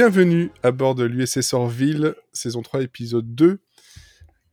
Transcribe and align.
Bienvenue 0.00 0.52
à 0.62 0.70
bord 0.70 0.94
de 0.94 1.02
l'USS 1.02 1.54
Orville, 1.54 2.14
saison 2.32 2.62
3, 2.62 2.82
épisode 2.82 3.34
2, 3.34 3.58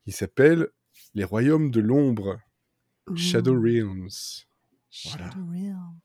qui 0.03 0.11
s'appelle 0.11 0.69
Les 1.13 1.23
Royaumes 1.23 1.69
de 1.69 1.81
l'Ombre, 1.81 2.39
Shadow 3.15 3.53
Realms. 3.53 4.09
Voilà. 5.03 5.29
Shadow 5.29 5.45
Realms. 5.45 5.99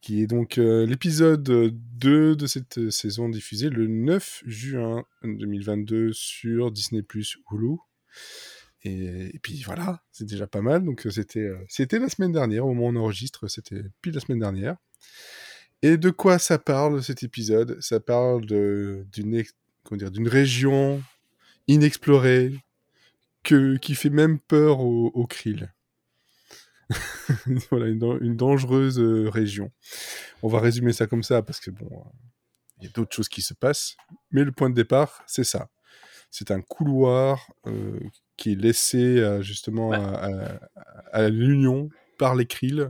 Qui 0.00 0.22
est 0.22 0.28
donc 0.28 0.58
euh, 0.58 0.86
l'épisode 0.86 1.42
2 1.42 2.36
de 2.36 2.46
cette 2.46 2.90
saison 2.90 3.28
diffusée 3.28 3.70
le 3.70 3.88
9 3.88 4.44
juin 4.46 5.04
2022 5.24 6.12
sur 6.12 6.70
Disney 6.70 7.02
Plus 7.02 7.38
Hulu. 7.50 7.78
Et, 8.84 9.34
et 9.34 9.38
puis 9.40 9.64
voilà, 9.64 10.04
c'est 10.12 10.26
déjà 10.26 10.46
pas 10.46 10.62
mal. 10.62 10.84
Donc 10.84 11.08
euh, 11.08 11.10
c'était 11.10 11.40
euh, 11.40 11.58
c'était 11.68 11.98
la 11.98 12.08
semaine 12.08 12.30
dernière, 12.30 12.64
au 12.64 12.72
moment 12.72 12.86
où 12.86 12.92
on 12.92 13.02
enregistre, 13.02 13.48
c'était 13.48 13.82
pile 14.00 14.14
la 14.14 14.20
semaine 14.20 14.38
dernière. 14.38 14.76
Et 15.86 15.96
de 15.98 16.08
quoi 16.10 16.38
ça 16.38 16.58
parle 16.58 17.02
cet 17.02 17.22
épisode? 17.22 17.78
Ça 17.80 18.00
parle 18.00 18.44
d'une 18.46 20.28
région 20.28 21.02
inexplorée 21.68 22.54
que, 23.42 23.76
qui 23.76 23.94
fait 23.94 24.08
même 24.10 24.38
peur 24.38 24.80
aux, 24.80 25.08
aux 25.14 25.26
krill. 25.26 25.72
voilà, 27.70 27.86
une, 27.88 27.98
dan- 27.98 28.18
une 28.22 28.36
dangereuse 28.36 28.98
euh, 28.98 29.28
région. 29.28 29.70
On 30.42 30.48
va 30.48 30.60
résumer 30.60 30.92
ça 30.92 31.06
comme 31.06 31.22
ça 31.22 31.42
parce 31.42 31.60
que 31.60 31.70
bon, 31.70 31.86
euh, 31.92 32.10
il 32.78 32.84
y 32.84 32.86
a 32.86 32.90
d'autres 32.90 33.14
choses 33.14 33.28
qui 33.28 33.42
se 33.42 33.52
passent. 33.54 33.96
Mais 34.30 34.44
le 34.44 34.52
point 34.52 34.70
de 34.70 34.74
départ, 34.74 35.22
c'est 35.26 35.44
ça. 35.44 35.68
C'est 36.30 36.50
un 36.50 36.60
couloir 36.62 37.46
euh, 37.66 38.00
qui 38.36 38.52
est 38.52 38.56
laissé 38.60 39.18
euh, 39.18 39.42
justement 39.42 39.90
Ouais. 39.90 39.96
à, 39.98 40.54
à- 40.54 40.58
à 41.12 41.28
l'Union 41.28 41.90
par 42.18 42.34
les 42.34 42.46
krill. 42.46 42.88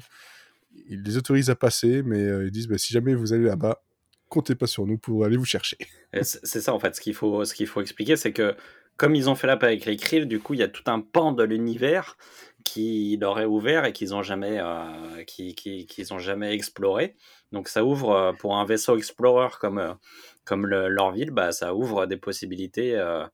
Ils 0.89 1.03
les 1.03 1.17
autorisent 1.17 1.51
à 1.51 1.57
passer, 1.57 2.03
mais 2.03 2.19
euh, 2.25 2.45
ils 2.47 2.51
disent 2.51 2.69
bah, 2.69 2.79
si 2.79 2.93
jamais 2.93 3.15
vous 3.15 3.33
allez 3.33 3.45
là-bas, 3.45 3.83
comptez 4.29 4.55
pas 4.55 4.67
sur 4.67 4.87
nous 4.87 4.99
pour 4.99 5.25
aller 5.25 5.37
vous 5.37 5.45
chercher. 5.45 5.77
Et 6.13 6.23
C'est 6.25 6.61
ça 6.61 6.73
en 6.75 6.79
fait, 6.79 6.95
ce 6.97 7.01
qu'il 7.01 7.15
faut, 7.15 7.45
ce 7.45 7.55
qu'il 7.55 7.67
faut 7.67 7.81
expliquer, 7.81 8.17
c'est 8.17 8.33
que 8.33 8.55
comme 8.97 9.15
ils 9.17 9.29
ont 9.29 9.35
fait 9.35 9.47
la 9.49 9.57
paix 9.57 9.67
avec 9.67 9.87
les 9.87 9.97
krill, 9.97 10.27
du 10.27 10.39
coup 10.41 10.55
il 10.55 10.61
y 10.61 10.63
a 10.63 10.69
tout 10.69 10.85
un 10.87 11.01
pan 11.01 11.33
de 11.33 11.43
l'univers 11.43 12.17
qui 12.65 13.17
leur 13.21 13.41
est 13.41 13.45
ouvert 13.45 13.85
et 13.85 13.93
qu'ils 13.93 14.11
n'ont 14.11 14.23
jamais, 14.23 14.59
euh, 14.61 15.23
qui, 15.27 15.55
qui- 15.55 15.87
qu'ils 15.87 16.15
ont 16.15 16.19
jamais 16.19 16.55
exploré. 16.55 17.15
Donc 17.53 17.69
ça 17.69 17.85
ouvre 17.85 18.11
euh, 18.13 18.33
pour 18.33 18.57
un 18.57 18.65
vaisseau 18.65 18.97
explorer 18.97 19.49
comme, 19.61 19.79
euh, 19.79 19.93
comme 20.45 20.67
le- 20.67 20.89
leur 20.89 21.13
ville, 21.13 21.31
bah, 21.31 21.53
ça 21.53 21.75
ouvre 21.75 22.07
des 22.07 22.17
possibilités 22.17 22.95
euh, 22.97 23.25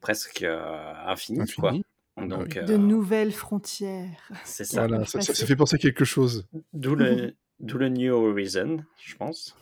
presque 0.00 0.42
euh, 0.42 0.92
infinies. 1.06 1.40
Quoi. 1.60 1.70
Donc 2.16 2.54
De 2.58 2.74
euh, 2.74 2.78
nouvelles 2.78 3.32
frontières. 3.32 4.28
c'est 4.44 4.64
ça. 4.64 4.86
Voilà, 4.86 5.04
ça, 5.06 5.20
fait 5.22 5.56
penser 5.56 5.76
à 5.76 5.78
quelque 5.78 6.04
chose. 6.04 6.46
D'où 6.72 6.94
le, 6.94 7.34
d'où 7.60 7.78
le 7.78 7.88
New 7.88 8.12
Horizon, 8.14 8.84
je 9.02 9.16
pense. 9.16 9.56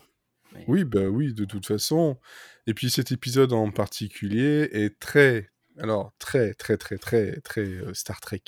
Mais- 0.52 0.64
Oui, 0.66 0.84
bah 0.84 1.04
oui, 1.04 1.32
de 1.32 1.44
toute 1.44 1.66
façon. 1.66 2.18
Et 2.66 2.74
puis 2.74 2.90
cet 2.90 3.12
épisode 3.12 3.52
en 3.52 3.70
particulier 3.70 4.68
est 4.72 4.98
très, 4.98 5.48
alors 5.78 6.12
très, 6.18 6.54
très, 6.54 6.76
très, 6.76 6.98
très, 6.98 7.40
très 7.40 7.60
euh, 7.62 7.94
Star 7.94 8.20
Trek 8.20 8.42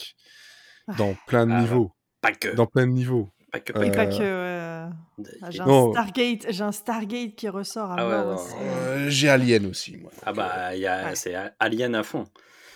dans 0.98 1.14
plein 1.28 1.47
de 1.47 1.53
Ah, 1.53 1.61
niveaux, 1.61 1.92
Pas 2.20 2.33
que. 2.33 2.48
dans 2.55 2.67
plein 2.67 2.86
de 2.89 2.92
niveaux. 2.92 3.30
Pas 3.53 3.61
que. 3.61 3.73
Euh, 3.78 3.91
pas 3.92 4.06
que. 4.06 4.19
ouais. 4.19 4.92
Ah, 5.42 5.50
J'ai 5.50 5.61
un. 5.61 5.91
Stargate, 5.92 6.47
j'ai 6.50 6.62
un 6.64 6.73
Stargate 6.73 7.34
qui 7.36 7.48
ressort 7.48 7.92
à 7.92 7.97
Ah 7.98 8.27
ouais. 8.34 8.36
Euh, 8.62 9.08
J'ai 9.11 9.28
Alien 9.28 9.67
aussi, 9.67 9.97
moi. 9.98 10.11
Ah 10.27 10.33
bah, 10.33 10.74
il 10.74 10.80
y 10.80 10.86
a, 10.89 11.05
Ouais. 11.11 11.14
c'est 11.14 11.35
Alien 11.61 11.95
à 11.95 12.02
fond. 12.02 12.24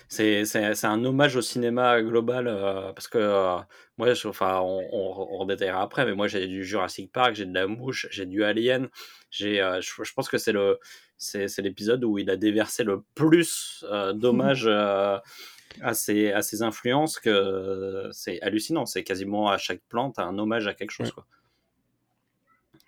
C'est, 0.09 0.45
c'est, 0.45 0.75
c'est 0.77 0.87
un 0.87 1.05
hommage 1.05 1.35
au 1.37 1.43
cinéma 1.43 2.01
global 2.01 2.47
euh, 2.47 2.93
parce 2.93 3.09
que 3.09 3.19
euh, 3.19 3.57
moi, 3.99 4.15
je- 4.15 4.29
enfin, 4.29 4.61
on, 4.61 4.81
on, 4.93 5.29
on 5.35 5.39
redétaillera 5.39 5.83
après, 5.83 6.05
mais 6.07 6.15
moi 6.15 6.29
j'ai 6.29 6.47
du 6.47 6.65
Jurassic 6.65 7.11
Park, 7.13 7.35
j'ai 7.35 7.45
de 7.45 7.53
la 7.55 7.67
mouche, 7.67 8.07
j'ai 8.11 8.25
du 8.27 8.45
Alien. 8.45 8.89
J'ai, 9.31 9.61
euh, 9.61 9.81
je, 9.81 10.05
je 10.05 10.13
pense 10.15 10.29
que 10.29 10.39
c'est 10.39 10.53
le, 10.53 10.79
c'est, 11.19 11.49
c'est 11.49 11.61
l'épisode 11.63 12.05
où 12.05 12.19
il 12.19 12.31
a 12.31 12.37
déversé 12.37 12.85
le 12.85 13.03
plus 13.17 13.85
d'hommages 14.15 14.69
à 14.69 15.93
ses, 15.95 16.31
à 16.33 16.43
ses 16.43 16.63
influences 16.63 17.19
que 17.19 18.09
c'est 18.13 18.41
hallucinant. 18.43 18.87
C'est 18.87 19.03
quasiment 19.03 19.49
à 19.49 19.59
chaque 19.59 19.81
plante 19.89 20.19
un 20.21 20.39
hommage 20.39 20.69
à 20.69 20.75
quelque 20.75 20.93
chose. 20.93 21.09
Ouais. 21.09 21.13
Quoi. 21.15 21.27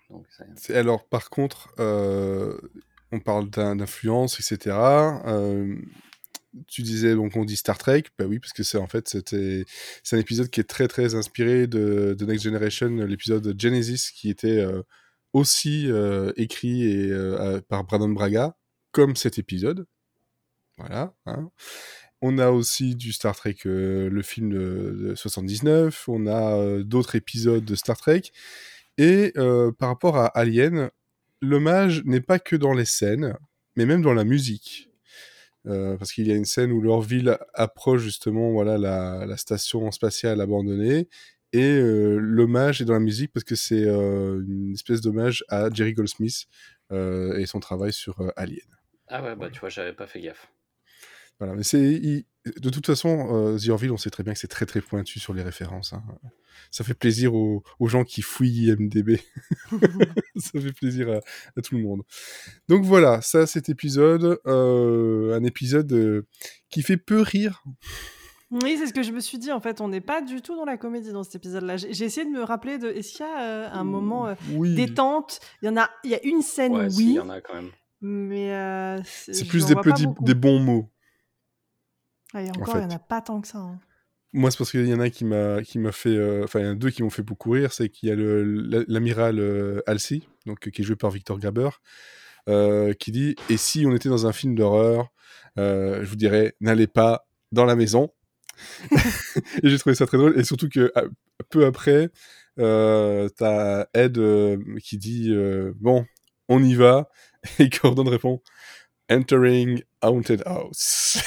Donc, 0.09 0.25
Alors, 0.73 1.05
par 1.05 1.29
contre, 1.29 1.69
on 1.77 3.19
parle 3.19 3.49
d'un- 3.49 3.75
d'influence, 3.75 4.39
etc. 4.39 4.75
Tu 6.67 6.81
disais, 6.81 7.13
donc 7.13 7.35
on 7.35 7.45
dit 7.45 7.55
Star 7.55 7.77
Trek, 7.77 8.03
bah 8.17 8.25
oui, 8.25 8.39
parce 8.39 8.53
que 8.53 8.63
c'est 8.63 8.79
en 8.79 8.87
fait, 8.87 9.07
c'était, 9.07 9.65
c'est 10.03 10.15
un 10.15 10.19
épisode 10.19 10.49
qui 10.49 10.59
est 10.59 10.63
très 10.63 10.87
très 10.87 11.13
inspiré 11.13 11.67
de, 11.67 12.17
Next 12.21 12.43
Generation, 12.43 12.89
l'épisode 12.89 13.55
Genesis, 13.59 14.11
qui 14.15 14.29
était 14.29 14.57
euh, 14.57 14.81
aussi 15.33 15.91
euh, 15.91 16.31
écrit 16.37 16.83
et, 16.83 17.11
euh, 17.11 17.61
par 17.67 17.83
Brandon 17.83 18.09
Braga, 18.09 18.57
comme 18.91 19.15
cet 19.15 19.37
épisode. 19.37 19.85
Voilà. 20.77 21.13
hein. 21.27 21.51
On 22.21 22.39
a 22.39 22.49
aussi 22.49 22.95
du 22.95 23.13
Star 23.13 23.35
Trek, 23.35 23.57
le 23.65 24.21
film 24.23 24.49
de, 24.49 25.09
de 25.09 25.15
79, 25.15 26.09
on 26.09 26.27
a 26.27 26.83
d'autres 26.83 27.15
épisodes 27.15 27.63
de 27.63 27.75
Star 27.75 27.97
Trek. 27.97 28.23
Et 28.97 29.33
par 29.77 29.89
rapport 29.89 30.17
à 30.17 30.25
Alien, 30.27 30.89
l'hommage 31.41 32.03
n'est 32.05 32.21
pas 32.21 32.39
que 32.39 32.55
dans 32.55 32.73
les 32.73 32.85
scènes, 32.85 33.37
mais 33.75 33.85
même 33.85 34.01
dans 34.01 34.13
la 34.13 34.25
musique. 34.25 34.88
Euh, 35.67 35.97
parce 35.97 36.13
qu'il 36.13 36.27
y 36.27 36.31
a 36.31 36.35
une 36.35 36.45
scène 36.45 36.71
où 36.71 36.81
leur 36.81 37.01
ville 37.01 37.37
approche 37.53 38.01
justement 38.01 38.51
voilà, 38.51 38.77
la, 38.77 39.25
la 39.25 39.37
station 39.37 39.91
spatiale 39.91 40.41
abandonnée. 40.41 41.09
Et 41.51 41.63
euh, 41.63 42.17
l'hommage 42.17 42.81
est 42.81 42.85
dans 42.85 42.93
la 42.93 42.99
musique 42.99 43.33
parce 43.33 43.43
que 43.43 43.55
c'est 43.55 43.85
euh, 43.85 44.41
une 44.47 44.73
espèce 44.73 45.01
d'hommage 45.01 45.43
à 45.49 45.69
Jerry 45.71 45.93
Goldsmith 45.93 46.45
et 46.91 47.45
son 47.45 47.59
travail 47.59 47.93
sur 47.93 48.15
Alien. 48.35 48.65
Ah 49.09 49.21
ouais, 49.21 49.35
bah 49.35 49.51
tu 49.51 49.59
vois, 49.59 49.69
j'avais 49.69 49.93
pas 49.93 50.07
fait 50.07 50.21
gaffe. 50.21 50.51
Voilà, 51.39 51.55
mais 51.55 51.63
c'est 51.63 51.79
il- 51.81 52.25
de 52.61 52.69
toute 52.69 52.85
façon 52.85 53.27
euh, 53.31 53.57
The 53.57 53.69
Orville, 53.69 53.91
on 53.91 53.97
sait 53.97 54.09
très 54.09 54.23
bien 54.23 54.33
que 54.33 54.39
c'est 54.39 54.47
très 54.47 54.65
très 54.65 54.81
pointu 54.81 55.19
sur 55.19 55.33
les 55.33 55.43
références. 55.43 55.93
hein. 55.93 56.03
Ça 56.71 56.83
fait 56.83 56.93
plaisir 56.93 57.33
aux, 57.33 57.63
aux 57.79 57.87
gens 57.87 58.03
qui 58.03 58.21
fouillent 58.21 58.69
IMDb. 58.69 59.17
ça 60.35 60.59
fait 60.59 60.73
plaisir 60.73 61.09
à, 61.09 61.19
à 61.57 61.61
tout 61.61 61.75
le 61.77 61.83
monde. 61.83 62.01
Donc 62.67 62.83
voilà, 62.83 63.21
ça 63.21 63.45
cet 63.47 63.69
épisode, 63.69 64.39
euh, 64.47 65.35
un 65.37 65.43
épisode 65.43 65.91
euh, 65.93 66.25
qui 66.69 66.81
fait 66.81 66.97
peu 66.97 67.21
rire. 67.21 67.63
Oui, 68.51 68.77
c'est 68.79 68.87
ce 68.87 68.93
que 68.93 69.03
je 69.03 69.11
me 69.11 69.19
suis 69.19 69.37
dit. 69.37 69.51
En 69.51 69.59
fait, 69.59 69.79
on 69.79 69.89
n'est 69.89 70.01
pas 70.01 70.21
du 70.21 70.41
tout 70.41 70.55
dans 70.55 70.65
la 70.65 70.75
comédie 70.77 71.11
dans 71.11 71.23
cet 71.23 71.35
épisode-là. 71.35 71.77
J'ai 71.77 71.93
j'ai 71.93 72.05
essayé 72.05 72.25
de 72.25 72.31
me 72.31 72.41
rappeler 72.43 72.79
de. 72.79 72.87
Est-ce 72.87 73.11
qu'il 73.17 73.25
y 73.25 73.29
a 73.29 73.41
euh, 73.43 73.69
un 73.71 73.83
moment 73.83 74.27
euh, 74.27 74.33
Oui, 74.53 74.73
détente? 74.75 75.39
Il 75.61 75.67
y 75.67 75.69
en 75.69 75.77
a. 75.77 75.87
Il 76.03 76.09
y 76.09 76.15
a 76.15 76.23
une 76.25 76.41
scène, 76.41 76.73
Ouais, 76.75 76.89
si, 76.89 77.03
il 77.03 77.07
oui, 77.09 77.13
y 77.15 77.19
en 77.19 77.29
a 77.29 77.41
quand 77.41 77.53
même. 77.53 77.69
mais 78.01 78.51
euh, 78.55 78.99
c'est 79.05 79.45
plus 79.47 79.65
des 79.67 79.75
petits, 79.75 80.07
des 80.21 80.33
bons 80.33 80.59
mots. 80.59 80.89
Ah, 82.33 82.41
et 82.43 82.49
en 82.49 82.53
encore, 82.53 82.75
il 82.75 82.79
n'y 82.79 82.85
en 82.85 82.89
fait. 82.89 82.95
a 82.95 82.99
pas 82.99 83.21
tant 83.21 83.41
que 83.41 83.47
ça. 83.47 83.57
hein. 83.59 83.79
Moi, 84.31 84.51
c'est 84.51 84.57
parce 84.59 84.69
qu'il 84.71 84.85
y 84.87 84.93
en 84.93 84.99
a 84.99 85.09
qui 85.09 85.25
m'a 85.25 85.61
qui 85.63 85.79
m'a 85.79 85.91
fait, 85.91 86.15
euh, 86.15 86.43
enfin, 86.43 86.59
il 86.59 86.65
y 86.65 86.67
en 86.67 86.73
a 86.73 86.75
deux 86.75 86.91
qui 86.91 87.01
m'ont 87.01 87.09
fait 87.09 87.23
beaucoup 87.23 87.49
rire. 87.51 87.73
C'est 87.73 87.89
qu'il 87.89 88.09
y 88.09 88.11
a 88.11 88.15
l'amiral 88.87 89.39
euh, 89.39 89.81
Halsey, 89.87 90.21
donc 90.45 90.69
qui 90.69 90.81
est 90.81 90.85
joué 90.85 90.95
par 90.95 91.09
Victor 91.09 91.39
Graber, 91.39 91.69
euh, 92.47 92.93
qui 92.93 93.11
dit 93.11 93.35
et 93.49 93.57
si 93.57 93.85
on 93.87 93.95
était 93.95 94.09
dans 94.09 94.27
un 94.27 94.31
film 94.33 94.53
d'horreur, 94.53 95.09
euh, 95.57 96.03
je 96.03 96.09
vous 96.09 96.15
dirais 96.15 96.55
n'allez 96.61 96.85
pas 96.87 97.27
dans 97.51 97.65
la 97.65 97.75
maison. 97.75 98.13
et 99.63 99.69
j'ai 99.69 99.79
trouvé 99.79 99.95
ça 99.95 100.05
très 100.05 100.17
drôle. 100.17 100.37
Et 100.39 100.43
surtout 100.43 100.69
que 100.69 100.91
à- 100.93 101.03
peu 101.49 101.65
après, 101.65 102.09
t'as 102.57 103.85
Ed 103.95 104.19
qui 104.83 104.97
dit 104.99 105.33
bon, 105.77 106.05
on 106.49 106.63
y 106.63 106.75
va, 106.75 107.09
et 107.59 107.69
Gordon 107.69 108.03
répond 108.03 108.41
entering 109.09 109.81
haunted 110.01 110.43
house. 110.45 111.17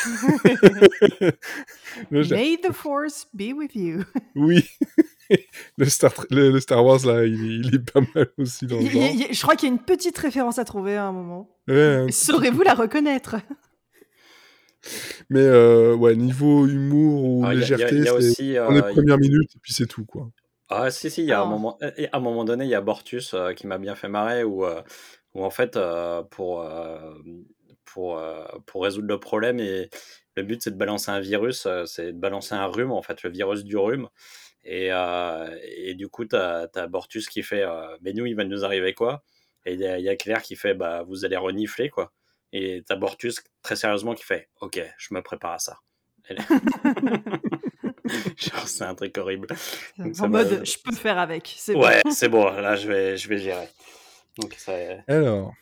May 2.10 2.56
the 2.56 2.72
force 2.72 3.26
be 3.34 3.52
with 3.52 3.74
you. 3.74 4.04
oui, 4.36 4.64
le 5.76 5.86
Star, 5.86 6.12
le, 6.30 6.50
le 6.50 6.60
Star 6.60 6.84
Wars 6.84 7.04
là, 7.04 7.24
il, 7.24 7.66
il 7.66 7.74
est 7.74 7.90
pas 7.92 8.00
mal 8.14 8.28
aussi 8.38 8.66
dans 8.66 8.76
le 8.78 8.82
y 8.84 8.90
genre. 8.90 9.02
il 9.12 9.20
y 9.30 9.34
je 9.34 9.42
crois 9.42 9.56
qu'il 9.56 9.68
y 9.68 9.72
a 9.72 9.74
une 9.74 9.80
petite 9.82 10.16
référence 10.18 10.58
à 10.58 10.64
trouver 10.64 10.96
à 10.96 11.04
un 11.06 11.12
moment. 11.12 11.50
Ouais, 11.68 12.06
Saurez-vous 12.10 12.62
la 12.62 12.74
reconnaître? 12.74 13.36
Mais 15.30 15.40
euh, 15.40 15.94
ouais, 15.94 16.16
niveau 16.16 16.66
humour 16.66 17.24
ou 17.24 17.42
Ah, 17.46 17.54
y 17.54 17.58
a- 17.58 17.60
y 17.60 17.72
a- 17.72 17.76
légèreté, 17.76 17.94
il 17.96 18.04
y 18.04 18.08
a 18.08 18.12
c'est 18.12 18.16
aussi, 18.16 18.58
euh, 18.58 18.68
il- 18.74 18.82
premières 18.94 19.18
minutes 19.18 19.50
et 19.54 19.58
puis 19.60 19.72
c'est 19.72 19.86
tout 19.86 20.04
quoi. 20.04 20.28
Ah 20.68 20.90
si 20.90 21.10
si, 21.10 21.22
il 21.22 21.28
y 21.28 21.32
a 21.32 21.40
un 21.40 21.44
Ah. 21.44 21.46
moment, 21.48 21.78
et 21.98 22.06
à 22.12 22.16
un 22.16 22.20
moment 22.20 22.44
donné, 22.44 22.64
il 22.64 22.70
y 22.70 22.74
a 22.74 22.80
Bortus 22.80 23.34
euh, 23.34 23.52
qui 23.52 23.66
m'a 23.66 23.78
bien 23.78 23.94
fait 23.94 24.08
marrer 24.08 24.42
où, 24.42 24.64
euh, 24.64 24.82
où 25.34 25.44
en 25.44 25.50
fait 25.50 25.76
euh, 25.76 26.22
pour 26.22 26.62
euh, 26.62 26.98
pour 27.84 28.18
euh, 28.18 28.44
pour 28.66 28.82
résoudre 28.84 29.08
le 29.08 29.18
problème 29.20 29.60
et 29.60 29.90
le 30.36 30.42
but 30.42 30.62
c'est 30.62 30.70
de 30.70 30.76
balancer 30.76 31.10
un 31.10 31.20
virus, 31.20 31.66
euh, 31.66 31.84
c'est 31.86 32.12
de 32.12 32.18
balancer 32.18 32.54
un 32.54 32.66
rhume 32.66 32.90
en 32.92 33.02
fait, 33.02 33.22
le 33.22 33.30
virus 33.30 33.64
du 33.64 33.76
rhume. 33.76 34.08
Et, 34.64 34.92
euh, 34.92 35.58
et 35.64 35.94
du 35.94 36.08
coup, 36.08 36.24
tu 36.24 36.36
as, 36.36 36.68
Bortus 36.88 37.28
qui 37.28 37.42
fait 37.42 37.62
euh, 37.62 37.96
Mais 38.00 38.12
nous, 38.12 38.26
il 38.26 38.36
va 38.36 38.44
nous 38.44 38.64
arriver 38.64 38.94
quoi? 38.94 39.24
Et 39.66 39.74
il 39.74 39.80
y, 39.80 39.86
a- 39.86 39.98
il 39.98 40.04
y 40.04 40.08
a 40.08 40.14
Claire 40.16 40.40
qui 40.42 40.54
fait 40.56 40.74
Bah, 40.74 41.02
vous 41.06 41.24
allez 41.24 41.36
renifler 41.36 41.88
quoi. 41.90 42.12
Et 42.52 42.82
tu 42.86 42.92
as 42.92 42.96
Bortus 42.96 43.42
très 43.62 43.76
sérieusement 43.76 44.14
qui 44.14 44.22
fait 44.24 44.48
Ok, 44.60 44.80
je 44.98 45.14
me 45.14 45.20
prépare 45.22 45.52
à 45.54 45.58
ça. 45.58 45.78
Genre, 48.36 48.68
c'est 48.68 48.84
un 48.84 48.94
truc 48.94 49.16
horrible. 49.18 49.48
Donc, 49.98 50.14
En 50.20 50.28
mode, 50.28 50.64
je 50.64 50.76
peux 50.82 50.94
faire 50.94 51.18
avec. 51.18 51.52
C'est 51.56 51.74
bon. 51.74 51.82
Ouais, 51.82 52.02
c'est 52.10 52.28
bon, 52.28 52.44
là, 52.50 52.76
je 52.76 52.86
vais, 52.88 53.16
je 53.16 53.28
vais 53.28 53.38
gérer. 53.38 53.68
Donc, 54.38 54.54
ça, 54.54 54.72
Alors, 55.08 55.52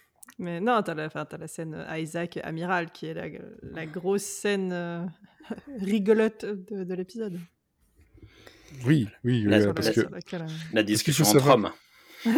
Mais 0.41 0.59
non, 0.61 0.83
t'as 0.83 0.95
la, 0.95 1.07
enfin, 1.07 1.25
t'as 1.27 1.37
la 1.37 1.47
scène 1.47 1.75
euh, 1.75 1.99
Isaac 1.99 2.39
Amiral 2.43 2.91
qui 2.91 3.07
est 3.07 3.15
la, 3.15 3.27
la 3.63 3.85
grosse 3.87 4.23
scène 4.25 4.71
euh, 4.73 5.05
rigolote 5.81 6.45
de, 6.45 6.83
de 6.85 6.95
l'épisode. 6.95 7.39
Oui, 8.87 9.07
oui, 9.25 9.43
La- 9.43 9.59
oui, 9.59 9.63
Sur 9.65 9.75
parce 9.75 9.87
la- 9.89 9.93
que 10.05 10.15
laquelle, 10.15 10.43
euh, 10.43 10.47
La 10.73 10.83
discussion 10.83 11.25
faut 11.25 11.31
entre 11.31 11.39
savoir- 11.41 11.57
hommes. 11.57 11.71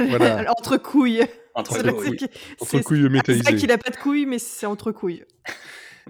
Voilà. 0.09 0.51
entre 0.59 0.77
couilles. 0.79 1.25
Entre 1.55 1.83
couilles. 1.93 2.17
entre 2.61 2.71
c'est- 2.71 2.83
couilles 2.83 3.09
métallisées. 3.11 3.43
Isaac, 3.51 3.63
il 3.63 3.71
a 3.73 3.77
pas 3.77 3.91
de 3.91 3.97
couilles, 3.97 4.25
mais 4.25 4.39
c'est 4.39 4.65
entre 4.65 4.91
couilles. 4.91 5.23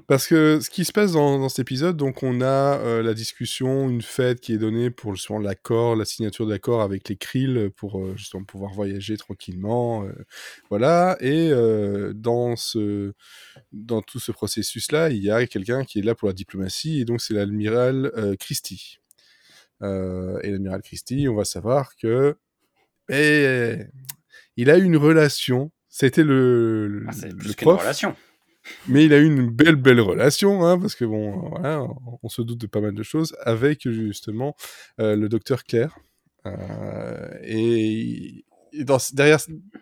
Parce 0.07 0.27
que 0.27 0.59
ce 0.61 0.71
qui 0.71 0.85
se 0.85 0.93
passe 0.93 1.13
dans, 1.13 1.39
dans 1.39 1.49
cet 1.49 1.59
épisode, 1.61 1.97
donc 1.97 2.23
on 2.23 2.41
a 2.41 2.79
euh, 2.79 3.03
la 3.03 3.13
discussion, 3.15 3.91
une 3.91 4.01
fête 4.03 4.41
qui 4.41 4.53
est 4.55 4.59
donnée 4.59 4.91
pour 4.91 5.15
justement 5.15 5.39
l'accord, 5.39 5.97
la 5.97 6.05
signature 6.05 6.47
d'accord 6.47 6.81
avec 6.83 7.09
les 7.09 7.17
Krill 7.17 7.71
pour 7.77 8.01
euh, 8.01 8.15
justement 8.17 8.45
pouvoir 8.45 8.73
voyager 8.73 9.17
tranquillement, 9.17 10.05
euh, 10.05 10.13
voilà. 10.71 11.17
Et 11.21 11.51
dans 12.15 12.57
ce, 12.57 13.13
dans 13.73 14.03
tout 14.03 14.19
ce 14.19 14.33
processus-là, 14.33 15.11
il 15.11 15.23
y 15.23 15.31
a 15.31 15.47
quelqu'un 15.47 15.85
qui 15.85 15.99
est 15.99 16.03
là 16.03 16.15
pour 16.15 16.29
la 16.29 16.35
diplomatie, 16.35 17.01
et 17.01 17.05
donc 17.05 17.21
c'est 17.21 17.35
l'admiral 17.35 18.11
euh, 18.17 18.35
Christie. 18.37 18.99
Et 19.83 20.51
l'admiral 20.51 20.81
Christie, 20.83 21.29
on 21.29 21.35
va 21.35 21.45
savoir 21.45 21.97
que, 21.97 22.37
eh, 23.11 23.79
il 24.57 24.71
a 24.71 24.79
eu 24.79 24.85
une 24.85 24.97
relation. 24.97 25.73
C'était 25.89 26.23
le, 26.23 26.87
le, 26.87 27.05
Ah, 27.09 27.13
c'est 27.13 27.33
le 27.33 27.53
prof. 27.55 27.81
relation. 27.81 28.15
Mais 28.89 29.05
il 29.05 29.13
a 29.13 29.19
eu 29.19 29.27
une 29.27 29.49
belle, 29.51 29.77
belle 29.77 30.01
relation, 30.01 30.65
hein, 30.65 30.79
parce 30.79 30.95
que 30.95 31.05
bon, 31.05 31.49
voilà, 31.51 31.83
on- 32.23 32.29
se 32.29 32.43
doute 32.43 32.59
de 32.61 32.67
pas 32.67 32.81
mal 32.81 32.95
de 32.95 33.03
choses, 33.03 33.35
avec 33.43 33.89
justement 33.91 34.55
euh, 35.01 35.17
le 35.17 35.29
docteur 35.29 35.65
Claire. 35.65 35.99
Euh, 36.47 37.29
et 37.43 38.45
et 38.75 38.85
dans, 38.85 38.97
derrière, 39.13 39.37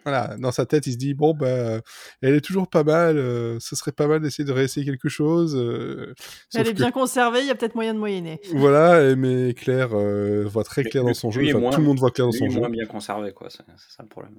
voilà, 0.05 0.37
dans 0.37 0.51
sa 0.51 0.67
tête, 0.67 0.89
il 0.89 0.95
se 0.95 0.97
dit 0.99 1.15
bon, 1.15 1.33
bah, 1.33 1.81
elle 2.23 2.35
est 2.35 2.41
toujours 2.41 2.67
pas 2.69 2.83
mal, 2.83 3.19
euh, 3.19 3.57
ce 3.61 3.77
serait 3.77 3.93
pas 3.93 4.09
mal 4.09 4.21
d'essayer 4.21 4.45
de 4.45 4.51
réessayer 4.51 4.85
quelque 4.85 5.09
chose. 5.09 5.55
euh, 5.57 6.13
Elle 6.55 6.67
est 6.67 6.73
que- 6.73 6.77
bien 6.79 6.91
conservée, 6.91 7.39
il 7.41 7.47
y 7.47 7.51
a 7.51 7.55
peut-être 7.55 7.77
moyen 7.77 7.95
de 7.95 8.01
moyenner. 8.01 8.41
Voilà, 8.53 9.15
mais 9.15 9.55
Claire 9.55 9.91
euh, 9.95 10.45
voit 10.45 10.65
très 10.65 10.83
clair 10.83 11.05
dans 11.05 11.15
son 11.15 11.31
jeu, 11.31 11.43
enfin, 11.51 11.61
moins- 11.61 11.71
tout 11.71 11.79
le 11.81 11.87
monde 11.87 12.01
voit 12.01 12.11
clair 12.11 12.27
dans 12.27 12.33
son 12.33 12.47
est 12.47 12.51
jeu. 12.51 12.59
moins 12.59 12.69
bien 12.69 12.85
conservé, 12.87 13.33
quoi. 13.33 13.49
C'est 13.49 13.63
ça 13.63 14.03
le 14.03 14.09
problème. 14.09 14.35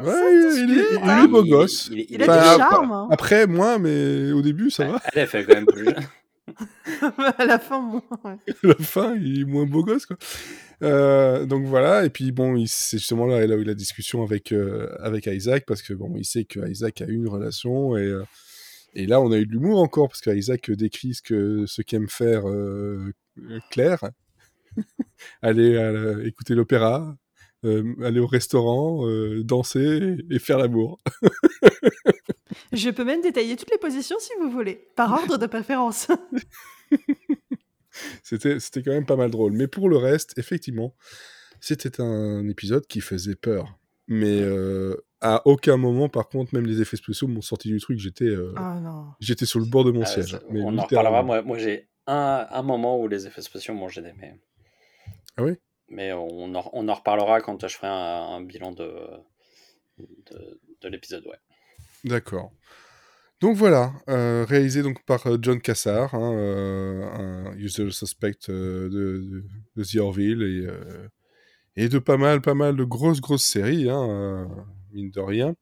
Ouais, 0.00 0.12
il, 0.56 0.78
est, 0.78 0.92
il 0.94 0.98
Ah, 1.02 1.22
est 1.24 1.28
beau 1.28 1.44
il- 1.44 1.50
gosse. 1.50 1.88
Il, 1.92 2.00
il- 2.00 2.06
Il 2.10 2.22
est 2.22 2.28
a 2.28 2.32
Enfin, 2.36 2.54
du 2.56 2.58
charme. 2.60 2.92
hein. 2.92 3.08
Après, 3.10 3.46
moins, 3.46 3.78
mais 3.78 4.32
au 4.32 4.42
début, 4.42 4.70
ça 4.70 4.86
va. 4.86 5.00
Elle, 5.12 5.20
elle 5.22 5.28
fait 5.28 5.44
quand 5.44 5.54
même 5.54 5.66
plus 5.66 5.86
à 7.38 7.44
la 7.46 7.58
fin, 7.58 7.80
moi. 7.80 8.02
ouais. 8.24 8.32
à 8.32 8.66
la 8.66 8.74
fin, 8.74 9.14
il 9.16 9.40
est 9.40 9.44
moins 9.44 9.66
beau 9.66 9.82
gosse, 9.84 10.06
quoi. 10.06 10.16
Euh, 10.82 11.46
donc 11.46 11.64
voilà, 11.66 12.04
et 12.04 12.10
puis 12.10 12.32
bon, 12.32 12.62
c'est 12.66 12.98
justement 12.98 13.26
là, 13.26 13.46
là 13.46 13.56
où 13.56 13.60
il 13.60 13.64
a 13.68 13.68
la 13.68 13.74
discussion 13.74 14.22
avec, 14.22 14.52
euh, 14.52 14.88
avec 15.00 15.26
Isaac, 15.26 15.64
parce 15.66 15.80
que 15.82 15.94
bon, 15.94 16.12
il 16.16 16.24
sait 16.24 16.44
que 16.44 16.68
Isaac 16.68 17.00
a 17.00 17.06
eu 17.06 17.14
une 17.14 17.28
relation, 17.28 17.96
et, 17.96 18.02
euh, 18.06 18.24
et 18.94 19.06
là, 19.06 19.20
on 19.20 19.30
a 19.32 19.38
eu 19.38 19.46
de 19.46 19.52
l'humour 19.52 19.78
encore, 19.80 20.08
parce 20.08 20.20
qu'Isaac 20.20 20.70
décrit 20.72 21.14
ce 21.14 21.22
que 21.22 21.64
ce 21.66 21.80
qu'aime 21.82 22.08
faire 22.08 22.48
euh, 22.48 23.12
Claire. 23.70 24.00
aller 25.42 25.76
à 25.78 25.92
la- 25.92 26.24
écouter 26.24 26.54
l'opéra, 26.54 27.16
euh, 27.64 27.94
aller 28.02 28.20
au 28.20 28.26
restaurant, 28.26 29.06
euh, 29.08 29.42
danser 29.44 30.16
et 30.30 30.38
faire 30.38 30.58
l'amour. 30.58 31.00
Je 32.72 32.90
peux 32.90 33.04
même 33.04 33.20
détailler 33.20 33.56
toutes 33.56 33.70
les 33.70 33.78
positions 33.78 34.16
si 34.18 34.30
vous 34.40 34.50
voulez, 34.50 34.88
par 34.96 35.12
ordre 35.20 35.38
de 35.38 35.46
préférence. 35.46 36.08
C'était, 38.22 38.58
c'était 38.58 38.82
quand 38.82 38.90
même 38.90 39.06
pas 39.06 39.16
mal 39.16 39.30
drôle. 39.30 39.52
Mais 39.52 39.68
pour 39.68 39.88
le 39.88 39.96
reste, 39.96 40.36
effectivement, 40.38 40.94
c'était 41.60 42.00
un 42.00 42.46
épisode 42.48 42.86
qui 42.86 43.00
faisait 43.00 43.36
peur. 43.36 43.78
Mais 44.08 44.40
euh, 44.40 44.96
à 45.20 45.42
aucun 45.46 45.76
moment, 45.76 46.08
par 46.08 46.28
contre, 46.28 46.54
même 46.54 46.66
les 46.66 46.80
effets 46.80 46.96
spéciaux 46.96 47.28
m'ont 47.28 47.40
sorti 47.40 47.68
du 47.68 47.80
truc. 47.80 47.98
J'étais, 47.98 48.24
euh, 48.26 48.52
Ah 48.56 49.16
j'étais 49.20 49.46
sur 49.46 49.60
le 49.60 49.66
bord 49.66 49.84
de 49.84 49.92
mon 49.92 50.02
Euh, 50.02 50.06
siège. 50.06 50.32
ça- 50.32 50.40
Mais 50.50 50.60
on 50.60 50.76
en 50.76 50.82
reparlera. 50.82 51.22
Moi, 51.22 51.42
moi 51.42 51.56
j'ai 51.58 51.88
un, 52.06 52.46
un 52.50 52.62
moment 52.62 53.00
où 53.00 53.08
les 53.08 53.26
effets 53.26 53.40
spéciaux 53.42 53.74
m'ont 53.74 53.88
gêné. 53.88 54.12
Mais... 54.20 54.38
Ah 55.36 55.44
oui? 55.44 55.52
Mais 55.88 56.12
on 56.12 56.54
en, 56.54 56.70
on 56.72 56.88
en 56.88 56.94
reparlera 56.94 57.40
quand 57.40 57.66
je 57.66 57.76
ferai 57.76 57.88
un, 57.88 58.40
bilan 58.40 58.72
de, 58.72 58.90
de, 59.98 60.60
de 60.80 60.88
l'épisode. 60.88 61.26
Ouais. 61.26 61.38
D'accord. 62.04 62.52
Donc 63.40 63.56
voilà, 63.56 63.92
euh, 64.08 64.46
réalisé 64.48 64.82
donc 64.82 65.04
par 65.04 65.26
euh, 65.26 65.36
John 65.40 65.60
Cassar, 65.60 66.14
hein, 66.14 66.32
euh, 66.34 67.02
un 67.02 67.56
usual 67.56 67.92
suspect 67.92 68.48
de, 68.48 69.44
de, 69.76 69.84
The 69.84 69.96
Orville 69.96 70.42
et, 70.42 71.82
et 71.82 71.88
de 71.88 71.98
pas 71.98 72.16
mal, 72.16 72.40
pas 72.40 72.54
mal 72.54 72.76
de 72.76 72.84
grosses, 72.84 73.20
grosses 73.20 73.44
séries, 73.44 73.90
hein, 73.90 74.48
mine 74.92 75.10
de 75.10 75.20
rien. 75.20 75.56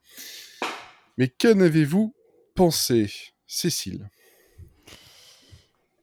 Mais 1.18 1.28
qu'en 1.28 1.58
avez-vous 1.60 2.14
pensé, 2.54 3.10
Cécile? 3.46 4.08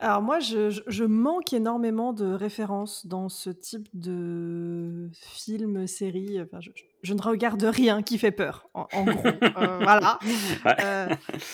Alors 0.01 0.21
moi, 0.21 0.39
je, 0.39 1.03
manque 1.03 1.51
énormément 1.51 2.13
de 2.13 2.25
références 2.33 3.05
dans 3.05 3.27
ce 3.27 3.49
type 3.49 3.89
de 3.93 5.09
film, 5.13 5.87
série. 5.87 6.39
Enfin, 6.41 6.59
je, 6.61 6.69
je 7.03 7.13
ne 7.13 7.21
regarde 7.21 7.61
rien 7.63 8.01
qui 8.01 8.17
fait 8.17 8.31
peur, 8.31 8.69
en, 8.73 8.87
en 8.93 9.03
gros. 9.03 9.27
Euh, 9.27 9.79
voilà. 9.81 10.17
Ouais. 10.65 10.75
Euh, 10.81 11.07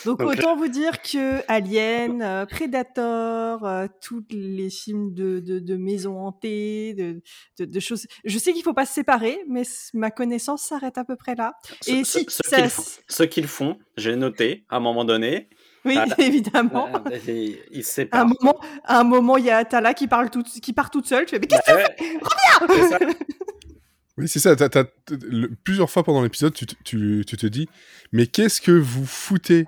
donc, 0.05 0.19
Donc, 0.19 0.29
autant 0.29 0.55
vous 0.55 0.67
dire 0.67 1.01
que 1.01 1.41
Alien, 1.47 2.21
euh, 2.21 2.45
Predator, 2.45 3.65
euh, 3.65 3.87
tous 3.99 4.23
les 4.29 4.69
films 4.69 5.15
de, 5.15 5.39
de, 5.39 5.57
de 5.57 5.75
maisons 5.75 6.19
hantées, 6.19 6.93
de, 6.93 7.21
de, 7.57 7.65
de 7.65 7.79
choses. 7.79 8.05
Je 8.25 8.37
sais 8.37 8.53
qu'il 8.53 8.61
faut 8.61 8.73
pas 8.75 8.85
se 8.85 8.93
séparer, 8.93 9.39
mais 9.49 9.63
ma 9.95 10.11
connaissance 10.11 10.61
s'arrête 10.61 10.99
à 10.99 11.03
peu 11.03 11.15
près 11.15 11.33
là. 11.33 11.53
Et 11.87 12.03
Ceux- 12.03 12.19
si, 12.19 12.25
ceux, 12.29 12.43
ça- 12.47 12.57
qui 12.57 12.61
le 12.61 12.69
font, 12.69 12.83
ceux 13.07 13.25
qui 13.25 13.41
le 13.41 13.47
font, 13.47 13.77
j'ai 13.97 14.15
noté 14.15 14.65
à 14.69 14.75
un 14.77 14.79
moment 14.81 15.03
donné. 15.03 15.49
Oui, 15.85 15.97
Ah, 15.97 16.05
évidemment. 16.17 16.89
euh, 17.11 17.17
ils 17.27 17.57
ils 17.71 17.83
se 17.83 18.01
À 18.11 18.21
un 18.21 18.25
moment, 18.25 18.59
à 18.83 18.99
un 18.99 19.03
moment, 19.03 19.37
il 19.37 19.45
y 19.45 19.49
a 19.51 19.57
Atala 19.57 19.93
qui 19.93 20.07
parle 20.07 20.29
toute, 20.29 20.47
qui 20.47 20.73
part 20.73 20.89
toute 20.91 21.05
seule. 21.07 21.25
Tu 21.25 21.31
fais, 21.35 21.39
mais 21.39 21.47
qu'est-ce 21.47 21.71
Bah, 21.71 21.77
ouais, 21.77 22.67
c'est 22.69 22.89
ça. 22.89 22.99
Oui, 24.17 24.29
c'est 24.29 24.39
ça. 24.39 24.55
t- 24.55 24.69
le- 25.09 25.49
plusieurs 25.63 25.89
fois 25.89 26.01
pendant 26.05 26.21
l'épisode, 26.23 26.53
tu, 26.53 26.65
te- 26.65 26.75
tu, 26.85 27.25
tu 27.27 27.35
te 27.35 27.45
dis, 27.47 27.67
mais 28.13 28.27
qu'est-ce 28.27 28.61
que 28.61 28.71
vous 28.71 29.05
foutez? 29.05 29.67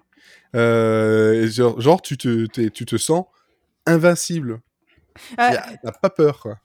Euh, 0.56 1.48
genre, 1.50 1.82
genre, 1.82 2.02
tu, 2.02 2.18
te, 2.18 2.46
t'es- 2.46 2.70
tu 2.70 2.86
te 2.86 2.96
sens 2.96 3.26
invincible. 3.86 4.62
Euh, 5.40 5.50
T'as 5.84 5.92
pas 5.92 6.10
peur, 6.10 6.40
quoi. 6.40 6.60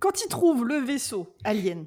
quand 0.00 0.22
ils 0.24 0.28
trouvent 0.28 0.64
le 0.66 0.76
vaisseau 0.78 1.34
alien, 1.44 1.84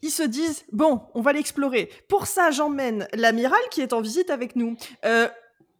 ils 0.00 0.10
se 0.10 0.22
disent 0.22 0.64
bon, 0.72 1.02
on 1.14 1.20
va 1.20 1.32
l'explorer. 1.34 1.90
Pour 2.08 2.26
ça, 2.26 2.50
j'emmène 2.50 3.06
l'amiral 3.12 3.60
qui 3.70 3.82
est 3.82 3.92
en 3.92 4.00
visite 4.00 4.30
avec 4.30 4.56
nous. 4.56 4.76
Euh, 5.04 5.28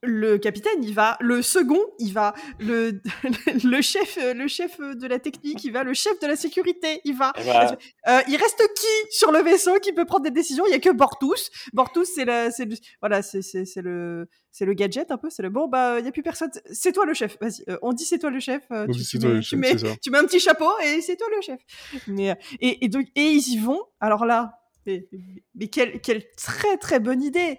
le 0.04 0.38
capitaine, 0.38 0.82
il 0.82 0.94
va. 0.94 1.16
Le 1.20 1.42
second, 1.42 1.80
il 1.98 2.12
va. 2.12 2.34
Le, 2.60 3.00
le 3.64 3.80
chef, 3.82 4.18
le 4.20 4.46
chef 4.48 4.78
de 4.80 5.06
la 5.06 5.18
technique, 5.18 5.64
il 5.64 5.72
va. 5.72 5.82
Le 5.84 5.94
chef 5.94 6.18
de 6.20 6.26
la 6.26 6.36
sécurité, 6.36 7.00
il 7.04 7.14
va. 7.16 7.32
Eh 7.38 7.44
ben, 7.44 7.76
Euh, 8.08 8.20
il 8.28 8.36
reste 8.36 8.62
qui 8.76 9.16
sur 9.16 9.32
le 9.32 9.40
vaisseau 9.40 9.78
qui 9.80 9.92
peut 9.92 10.04
prendre 10.04 10.24
des 10.24 10.30
décisions? 10.30 10.64
Il 10.66 10.70
y 10.70 10.74
a 10.74 10.78
que 10.78 10.90
Bortus. 10.90 11.50
Bortus, 11.72 12.08
c'est 12.14 12.24
la, 12.24 12.50
c'est 12.50 12.64
le, 12.64 12.76
voilà, 13.00 13.22
c'est, 13.22 13.42
c'est, 13.42 13.64
c'est 13.64 13.82
le, 13.82 14.28
c'est 14.50 14.64
le 14.64 14.74
gadget 14.74 15.10
un 15.10 15.16
peu. 15.18 15.30
C'est 15.30 15.42
le 15.42 15.50
bon, 15.50 15.68
bah, 15.68 15.98
il 15.98 16.04
y 16.04 16.08
a 16.08 16.12
plus 16.12 16.22
personne. 16.22 16.50
C'est 16.70 16.92
toi 16.92 17.06
le 17.06 17.14
chef. 17.14 17.36
Vas-y, 17.40 17.64
euh, 17.68 17.78
on 17.82 17.92
dit 17.92 18.04
c'est 18.04 18.18
toi 18.18 18.30
le 18.30 18.40
chef. 18.40 18.62
euh, 18.70 18.84
On 18.88 18.92
tu, 18.92 18.98
dit 18.98 19.04
tu 19.04 19.10
c'est 19.10 19.18
toi 19.18 19.28
mets, 19.30 19.34
le 19.36 19.40
tu 19.42 19.46
chef, 19.48 19.58
mets- 19.58 19.96
tu 20.02 20.10
mets 20.10 20.18
un 20.18 20.24
petit 20.24 20.40
chapeau 20.40 20.70
et 20.84 21.00
c'est 21.00 21.16
toi 21.16 21.26
le 21.34 21.40
chef. 21.42 21.60
Mais 22.08 22.30
euh, 22.30 22.34
et, 22.60 22.84
et 22.84 22.88
donc 22.88 23.06
et 23.16 23.26
ils 23.26 23.48
y 23.54 23.58
vont. 23.58 23.80
Alors 24.00 24.24
là, 24.26 24.58
mais, 24.86 25.08
mais 25.54 25.68
quelle, 25.68 26.00
quelle 26.00 26.22
très 26.36 26.76
très 26.76 27.00
bonne 27.00 27.22
idée. 27.22 27.58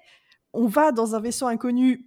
On 0.53 0.67
va 0.67 0.91
dans 0.93 1.15
un 1.15 1.19
vaisseau 1.19 1.47
inconnu. 1.47 2.05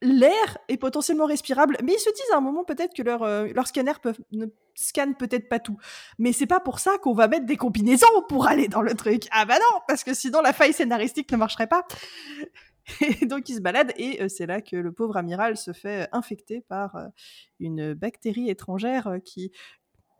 L'air 0.00 0.58
est 0.68 0.76
potentiellement 0.76 1.26
respirable, 1.26 1.76
mais 1.82 1.94
ils 1.94 1.98
se 1.98 2.10
disent 2.10 2.32
à 2.32 2.36
un 2.36 2.40
moment 2.40 2.64
peut-être 2.64 2.94
que 2.94 3.02
leur, 3.02 3.22
euh, 3.24 3.48
leur 3.54 3.66
scanner 3.66 3.94
peuvent, 4.00 4.20
ne 4.30 4.46
scanne 4.74 5.16
peut-être 5.16 5.48
pas 5.48 5.58
tout. 5.58 5.76
Mais 6.18 6.32
c'est 6.32 6.46
pas 6.46 6.60
pour 6.60 6.78
ça 6.78 6.98
qu'on 7.02 7.14
va 7.14 7.26
mettre 7.26 7.46
des 7.46 7.56
combinaisons 7.56 8.06
pour 8.28 8.46
aller 8.46 8.68
dans 8.68 8.82
le 8.82 8.94
truc. 8.94 9.24
Ah 9.32 9.44
bah 9.44 9.56
non, 9.58 9.80
parce 9.88 10.04
que 10.04 10.14
sinon 10.14 10.40
la 10.40 10.52
faille 10.52 10.72
scénaristique 10.72 11.30
ne 11.32 11.36
marcherait 11.36 11.66
pas. 11.66 11.84
Et 13.00 13.26
donc 13.26 13.48
il 13.48 13.56
se 13.56 13.60
balade 13.60 13.92
et 13.96 14.22
euh, 14.22 14.28
c'est 14.28 14.46
là 14.46 14.60
que 14.60 14.76
le 14.76 14.92
pauvre 14.92 15.16
amiral 15.16 15.56
se 15.56 15.72
fait 15.72 16.02
euh, 16.02 16.06
infecter 16.12 16.62
par 16.68 16.96
euh, 16.96 17.06
une 17.60 17.94
bactérie 17.94 18.50
étrangère 18.50 19.18
qui 19.24 19.52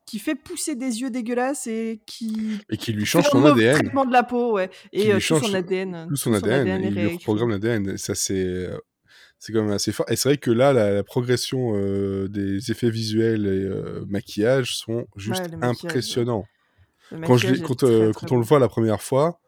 qui 0.06 0.18
fait 0.18 0.34
pousser 0.34 0.74
des 0.74 1.02
yeux 1.02 1.10
dégueulasses 1.10 1.66
et 1.66 2.00
qui 2.06 2.58
Et 2.70 2.78
qui 2.78 2.92
lui 2.92 3.04
change 3.04 3.28
son 3.28 3.44
ADN. 3.44 3.74
traitement 3.74 4.06
de 4.06 4.12
la 4.12 4.22
peau, 4.22 4.54
ouais. 4.54 4.70
Et 4.90 5.12
tout 5.12 5.20
change 5.20 5.42
son 5.42 5.52
ADN. 5.54 6.06
Tout 6.08 6.16
son 6.16 6.32
ADN, 6.32 6.66
est 6.66 6.82
et 6.82 6.86
il 6.86 6.94
lui 6.94 7.06
reprogramme 7.18 7.50
l'ADN. 7.50 7.98
Ça, 7.98 8.14
c'est. 8.14 8.70
C'est 9.38 9.52
quand 9.52 9.62
même 9.62 9.72
assez 9.72 9.92
fort. 9.92 10.06
Et 10.10 10.16
c'est 10.16 10.30
vrai 10.30 10.38
que 10.38 10.50
là, 10.50 10.72
la, 10.72 10.90
la 10.92 11.04
progression 11.04 11.72
euh, 11.74 12.28
des 12.28 12.70
effets 12.70 12.90
visuels 12.90 13.46
et 13.46 13.64
euh, 13.64 14.04
maquillage 14.08 14.76
sont 14.76 15.06
juste 15.16 15.42
ouais. 15.42 15.58
impressionnants. 15.62 16.44
Quand, 17.24 17.36
je 17.36 17.48
euh, 17.84 18.12
quand 18.12 18.32
on 18.32 18.36
le 18.36 18.44
voit 18.44 18.58
la 18.58 18.68
première 18.68 19.00
fois, 19.00 19.40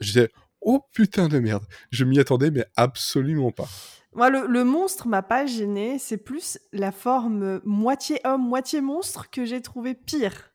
je 0.00 0.08
disais 0.08 0.30
Oh 0.60 0.80
putain 0.92 1.28
de 1.28 1.38
merde 1.38 1.64
Je 1.90 2.04
m'y 2.04 2.20
attendais, 2.20 2.50
mais 2.50 2.66
absolument 2.76 3.50
pas. 3.50 3.68
Moi, 4.14 4.30
le, 4.30 4.46
le 4.46 4.62
monstre 4.62 5.08
m'a 5.08 5.22
pas 5.22 5.46
gêné. 5.46 5.98
C'est 5.98 6.18
plus 6.18 6.58
la 6.72 6.92
forme 6.92 7.60
moitié 7.64 8.20
homme, 8.24 8.46
moitié 8.46 8.80
monstre 8.80 9.28
que 9.30 9.44
j'ai 9.44 9.60
trouvé 9.60 9.94
pire. 9.94 10.53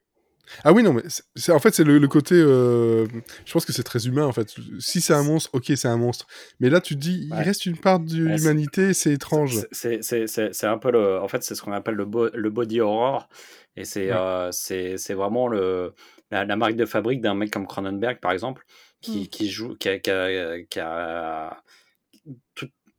Ah 0.63 0.73
oui, 0.73 0.83
non, 0.83 0.93
mais 0.93 1.03
c'est, 1.35 1.51
en 1.51 1.59
fait, 1.59 1.73
c'est 1.73 1.83
le, 1.83 2.07
côté. 2.07 2.35
Euh, 2.35 3.05
je 3.45 3.53
pense 3.53 3.65
que 3.65 3.73
c'est 3.73 3.83
très 3.83 4.07
humain, 4.07 4.25
en 4.25 4.31
fait. 4.31 4.55
Si 4.79 5.01
c'est 5.01 5.13
un 5.13 5.23
monstre, 5.23 5.49
ok, 5.53 5.71
c'est 5.75 5.87
un 5.87 5.97
monstre. 5.97 6.27
Mais 6.59 6.69
là, 6.69 6.81
tu 6.81 6.95
te 6.95 6.99
dis, 6.99 7.29
il 7.31 7.33
reste 7.33 7.65
une 7.65 7.77
part 7.77 7.99
de 7.99 8.15
l'humanité, 8.15 8.93
c'est 8.93 9.13
étrange. 9.13 9.59
C'est 9.71 10.63
un 10.63 10.77
peu 10.77 10.91
le. 10.91 11.19
En 11.19 11.27
fait, 11.27 11.43
c'est 11.43 11.55
ce 11.55 11.61
qu'on 11.61 11.71
appelle 11.73 11.95
le, 11.95 12.31
le 12.33 12.49
body 12.49 12.81
horror. 12.81 13.29
Et 13.75 13.85
c'est 13.85 14.11
euh, 14.11 14.51
c'est 14.51 15.13
vraiment 15.13 15.47
le, 15.47 15.93
la, 16.31 16.55
marque 16.55 16.75
de 16.75 16.85
fabrique 16.85 17.21
d'un 17.21 17.35
mec 17.35 17.51
comme 17.51 17.67
Cronenberg, 17.67 18.19
par 18.19 18.31
exemple, 18.31 18.65
qui, 19.01 19.21
mm. 19.21 19.27
qui 19.27 19.49
joue. 19.49 19.75
qui 19.75 19.89
a, 19.89 19.99
qui 19.99 20.79
a, 20.79 21.63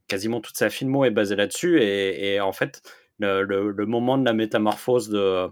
quasiment 0.09 0.41
toute 0.41 0.57
sa 0.57 0.71
filmo 0.71 1.05
est 1.05 1.11
basée 1.11 1.37
là-dessus. 1.37 1.83
Et, 1.83 2.35
et, 2.35 2.41
en 2.41 2.53
fait, 2.53 2.83
le, 3.19 3.43
le, 3.43 3.71
le 3.71 3.87
moment 3.87 4.19
de 4.19 4.25
la 4.25 4.33
métamorphose 4.33 5.09
de 5.09 5.49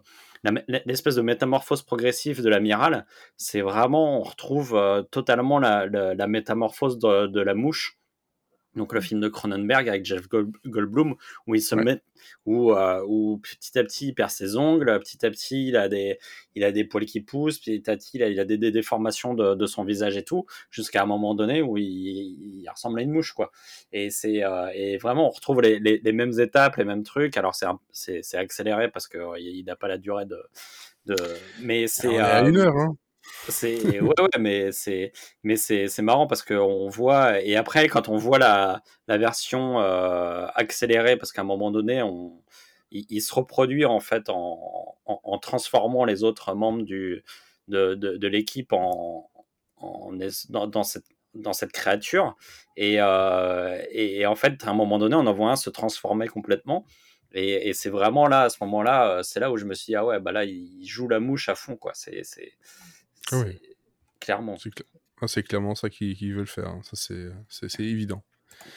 l'espèce 0.86 1.16
de 1.16 1.22
métamorphose 1.22 1.82
progressive 1.82 2.42
de 2.42 2.48
l'amiral, 2.48 3.06
c'est 3.36 3.60
vraiment, 3.60 4.20
on 4.20 4.22
retrouve 4.22 4.74
euh, 4.74 5.02
totalement 5.02 5.58
la, 5.58 5.86
la, 5.86 6.26
métamorphose 6.26 6.98
de, 6.98 7.26
de, 7.26 7.40
la 7.40 7.54
mouche 7.54 7.98
donc 8.78 8.92
le 8.92 9.00
mmh. 9.00 9.02
film 9.02 9.20
de 9.20 9.28
Cronenberg 9.28 9.88
avec 9.88 10.04
Jeff 10.04 10.28
Goldblum 10.28 11.14
où 11.46 11.54
il 11.54 11.60
se 11.62 11.74
met 11.74 12.00
où, 12.46 12.72
euh, 12.72 13.04
où, 13.06 13.38
petit 13.38 13.78
à 13.78 13.84
petit 13.84 14.08
il 14.08 14.14
perd 14.14 14.30
ses 14.30 14.56
ongles 14.56 14.98
petit 15.00 15.24
à 15.24 15.30
petit 15.30 15.68
il 15.68 15.76
a 15.76 15.88
des 15.88 16.18
il 16.54 16.64
a 16.64 16.72
des 16.72 16.84
poils 16.84 17.04
qui 17.04 17.20
poussent 17.20 17.58
petit 17.58 17.90
à 17.90 17.96
petit 17.96 18.12
il 18.14 18.22
a, 18.22 18.28
il 18.28 18.40
a 18.40 18.44
des, 18.44 18.58
déformations 18.58 19.34
de, 19.34 19.54
de, 19.54 19.66
son 19.66 19.84
visage 19.84 20.16
et 20.16 20.24
tout 20.24 20.46
jusqu'à 20.70 21.02
un 21.02 21.06
moment 21.06 21.34
donné 21.34 21.62
où 21.62 21.76
il, 21.76 21.84
il, 21.84 22.68
ressemble 22.70 23.00
à 23.00 23.02
une 23.02 23.10
mouche 23.10 23.32
quoi. 23.32 23.50
Et 23.92 24.10
c'est 24.10 24.44
euh, 24.44 24.68
et 24.74 24.96
vraiment 24.98 25.28
on 25.28 25.30
retrouve 25.30 25.60
les, 25.60 25.78
les, 25.78 25.98
les, 26.02 26.12
mêmes 26.12 26.38
étapes 26.38 26.76
les 26.76 26.84
mêmes 26.84 27.02
trucs. 27.02 27.36
Alors 27.36 27.54
c'est 27.54 27.66
c'est 28.22 28.36
accéléré 28.36 28.90
parce 28.90 29.08
que 29.08 29.18
il 29.38 29.64
n'a 29.64 29.76
pas 29.76 29.88
la 29.88 29.98
durée 29.98 30.26
de, 30.26 30.38
de 31.06 31.16
mais 31.60 31.86
c'est 31.86 32.18
à 32.18 32.40
une 32.40 32.56
heure 32.56 32.76
hein 32.76 32.96
c'est 33.48 34.00
ouais, 34.00 34.14
mais 34.38 34.72
c'est 34.72 35.12
mais 35.42 35.56
c'est 35.56 36.02
marrant 36.02 36.26
parce 36.26 36.42
qu'on 36.42 36.88
voit 36.88 37.40
et 37.42 37.56
après 37.56 37.88
quand 37.88 38.08
on 38.08 38.16
voit 38.16 38.38
la 38.38 38.82
version 39.08 39.80
euh, 39.80 40.46
accélérée 40.54 41.16
parce 41.16 41.32
qu'à 41.32 41.42
un 41.42 41.44
moment 41.44 41.70
donné 41.70 42.02
on 42.02 42.42
il, 42.90 43.20
se 43.20 43.34
reproduit 43.34 43.84
en 43.84 44.00
fait 44.00 44.28
en, 44.28 44.96
transformant 45.42 46.04
les 46.04 46.24
autres 46.24 46.54
membres 46.54 46.82
du 46.82 47.22
de, 47.68 47.94
de, 47.94 48.28
l'équipe 48.28 48.72
en, 48.72 49.30
en 49.76 50.12
dans, 50.48 50.82
cette 50.82 51.04
dans 51.34 51.52
cette 51.52 51.72
créature 51.72 52.34
et, 52.76 52.96
euh, 52.98 53.78
et, 53.90 54.24
en 54.26 54.34
fait 54.34 54.64
à 54.64 54.70
un 54.70 54.74
moment 54.74 54.98
donné 54.98 55.16
on 55.16 55.26
en 55.26 55.32
voit 55.34 55.50
un 55.50 55.56
se 55.56 55.68
transformer 55.68 56.28
complètement 56.28 56.86
et, 57.32 57.68
et 57.68 57.74
c'est 57.74 57.90
vraiment 57.90 58.26
là 58.26 58.42
à 58.42 58.48
ce 58.48 58.56
moment 58.62 58.82
là 58.82 59.20
c'est 59.22 59.38
là 59.38 59.52
où 59.52 59.58
je 59.58 59.66
me 59.66 59.74
suis 59.74 59.92
dit 59.92 59.96
ah 59.96 60.04
ouais 60.06 60.18
bah 60.18 60.32
là 60.32 60.44
il 60.44 60.86
joue 60.86 61.08
la 61.08 61.20
mouche 61.20 61.50
à 61.50 61.54
fond 61.54 61.76
quoi. 61.76 61.92
C'est 61.94 62.22
ah 63.32 63.44
clairement. 64.20 64.56
Ah, 65.20 65.28
c'est 65.28 65.42
clairement 65.42 65.74
ça 65.74 65.90
qu'ils 65.90 66.34
veulent 66.34 66.46
faire. 66.46 66.68
Hein. 66.68 66.80
Ça, 66.82 67.14
c'est 67.68 67.82
évident. 67.82 68.22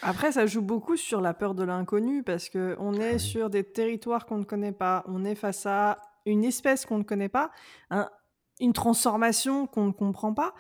Après, 0.01 0.31
ça 0.31 0.45
joue 0.45 0.61
beaucoup 0.61 0.97
sur 0.97 1.21
la 1.21 1.33
peur 1.33 1.55
de 1.55 1.63
l'inconnu 1.63 2.23
parce 2.23 2.49
que 2.49 2.75
on 2.79 2.93
est 2.93 3.15
ah 3.15 3.19
sur 3.19 3.49
des 3.49 3.63
territoires 3.63 4.25
qu'on 4.25 4.37
ne 4.37 4.43
connaît 4.43 4.71
pas. 4.71 5.03
On 5.07 5.25
est 5.25 5.35
face 5.35 5.65
à 5.65 5.99
une 6.25 6.43
espèce 6.43 6.85
qu'on 6.85 6.99
ne 6.99 7.03
connaît 7.03 7.29
pas, 7.29 7.51
une 8.59 8.73
transformation 8.73 9.65
qu'on 9.67 9.87
ne 9.87 9.91
comprend 9.91 10.33
pas. 10.33 10.53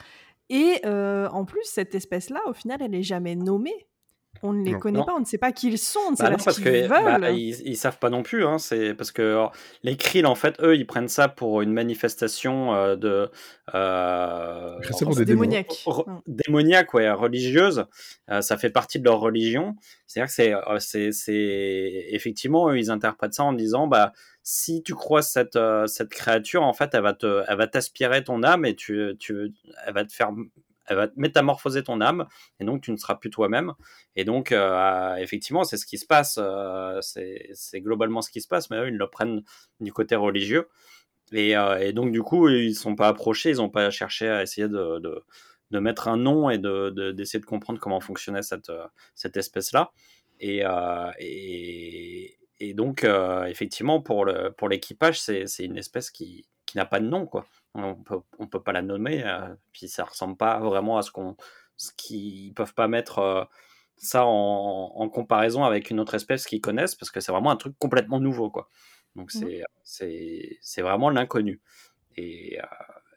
Et 0.49 0.81
euh, 0.85 1.29
en 1.29 1.45
plus, 1.45 1.63
cette 1.63 1.95
espèce-là, 1.95 2.41
au 2.47 2.53
final, 2.53 2.81
elle 2.81 2.91
n'est 2.91 3.03
jamais 3.03 3.35
nommée. 3.35 3.87
On 4.43 4.53
ne 4.53 4.63
les 4.63 4.73
connaît 4.73 5.03
pas, 5.03 5.13
on 5.15 5.19
ne 5.19 5.25
sait 5.25 5.37
pas 5.37 5.51
qui 5.51 5.67
ils 5.67 5.77
sont, 5.77 5.99
on 6.07 6.11
ne 6.11 6.15
sait 6.15 6.23
bah 6.23 6.31
pas 6.31 6.43
parce 6.43 6.57
ce 6.57 6.61
qu'ils 6.61 6.87
bah, 6.87 7.19
veulent. 7.19 7.37
ils, 7.37 7.77
savent 7.77 7.99
pas 7.99 8.09
non 8.09 8.23
plus. 8.23 8.45
Hein, 8.45 8.57
c'est 8.57 8.93
parce 8.95 9.11
que 9.11 9.45
les 9.83 9.95
Krill, 9.97 10.25
en 10.25 10.35
fait, 10.35 10.59
eux, 10.61 10.75
ils 10.75 10.87
prennent 10.87 11.07
ça 11.07 11.27
pour 11.27 11.61
une 11.61 11.71
manifestation 11.71 12.73
euh, 12.73 12.95
de 12.95 13.29
euh, 13.75 14.79
des 15.15 15.25
démoniaque, 15.25 15.85
démoniaque, 16.27 16.93
ouais, 16.93 17.11
religieuse. 17.11 17.85
Euh, 18.29 18.41
ça 18.41 18.57
fait 18.57 18.71
partie 18.71 18.99
de 18.99 19.05
leur 19.05 19.19
religion. 19.19 19.75
C'est-à-dire 20.07 20.35
que 20.35 20.79
c'est, 20.79 21.11
c'est, 21.11 22.05
effectivement, 22.09 22.69
eux, 22.69 22.79
ils 22.79 22.89
interprètent 22.89 23.35
ça 23.35 23.43
en 23.43 23.53
disant, 23.53 23.87
bah, 23.87 24.11
si 24.43 24.81
tu 24.81 24.95
crois 24.95 25.21
cette 25.21 25.59
cette 25.85 26.09
créature, 26.09 26.63
en 26.63 26.73
fait, 26.73 26.89
elle 26.93 27.03
va 27.03 27.13
te, 27.13 27.43
elle 27.47 27.57
va 27.57 27.67
t'aspirer 27.67 28.23
ton 28.23 28.41
âme 28.41 28.65
et 28.65 28.75
tu, 28.75 29.15
tu, 29.19 29.53
elle 29.85 29.93
va 29.93 30.03
te 30.03 30.11
faire 30.11 30.31
elle 30.91 30.97
va 30.97 31.07
métamorphoser 31.15 31.83
ton 31.83 32.01
âme 32.01 32.27
et 32.59 32.65
donc 32.65 32.81
tu 32.81 32.91
ne 32.91 32.97
seras 32.97 33.15
plus 33.15 33.29
toi-même. 33.29 33.73
Et 34.17 34.25
donc, 34.25 34.51
euh, 34.51 35.15
effectivement, 35.15 35.63
c'est 35.63 35.77
ce 35.77 35.85
qui 35.85 35.97
se 35.97 36.05
passe, 36.05 36.37
euh, 36.37 36.99
c'est 37.01 37.81
globalement 37.81 38.21
ce 38.21 38.29
qui 38.29 38.41
se 38.41 38.47
passe, 38.47 38.69
mais 38.69 38.77
eux, 38.77 38.87
ils 38.89 38.97
le 38.97 39.07
prennent 39.09 39.43
du 39.79 39.93
côté 39.93 40.15
religieux. 40.15 40.67
Et, 41.31 41.55
euh, 41.55 41.93
donc, 41.93 42.11
du 42.11 42.21
coup, 42.21 42.49
ils 42.49 42.69
ne 42.69 42.73
sont 42.73 42.95
pas 42.95 43.07
approchés, 43.07 43.51
ils 43.51 43.57
n'ont 43.57 43.69
pas 43.69 43.89
cherché 43.89 44.27
à 44.27 44.43
essayer 44.43 44.67
de, 44.67 45.23
mettre 45.71 46.09
un 46.09 46.17
nom 46.17 46.49
et 46.49 46.57
d'essayer 46.57 47.39
de, 47.39 47.45
comprendre 47.45 47.79
comment 47.79 48.01
fonctionnait 48.01 48.41
cette, 48.41 49.37
espèce-là. 49.37 49.93
Et, 50.41 50.63
donc, 52.73 53.05
effectivement, 53.47 54.01
pour 54.01 54.25
l'équipage, 54.69 55.21
c'est 55.21 55.63
une 55.63 55.77
espèce 55.77 56.11
qui, 56.11 56.45
qui 56.65 56.75
n'a 56.75 56.85
pas 56.85 56.99
de 56.99 57.07
nom, 57.07 57.25
quoi 57.25 57.45
on 57.73 57.95
peut, 57.95 58.19
on 58.39 58.47
peut 58.47 58.61
pas 58.61 58.71
la 58.71 58.81
nommer, 58.81 59.23
euh, 59.25 59.53
puis 59.71 59.87
ça 59.87 60.03
ressemble 60.03 60.37
pas 60.37 60.59
vraiment 60.59 60.97
à 60.97 61.01
ce 61.01 61.11
qu'on, 61.11 61.35
ce 61.77 61.91
qu'ils 61.95 62.53
peuvent 62.53 62.73
pas 62.73 62.87
mettre 62.87 63.19
euh, 63.19 63.43
ça 63.97 64.25
en, 64.25 65.09
comparaison 65.09 65.63
avec 65.63 65.89
une 65.89 65.99
autre 65.99 66.15
espèce 66.15 66.45
qu'ils 66.45 66.61
connaissent, 66.61 66.95
parce 66.95 67.11
que 67.11 67.19
c'est 67.19 67.31
vraiment 67.31 67.51
un 67.51 67.55
truc 67.55 67.75
complètement 67.79 68.19
nouveau, 68.19 68.49
quoi. 68.49 68.69
Donc 69.15 69.33
mmh. 69.33 69.63
c'est, 69.83 70.57
c'est, 70.61 70.81
vraiment 70.81 71.09
l'inconnu. 71.09 71.61
Et, 72.15 72.59
euh, 72.59 72.65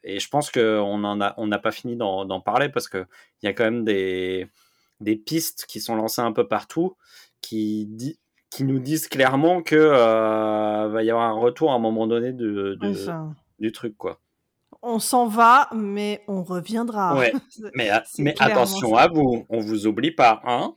et, 0.02 0.18
je 0.18 0.28
pense 0.28 0.50
qu'on 0.50 1.04
en 1.04 1.20
a, 1.20 1.34
on 1.36 1.46
n'a 1.46 1.58
pas 1.58 1.70
fini 1.70 1.96
d'en, 1.96 2.40
parler 2.40 2.68
parce 2.68 2.88
que 2.88 3.06
il 3.42 3.46
y 3.46 3.48
a 3.48 3.52
quand 3.52 3.64
même 3.64 3.84
des, 3.84 4.48
des 5.00 5.16
pistes 5.16 5.66
qui 5.66 5.80
sont 5.80 5.94
lancées 5.94 6.20
un 6.20 6.32
peu 6.32 6.48
partout, 6.48 6.96
qui 7.40 7.86
dit, 7.86 8.18
qui 8.50 8.64
nous 8.64 8.80
disent 8.80 9.08
clairement 9.08 9.62
que 9.62 9.76
va 9.76 11.02
y 11.02 11.10
avoir 11.10 11.28
un 11.28 11.38
retour 11.38 11.72
à 11.72 11.74
un 11.76 11.78
moment 11.78 12.06
donné 12.06 12.32
de, 12.32 12.76
du 13.58 13.72
truc, 13.72 13.96
quoi 13.96 14.20
on 14.84 14.98
s'en 14.98 15.26
va, 15.26 15.68
mais 15.74 16.22
on 16.28 16.42
reviendra. 16.42 17.16
Ouais. 17.16 17.32
mais, 17.74 17.90
mais 18.18 18.34
attention 18.38 18.94
à 18.96 19.08
vous, 19.08 19.46
on 19.48 19.60
vous 19.60 19.86
oublie 19.86 20.12
pas, 20.12 20.40
hein 20.44 20.74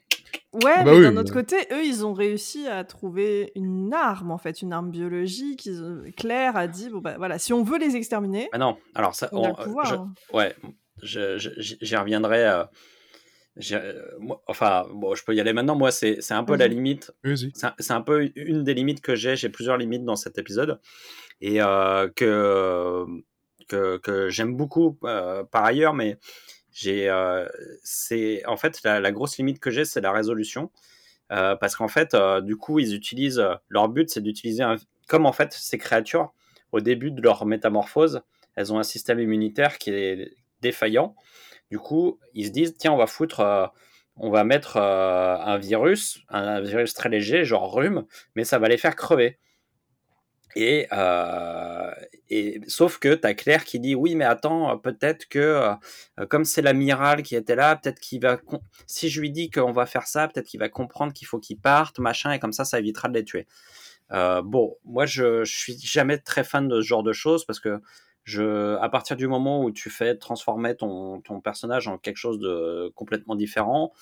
Ouais, 0.54 0.84
bah 0.84 0.92
mais 0.94 1.02
d'un 1.02 1.18
autre 1.18 1.34
côté, 1.34 1.56
eux, 1.72 1.86
ils 1.86 2.06
ont 2.06 2.14
réussi 2.14 2.68
à 2.68 2.84
trouver 2.84 3.52
une 3.56 3.94
arme, 3.94 4.32
en 4.32 4.38
fait, 4.38 4.62
une 4.62 4.74
arme 4.74 4.90
biologique. 4.90 5.70
Claire 6.16 6.58
a 6.58 6.68
dit, 6.68 6.90
bon, 6.90 7.00
bah 7.00 7.16
voilà, 7.18 7.38
si 7.38 7.54
on 7.54 7.64
veut 7.64 7.78
les 7.78 7.96
exterminer. 7.96 8.50
Ah 8.54 8.58
non, 8.58 8.78
alors 8.96 9.14
ça, 9.14 9.30
on, 9.34 9.54
pouvoir, 9.54 9.94
hein. 9.94 10.14
ouais, 10.34 10.56
j'y 11.04 11.96
reviendrai. 11.96 12.48
Euh, 12.48 12.64
euh, 13.72 13.94
enfin, 14.48 14.88
bon, 14.94 15.16
je 15.16 15.24
peux 15.24 15.36
y 15.36 15.42
aller 15.42 15.54
maintenant. 15.54 15.76
Moi, 15.76 15.92
c'est 15.92 16.32
un 16.32 16.44
peu 16.44 16.56
la 16.56 16.68
limite. 16.68 17.12
C'est 17.78 17.92
un, 17.92 18.02
peu 18.02 18.32
une 18.36 18.64
des 18.64 18.74
limites 18.74 19.02
que 19.02 19.16
j'ai. 19.16 19.36
J'ai 19.36 19.50
plusieurs 19.50 19.78
limites 19.78 20.06
dans 20.06 20.16
cet 20.16 20.38
épisode. 20.38 20.80
Et 21.42 21.62
euh, 21.62 22.10
que 22.16 23.06
que, 23.68 24.28
j'aime 24.30 24.56
beaucoup 24.56 24.98
euh, 25.04 25.44
par 25.44 25.66
ailleurs, 25.66 25.94
mais 25.94 26.18
j'ai, 26.72 27.10
euh, 27.10 27.48
c'est 27.84 28.46
en 28.46 28.58
fait 28.58 28.82
la, 28.84 29.12
grosse 29.12 29.38
limite 29.38 29.60
que 29.60 29.72
j'ai, 29.72 29.86
c'est 29.86 30.02
la 30.02 30.12
résolution. 30.12 30.72
Euh, 31.32 31.56
parce 31.58 31.76
qu'en 31.76 31.90
fait, 31.90 32.16
du 32.44 32.56
coup, 32.56 32.80
ils 32.80 32.96
utilisent 32.96 33.44
leur 33.70 33.90
but, 33.90 34.10
c'est 34.10 34.22
d'utiliser 34.22 34.64
un, 34.64 34.78
comme 35.08 35.26
en 35.26 35.34
fait 35.34 35.54
ces 35.54 35.78
créatures 35.78 36.34
au 36.72 36.80
début 36.80 37.12
de 37.12 37.22
leur 37.22 37.46
métamorphose, 37.46 38.22
elles 38.56 38.74
ont 38.74 38.80
un 38.80 38.84
système 38.84 39.20
immunitaire 39.20 39.78
qui 39.78 39.92
est 39.92 40.32
défaillant. 40.62 41.16
Du 41.70 41.80
coup, 41.80 42.20
ils 42.34 42.48
se 42.48 42.52
disent 42.52 42.76
tiens, 42.78 42.94
on 42.94 42.98
va 42.98 43.08
foutre 43.08 43.72
on 44.20 44.32
va 44.32 44.44
mettre 44.44 44.78
un 44.78 45.58
virus, 45.58 46.20
un, 46.30 46.60
virus 46.62 46.94
très 46.94 47.10
léger, 47.10 47.46
genre 47.46 47.72
rhume, 47.72 48.06
mais 48.36 48.44
ça 48.44 48.58
va 48.58 48.68
les 48.68 48.78
faire 48.78 48.96
crever. 48.96 49.38
Et, 50.60 50.88
euh, 50.92 51.92
et 52.32 52.60
sauf 52.68 52.98
que 52.98 53.14
tu 53.14 53.28
as 53.28 53.36
Claire 53.36 53.64
qui 53.64 53.80
dit 53.80 53.94
oui, 53.94 54.16
mais 54.16 54.26
attends, 54.26 54.76
peut-être 54.80 55.28
que 55.28 55.40
euh, 56.20 56.26
comme 56.26 56.46
c'est 56.46 56.64
l'amiral 56.64 57.22
qui 57.22 57.36
était 57.36 57.56
là, 57.56 57.76
peut-être 57.76 58.00
qu'il 58.00 58.22
va. 58.22 58.40
Si 58.88 59.10
je 59.10 59.22
lui 59.22 59.30
dis 59.30 59.52
qu'on 59.52 59.72
va 59.72 59.86
faire 59.86 60.08
ça, 60.08 60.28
peut-être 60.28 60.48
qu'il 60.48 60.60
va 60.60 60.68
comprendre 60.68 61.14
qu'il 61.14 61.28
faut 61.28 61.38
qu'il 61.38 61.60
parte, 61.60 62.00
machin, 62.00 62.32
et 62.32 62.40
comme 62.40 62.54
ça, 62.54 62.66
ça 62.66 62.80
évitera 62.80 63.08
de 63.08 63.14
les 63.14 63.24
tuer. 63.24 63.46
Euh, 64.12 64.42
bon, 64.42 64.78
moi, 64.84 65.06
je, 65.06 65.44
je 65.44 65.56
suis 65.56 65.78
jamais 65.78 66.18
très 66.18 66.44
fan 66.44 66.68
de 66.68 66.82
ce 66.82 66.88
genre 66.88 67.04
de 67.04 67.14
choses 67.14 67.46
parce 67.46 67.60
que 67.60 67.80
je, 68.24 68.78
à 68.78 68.90
partir 68.90 69.16
du 69.16 69.28
moment 69.28 69.64
où 69.64 69.70
tu 69.70 69.92
fais 69.92 70.16
transformer 70.16 70.76
ton, 70.76 71.22
ton 71.22 71.40
personnage 71.40 71.88
en 71.88 72.00
quelque 72.00 72.18
chose 72.18 72.40
de 72.40 72.92
complètement 72.96 73.36
différent, 73.36 73.94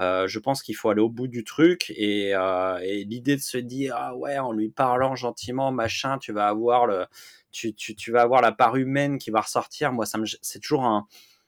euh, 0.00 0.26
je 0.26 0.38
pense 0.38 0.62
qu'il 0.62 0.76
faut 0.76 0.90
aller 0.90 1.00
au 1.00 1.08
bout 1.08 1.28
du 1.28 1.44
truc 1.44 1.92
et, 1.96 2.34
euh, 2.34 2.78
et 2.82 3.04
l'idée 3.04 3.36
de 3.36 3.40
se 3.40 3.58
dire 3.58 3.94
ah 3.96 4.16
ouais 4.16 4.38
en 4.38 4.52
lui 4.52 4.68
parlant 4.70 5.16
gentiment 5.16 5.72
machin 5.72 6.18
tu 6.18 6.32
vas 6.32 6.48
avoir 6.48 6.86
le 6.86 7.06
tu, 7.50 7.74
tu, 7.74 7.94
tu 7.94 8.12
vas 8.12 8.22
avoir 8.22 8.40
la 8.42 8.52
part 8.52 8.76
humaine 8.76 9.18
qui 9.18 9.30
va 9.30 9.40
ressortir 9.40 9.92
moi 9.92 10.06
ça 10.06 10.18
c'est 10.42 10.60
toujours 10.60 10.84
un, 10.84 11.06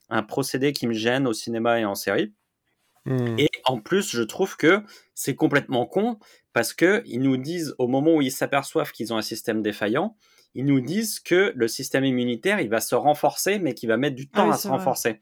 un, 0.09 0.23
procédé 0.23 0.73
qui 0.73 0.87
me 0.87 0.92
gêne 0.92 1.26
au 1.26 1.33
cinéma 1.33 1.80
et 1.80 1.85
en 1.85 1.95
série 1.95 2.33
mmh. 3.04 3.38
et 3.38 3.50
en 3.64 3.80
plus 3.80 4.11
je 4.11 4.23
trouve 4.23 4.57
que 4.57 4.83
c'est 5.14 5.35
complètement 5.35 5.87
con 5.87 6.19
parce 6.52 6.73
que 6.73 7.02
ils 7.07 7.21
nous 7.21 7.37
disent 7.37 7.75
au 7.78 7.87
moment 7.87 8.16
où 8.16 8.23
ils 8.23 8.33
s'aperçoivent 8.33 8.92
qu'ils 8.92 9.12
ont 9.12 9.16
un 9.16 9.23
système 9.23 9.62
défaillant 9.62 10.16
ils 10.54 10.64
nous 10.64 10.80
disent 10.80 11.21
que 11.21 11.52
le 11.54 11.69
système 11.69 12.04
immunitaire, 12.04 12.61
il 12.61 12.69
va 12.69 12.80
se 12.80 12.95
renforcer, 12.95 13.59
mais 13.59 13.75
qu'il 13.75 13.88
va 13.88 13.97
mettre 13.97 14.16
du 14.16 14.28
Ah 14.33 14.38
temps 14.38 14.50
à 14.50 14.57
se 14.57 14.69
vrai. 14.69 14.78
renforcer. 14.78 15.21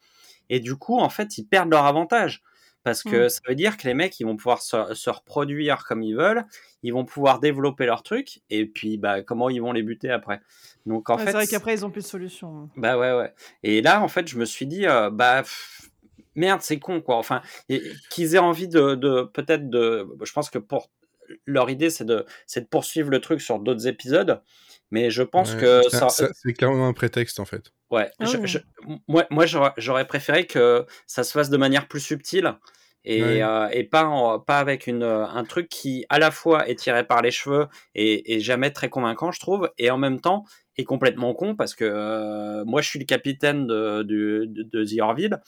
Et 0.49 0.61
du 0.61 0.77
coup, 0.77 0.99
en 0.99 1.11
fait, 1.11 1.37
ils 1.39 1.45
perdent 1.45 1.71
leur 1.71 1.85
avantage. 1.85 2.43
Parce 2.89 3.03
que 3.03 3.27
Mm. 3.27 3.29
ça 3.29 3.41
veut 3.49 3.55
dire 3.55 3.77
que 3.77 3.87
les 3.87 3.93
mecs, 3.95 4.19
ils 4.19 4.25
vont 4.25 4.37
pouvoir 4.37 4.63
se, 4.63 4.95
se 4.95 5.11
reproduire 5.11 5.85
comme 5.85 6.03
ils 6.03 6.15
veulent, 6.17 6.45
ils 6.83 6.93
vont 6.93 7.05
pouvoir 7.05 7.39
développer 7.41 7.85
leur 7.87 8.03
truc, 8.03 8.41
et 8.49 8.65
puis 8.67 8.97
bah, 8.97 9.23
comment 9.23 9.51
ils 9.51 9.61
vont 9.61 9.73
les 9.73 9.83
buter 9.83 10.11
après. 10.11 10.41
Donc 10.87 11.11
en 11.11 11.17
Ouais, 11.17 11.21
fait, 11.25 11.27
c'est 11.33 11.37
vrai 11.37 11.47
qu'après, 11.47 11.75
ils 11.75 11.85
ont 11.85 11.91
plus 11.91 12.03
de 12.03 12.07
solution. 12.09 12.71
bah 12.77 12.97
ouais, 12.97 13.13
ouais. 13.13 13.35
Et 13.63 13.83
là, 13.83 14.01
en 14.03 14.09
fait, 14.09 14.27
je 14.27 14.39
me 14.39 14.45
suis 14.47 14.67
dit, 14.67 14.87
euh, 14.87 15.11
bah 15.11 15.43
pff, 15.43 15.91
merde, 16.35 16.63
c'est 16.63 16.79
con, 16.79 17.01
quoi. 17.03 17.17
Enfin, 17.17 17.43
et- 17.69 17.83
qu'ils 18.11 18.35
aient 18.35 18.39
envie 18.39 18.69
de, 18.69 18.95
de 18.95 19.23
peut-être 19.23 19.69
de. 19.69 20.07
Je 20.23 20.33
pense 20.33 20.49
que 20.49 20.59
pour 20.59 20.89
leur 21.47 21.69
idée, 21.69 21.91
c'est 21.91 22.05
de, 22.07 22.25
c'est 22.47 22.63
de 22.63 22.67
poursuivre 22.67 23.11
le 23.11 23.21
truc 23.21 23.43
sur 23.43 23.59
d'autres 23.59 23.87
épisodes, 23.87 24.41
mais 24.91 25.11
je 25.11 25.23
pense 25.23 25.53
Ouais, 25.55 25.61
que 25.61 25.83
c'est- 25.91 25.97
ça, 25.99 26.09
ça- 26.09 26.29
c'est 26.33 26.55
clairement 26.55 26.89
un 26.89 26.95
prétexte 26.95 27.39
en 27.39 27.45
fait. 27.45 27.71
Ouais, 27.91 28.11
Ah 28.19 28.25
je- 28.25 28.37
oui. 28.39 28.47
je- 28.49 28.59
moi, 29.09 29.27
moi 29.31 29.45
j'aurais, 29.47 29.73
j'aurais 29.77 30.07
préféré 30.07 30.47
que 30.47 30.87
ça 31.07 31.25
se 31.25 31.33
fasse 31.33 31.51
de 31.51 31.57
manière 31.59 31.87
plus 31.89 32.01
subtile 32.01 32.55
et, 33.05 33.23
Ouais. 33.23 33.43
euh, 33.43 33.69
et 33.71 33.85
pas, 33.85 34.05
en- 34.05 34.39
pas 34.41 34.59
avec 34.59 34.87
une, 34.87 35.03
euh, 35.03 35.27
un 35.27 35.45
truc 35.45 35.69
qui 35.69 36.05
à 36.09 36.19
la 36.19 36.31
fois 36.31 36.69
est 36.69 36.75
tiré 36.75 37.05
par 37.07 37.23
les 37.23 37.31
cheveux 37.31 37.67
et, 37.95 38.35
et 38.35 38.41
jamais 38.41 38.71
très 38.71 38.89
convaincant, 38.89 39.31
je 39.33 39.41
trouve, 39.41 39.71
et 39.79 39.91
en 39.91 39.99
même 39.99 40.21
temps 40.21 40.45
est 40.77 40.85
complètement 40.85 41.35
con 41.35 41.57
parce 41.57 41.75
que 41.75 41.85
euh, 41.85 42.65
moi 42.65 42.83
je 42.83 42.89
suis 42.89 42.99
le 42.99 43.05
capitaine 43.05 43.67
de, 43.67 44.03
de, 44.03 44.47
de 44.49 44.85
The 44.85 45.01
Orville. 45.01 45.41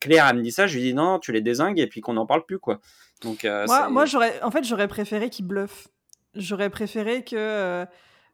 Claire, 0.00 0.26
elle 0.30 0.36
me 0.38 0.42
dit 0.42 0.52
ça, 0.52 0.66
je 0.66 0.74
lui 0.76 0.82
dis 0.82 0.94
non, 0.94 1.18
tu 1.18 1.32
les 1.32 1.42
désingues 1.42 1.78
et 1.78 1.86
puis 1.86 2.00
qu'on 2.00 2.14
n'en 2.14 2.24
parle 2.26 2.46
plus, 2.46 2.58
quoi. 2.58 2.80
Donc, 3.22 3.44
euh, 3.44 3.66
Moi, 3.66 3.88
moi 3.90 4.04
j'aurais, 4.06 4.42
en 4.42 4.50
fait, 4.50 4.64
j'aurais 4.64 4.88
préféré 4.88 5.28
qu'ils 5.28 5.46
bluffent. 5.46 5.88
J'aurais 6.34 6.70
préféré 6.70 7.22
que, 7.24 7.36
euh, 7.36 7.84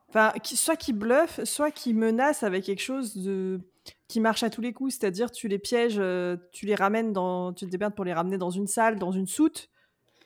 enfin, 0.09 0.33
soit 0.45 0.77
qu'ils 0.77 0.95
bluffent, 0.95 1.43
soit 1.43 1.73
qu'ils 1.73 1.97
menacent 1.97 2.45
avec 2.45 2.65
quelque 2.65 2.81
chose 2.83 3.17
de 3.17 3.61
qui 4.09 4.21
marche 4.21 4.43
à 4.43 4.51
tous 4.51 4.63
les 4.63 4.73
coups. 4.73 4.97
C'est-à-dire, 4.99 5.31
tu 5.31 5.49
les 5.49 5.59
pièges, 5.59 5.99
euh, 5.99 6.37
tu 6.53 6.67
les 6.67 6.75
ramènes 6.75 7.13
dans, 7.13 7.53
tu 7.53 7.67
te 7.67 7.71
démerdes 7.71 7.95
pour 7.95 8.05
les 8.05 8.15
ramener 8.15 8.39
dans 8.39 8.51
une 8.51 8.67
salle, 8.67 8.99
dans 8.99 9.13
une 9.13 9.27
soute, 9.27 9.69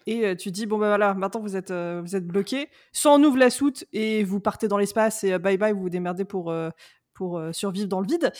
et 0.07 0.27
euh, 0.27 0.35
tu 0.35 0.51
dis 0.51 0.67
bon 0.67 0.79
ben 0.79 0.89
voilà, 0.89 1.15
maintenant 1.15 1.41
vous 1.41 1.57
êtes, 1.57 1.71
euh, 1.71 2.01
vous 2.03 2.17
êtes 2.17 2.27
bloqué. 2.27 2.69
Soit 2.93 3.12
on 3.12 3.23
ouvre 3.23 3.39
la 3.39 3.51
soute 3.51 3.85
et 3.93 4.25
vous 4.25 4.41
partez 4.41 4.69
dans 4.69 4.79
l'espace 4.79 5.23
et 5.25 5.39
bye 5.39 5.59
bye, 5.59 5.73
vous 5.73 5.83
vous 5.83 5.91
démerdez 5.91 6.25
pour 6.25 6.53
pour 7.15 7.41
survivre 7.53 7.89
dans 7.89 8.01
le 8.01 8.07
vide, 8.07 8.33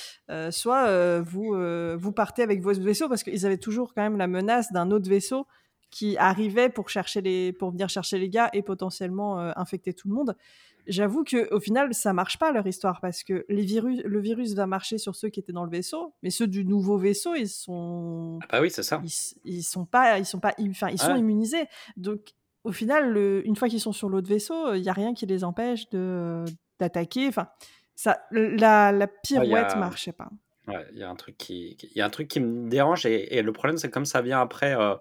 soit 0.51 1.21
vous 1.21 1.55
vous 1.97 2.13
partez 2.13 2.43
avec 2.43 2.63
votre 2.63 2.81
vaisseau 2.81 3.09
parce 3.09 3.23
qu'ils 3.23 3.47
avaient 3.47 3.59
toujours 3.59 3.95
quand 3.95 4.03
même 4.03 4.17
la 4.17 4.27
menace 4.27 4.73
d'un 4.73 4.91
autre 4.91 5.09
vaisseau 5.09 5.47
qui 5.91 6.17
arrivait 6.17 6.69
pour 6.69 6.89
chercher 6.89 7.21
les 7.21 7.53
pour 7.53 7.71
venir 7.71 7.89
chercher 7.89 8.19
les 8.19 8.29
gars 8.29 8.51
et 8.55 8.63
potentiellement 8.63 9.39
infecter 9.57 9.93
tout 9.93 10.09
le 10.09 10.15
monde. 10.15 10.37
J'avoue 10.87 11.23
que 11.25 11.53
au 11.55 11.61
final 11.61 11.95
ça 11.95 12.12
marche 12.12 12.39
pas 12.39 12.51
leur 12.53 12.67
histoire 12.67 13.01
parce 13.01 13.23
que 13.23 13.45
les 13.49 13.62
virus 13.62 14.01
le 14.05 14.21
virus 14.21 14.55
va 14.55 14.67
marcher 14.67 14.99
sur 14.99 15.15
ceux 15.15 15.29
qui 15.29 15.39
étaient 15.41 15.53
dans 15.53 15.65
le 15.65 15.71
vaisseau, 15.71 16.15
mais 16.23 16.31
ceux 16.31 16.47
du 16.47 16.65
nouveau 16.65 16.99
vaisseau 16.99 17.35
ils 17.35 17.49
sont 17.49 18.39
Ah 18.43 18.47
bah 18.51 18.61
oui, 18.62 18.71
c'est 18.71 18.83
ça. 18.83 19.01
ils, 19.45 19.62
sont 19.62 19.85
pas 19.85 20.19
ils 20.19 20.27
sont 20.27 20.41
pas 20.41 20.55
enfin 20.69 20.89
ils 20.91 20.99
sont 21.01 21.15
immunisés. 21.17 21.67
Donc 21.97 22.33
au 22.65 22.73
final 22.73 23.11
le- 23.11 23.47
une 23.47 23.57
fois 23.57 23.69
qu'ils 23.69 23.81
sont 23.81 23.93
sur 23.93 24.09
l'autre 24.09 24.29
vaisseau 24.29 24.75
il 24.75 24.83
y 24.83 24.89
a 24.89 24.93
rien 24.93 25.15
qui 25.15 25.27
les 25.27 25.45
empêche 25.45 25.89
de 25.91 26.45
d'attaquer 26.81 27.29
enfin 27.29 27.49
ça 27.95 28.23
la, 28.33 28.91
la 28.93 29.07
pirouette 29.07 29.73
a- 29.73 29.77
marchait 29.77 30.12
pas. 30.12 30.31
Ouais, 30.69 30.87
il 30.93 30.99
y 30.99 31.03
a 31.03 31.11
un 31.11 31.17
truc 31.17 31.37
qui, 31.39 31.77
il 31.83 31.99
y 31.99 32.01
a 32.01 32.07
un 32.07 32.11
truc 32.11 32.29
qui 32.29 32.39
me 32.41 32.69
dérange 32.69 33.05
et, 33.07 33.37
et 33.37 33.43
le 33.43 33.53
problème 33.53 33.78
c'est 33.78 33.91
comme 33.91 34.04
ça 34.04 34.23
vient 34.23 34.41
après, 34.41 34.75
euh, 34.76 34.95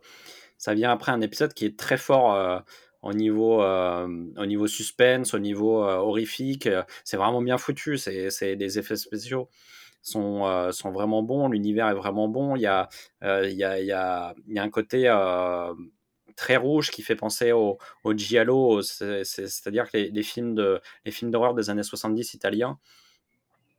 ça 0.57 0.73
vient 0.73 0.91
après 0.91 1.11
un 1.11 1.21
épisode 1.21 1.53
qui 1.53 1.65
est 1.65 1.77
très 1.77 1.97
fort 1.97 2.33
euh, 2.33 2.59
au 3.01 3.13
niveau, 3.13 3.61
euh, 3.63 4.07
au 4.37 4.45
niveau 4.45 4.67
suspense, 4.67 5.33
au 5.33 5.39
niveau 5.39 5.83
euh, 5.83 5.97
horrifique. 5.97 6.67
euh, 6.67 6.83
C'est 7.03 7.17
vraiment 7.17 7.41
bien 7.41 7.57
foutu. 7.57 7.97
C'est, 7.97 8.29
les 8.55 8.79
effets 8.79 8.95
spéciaux 8.95 9.49
sont, 10.01 10.71
sont 10.71 10.91
vraiment 10.91 11.23
bons. 11.23 11.49
L'univers 11.49 11.89
est 11.89 11.93
vraiment 11.95 12.27
bon. 12.27 12.55
Il 12.55 12.61
y 12.61 12.67
a, 12.67 12.89
il 13.23 13.51
y 13.53 13.63
a, 13.63 13.79
il 13.79 13.85
y 13.87 13.91
a, 13.93 14.35
un 14.63 14.69
côté 14.69 15.07
très 16.35 16.55
rouge 16.55 16.91
qui 16.91 17.01
fait 17.01 17.15
penser 17.15 17.51
au, 17.51 17.77
au 18.03 18.13
giallo, 18.13 18.81
c'est- 18.81 19.23
c'est- 19.25 19.47
c'est-à-dire 19.47 19.89
que 19.91 19.97
les, 19.97 20.09
les 20.11 20.23
films 20.23 20.55
d'horreur 21.31 21.53
des 21.53 21.69
années 21.69 21.83
70 21.83 22.33
italiens 22.33 22.79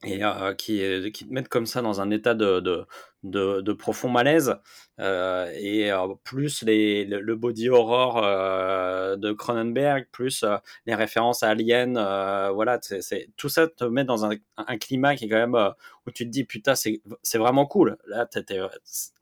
et 0.05 0.25
euh, 0.25 0.55
qui, 0.55 0.83
qui 1.13 1.27
te 1.27 1.33
mettent 1.33 1.49
comme 1.49 1.67
ça 1.67 1.81
dans 1.83 2.01
un 2.01 2.11
état 2.11 2.35
de, 2.35 2.61
de, 2.61 2.87
de, 3.23 3.61
de 3.61 3.73
profond 3.73 4.09
malaise, 4.09 4.57
euh, 4.99 5.51
et 5.55 5.93
euh, 5.93 6.09
plus 6.25 6.63
les, 6.63 7.05
le, 7.05 7.21
le 7.21 7.37
body 7.37 7.69
horror 7.69 8.21
euh, 8.25 9.17
de 9.17 9.33
Cronenberg, 9.33 10.07
plus 10.11 10.43
euh, 10.43 10.57
les 10.87 10.95
références 10.95 11.43
à 11.43 11.51
Alien, 11.51 11.97
euh, 11.97 12.51
voilà, 12.51 12.79
c'est, 12.83 13.29
tout 13.37 13.49
ça 13.49 13.69
te 13.69 13.85
met 13.85 14.05
dans 14.05 14.25
un, 14.25 14.35
un 14.57 14.77
climat 14.79 15.15
qui 15.17 15.27
est 15.27 15.29
quand 15.29 15.37
même 15.37 15.55
euh, 15.55 15.71
où 16.07 16.11
tu 16.11 16.25
te 16.25 16.31
dis 16.31 16.45
putain, 16.45 16.75
c'est, 16.75 17.01
c'est 17.23 17.39
vraiment 17.39 17.67
cool. 17.67 17.97
Là, 18.07 18.29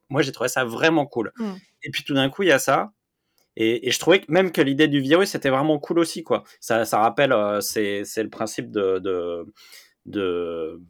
moi 0.09 0.23
j'ai 0.23 0.33
trouvé 0.33 0.49
ça 0.49 0.65
vraiment 0.65 1.07
cool. 1.07 1.33
Mm. 1.37 1.53
Et 1.83 1.91
puis 1.91 2.05
tout 2.05 2.15
d'un 2.15 2.29
coup, 2.31 2.43
il 2.43 2.49
y 2.49 2.53
a 2.53 2.59
ça. 2.59 2.93
Et, 3.57 3.89
et 3.89 3.91
je 3.91 3.99
trouvais 3.99 4.21
que 4.21 4.31
même 4.31 4.53
que 4.53 4.63
l'idée 4.63 4.89
du 4.89 5.01
virus 5.01 5.35
était 5.35 5.51
vraiment 5.51 5.79
cool 5.79 5.99
aussi, 5.99 6.23
quoi. 6.23 6.45
Ça, 6.61 6.85
ça 6.85 6.99
rappelle, 7.01 7.33
euh, 7.33 7.61
c'est, 7.61 8.05
c'est 8.05 8.23
le 8.23 8.31
principe 8.31 8.71
de, 8.71 8.99
de, 9.01 9.45
de, 10.07 10.81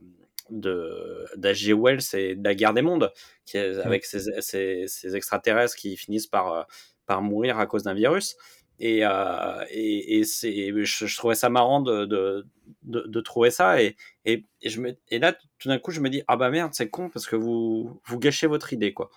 de 0.50 1.26
d'H.G. 1.36 1.72
Wells 1.74 2.00
et 2.14 2.34
de 2.34 2.44
la 2.44 2.54
guerre 2.54 2.74
des 2.74 2.82
mondes, 2.82 3.12
qui 3.46 3.56
est, 3.56 3.78
avec 3.78 4.04
ces, 4.04 4.40
ces, 4.40 4.84
ces 4.86 5.16
extraterrestres 5.16 5.76
qui 5.76 5.96
finissent 5.96 6.26
par, 6.26 6.52
euh, 6.52 6.62
par 7.06 7.22
mourir 7.22 7.58
à 7.58 7.66
cause 7.66 7.82
d'un 7.84 7.94
virus. 7.94 8.36
Et, 8.82 9.00
euh, 9.04 9.64
et, 9.70 10.18
et 10.18 10.24
c'est, 10.24 10.72
je, 10.84 11.06
je 11.06 11.16
trouvais 11.16 11.34
ça 11.34 11.50
marrant 11.50 11.80
de, 11.80 12.06
de, 12.06 12.46
de, 12.82 13.00
de 13.06 13.20
trouver 13.20 13.50
ça. 13.50 13.82
Et, 13.82 13.96
et, 14.24 14.46
et, 14.62 14.70
je 14.70 14.80
me, 14.80 14.96
et 15.08 15.18
là, 15.18 15.34
tout 15.58 15.68
d'un 15.68 15.78
coup, 15.78 15.90
je 15.90 16.00
me 16.00 16.08
dis, 16.08 16.22
ah 16.28 16.36
bah 16.36 16.50
merde, 16.50 16.72
c'est 16.74 16.88
con 16.88 17.10
parce 17.10 17.26
que 17.26 17.36
vous, 17.36 18.00
vous 18.06 18.18
gâchez 18.18 18.46
votre 18.46 18.72
idée, 18.72 18.94
quoi. 18.94 19.10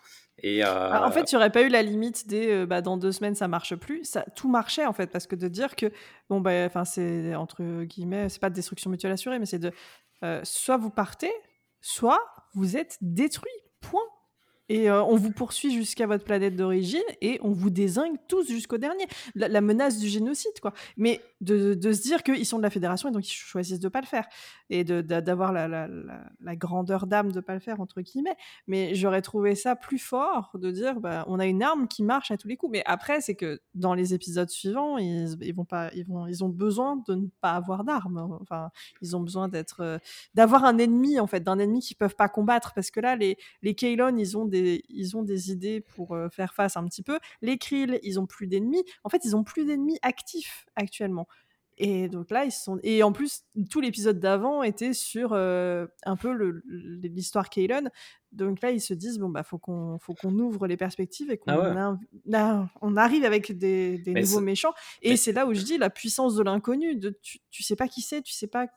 Euh, 0.46 0.90
Ah, 0.92 1.08
en 1.08 1.12
fait, 1.12 1.32
il 1.32 1.36
n'y 1.36 1.38
aurait 1.38 1.52
pas 1.52 1.62
eu 1.62 1.70
la 1.70 1.82
limite 1.82 2.28
des 2.28 2.50
euh, 2.52 2.66
bah, 2.66 2.82
dans 2.82 2.98
deux 2.98 3.12
semaines 3.12 3.36
ça 3.36 3.48
marche 3.48 3.76
plus. 3.76 4.04
Ça, 4.04 4.26
tout 4.36 4.50
marchait 4.50 4.86
en 4.86 4.94
fait 4.94 5.08
parce 5.08 5.26
que 5.28 5.36
de 5.36 5.48
dire 5.48 5.76
que 5.76 5.92
bon 6.30 6.42
bah 6.42 6.66
enfin 6.66 6.86
c'est 6.86 7.34
entre 7.36 7.84
guillemets 7.84 8.30
c'est 8.30 8.42
pas 8.42 8.50
de 8.50 8.56
destruction 8.56 8.90
mutuelle 8.90 9.14
assurée 9.14 9.40
mais 9.40 9.46
c'est 9.46 9.60
de 9.60 9.72
euh, 10.24 10.42
soit 10.44 10.78
vous 10.78 10.90
partez 10.90 11.32
soit 11.82 12.20
vous 12.54 12.78
êtes 12.78 12.98
détruit. 13.02 13.52
Point. 13.82 14.02
Et 14.74 14.90
euh, 14.90 15.04
on 15.04 15.16
vous 15.18 15.30
poursuit 15.30 15.72
jusqu'à 15.72 16.08
votre 16.08 16.24
planète 16.24 16.56
d'origine 16.56 17.04
et 17.22 17.40
on 17.44 17.52
vous 17.52 17.70
désingue 17.70 18.16
tous 18.28 18.48
jusqu'au 18.48 18.80
dernier. 18.80 19.06
La, 19.36 19.62
menace 19.62 20.00
du 20.00 20.08
génocide, 20.08 20.60
quoi. 20.64 20.74
Mais 20.98 21.22
de, 21.42 21.76
de 21.76 21.94
se 21.94 22.02
dire 22.02 22.24
qu'ils 22.24 22.48
sont 22.48 22.58
de 22.58 22.64
la 22.64 22.72
fédération 22.72 23.10
et 23.10 23.12
donc 23.12 23.30
ils 23.30 23.32
choisissent 23.32 23.80
de 23.80 23.88
pas 23.88 24.02
le 24.02 24.08
faire. 24.08 24.26
Et 24.72 24.84
d'avoir 24.84 25.54
la, 25.54 25.68
la, 25.68 26.56
grandeur 26.56 27.06
d'âme 27.06 27.32
de 27.32 27.40
pas 27.40 27.54
le 27.54 27.60
faire, 27.60 27.82
entre 27.82 28.02
guillemets. 28.02 28.36
Mais 28.66 28.96
j'aurais 28.96 29.22
trouvé 29.22 29.54
ça 29.54 29.76
plus 29.76 30.00
fort 30.00 30.50
de 30.56 30.72
dire 30.72 31.00
bah, 31.00 31.24
on 31.28 31.38
a 31.38 31.46
une 31.46 31.62
arme 31.62 31.88
qui 31.88 32.02
marche 32.02 32.32
à 32.32 32.38
tous 32.38 32.48
les 32.48 32.58
coups. 32.58 32.72
Mais 32.72 32.82
après, 32.88 33.22
c'est 33.22 33.36
que 33.36 33.62
dans 33.76 33.94
les 33.94 34.16
épisodes 34.16 34.50
suivants, 34.50 34.98
ils, 34.98 35.38
ils, 35.42 35.54
vont 35.54 35.66
pas, 35.66 35.92
ils, 35.94 36.08
vont, 36.08 36.26
ils 36.26 36.44
ont 36.44 36.50
besoin 36.50 36.96
de 37.08 37.14
ne 37.14 37.28
pas 37.42 37.52
avoir 37.52 37.84
d'armes. 37.84 38.40
Enfin, 38.42 38.72
ils 39.04 39.16
ont 39.16 39.22
besoin 39.22 39.50
d'être, 39.50 39.82
euh, 39.82 40.00
d'avoir 40.34 40.64
un 40.64 40.80
ennemi, 40.80 41.20
en 41.20 41.28
fait, 41.28 41.42
d'un 41.42 41.60
ennemi 41.60 41.82
qu'ils 41.82 41.98
peuvent 41.98 42.16
pas 42.16 42.28
combattre. 42.28 42.74
Parce 42.74 42.90
que 42.90 43.00
là, 43.00 43.16
les, 43.16 43.38
les 43.62 43.76
Kaylon, 43.76 44.18
ils 44.18 44.36
ont 44.36 44.46
des, 44.46 44.63
ils 44.90 45.18
ont 45.18 45.24
des 45.24 45.52
idées 45.52 45.82
pour 45.82 46.14
euh, 46.14 46.30
faire 46.30 46.54
face 46.54 46.78
un 46.78 46.86
petit 46.86 47.04
peu. 47.04 47.20
Les 47.42 47.58
Krill, 47.58 48.00
ils 48.04 48.20
ont 48.20 48.26
plus 48.26 48.48
d'ennemis. 48.48 48.84
En 49.04 49.10
fait, 49.10 49.24
ils 49.26 49.36
ont 49.36 49.44
plus 49.44 49.66
d'ennemis 49.66 49.98
actifs 50.02 50.66
actuellement. 50.76 51.28
Et 51.80 52.08
donc 52.08 52.30
là, 52.30 52.46
ils 52.46 52.52
sont. 52.52 52.80
Et 52.84 53.02
en 53.02 53.12
plus, 53.12 53.46
tout 53.70 53.82
l'épisode 53.82 54.20
d'avant 54.20 54.62
était 54.62 54.94
sur 54.94 55.32
euh, 55.34 55.88
un 56.06 56.16
peu 56.16 56.62
l'histoire 56.68 57.50
Kaylon. 57.50 57.90
Donc 58.32 58.62
là, 58.62 58.70
ils 58.72 58.80
se 58.82 58.94
disent 58.94 59.18
bon 59.18 59.30
bah 59.30 59.42
faut 59.44 59.58
qu'on 59.58 59.98
faut 60.00 60.14
qu'on 60.14 60.38
ouvre 60.38 60.68
les 60.68 60.78
perspectives 60.78 61.32
et 61.32 61.38
qu'on 61.38 61.52
Ah 61.52 61.60
ouais. 61.60 61.70
inv- 61.76 61.98
na- 62.26 62.70
on 62.82 62.96
arrive 62.96 63.26
avec 63.26 63.58
des, 63.58 64.02
nouveaux 64.06 64.40
méchants. 64.40 64.74
Et 65.02 65.18
c'est 65.18 65.32
là 65.32 65.48
où 65.48 65.54
je 65.56 65.64
dis 65.64 65.80
la 65.80 65.90
puissance 65.90 66.36
de 66.36 66.44
l'inconnu. 66.44 67.00
Tu, 67.24 67.40
tu 67.50 67.64
sais 67.64 67.76
pas 67.76 67.88
qui 67.88 68.02
c'est, 68.02 68.22
tu 68.22 68.34
sais 68.34 68.48
pas 68.48 68.68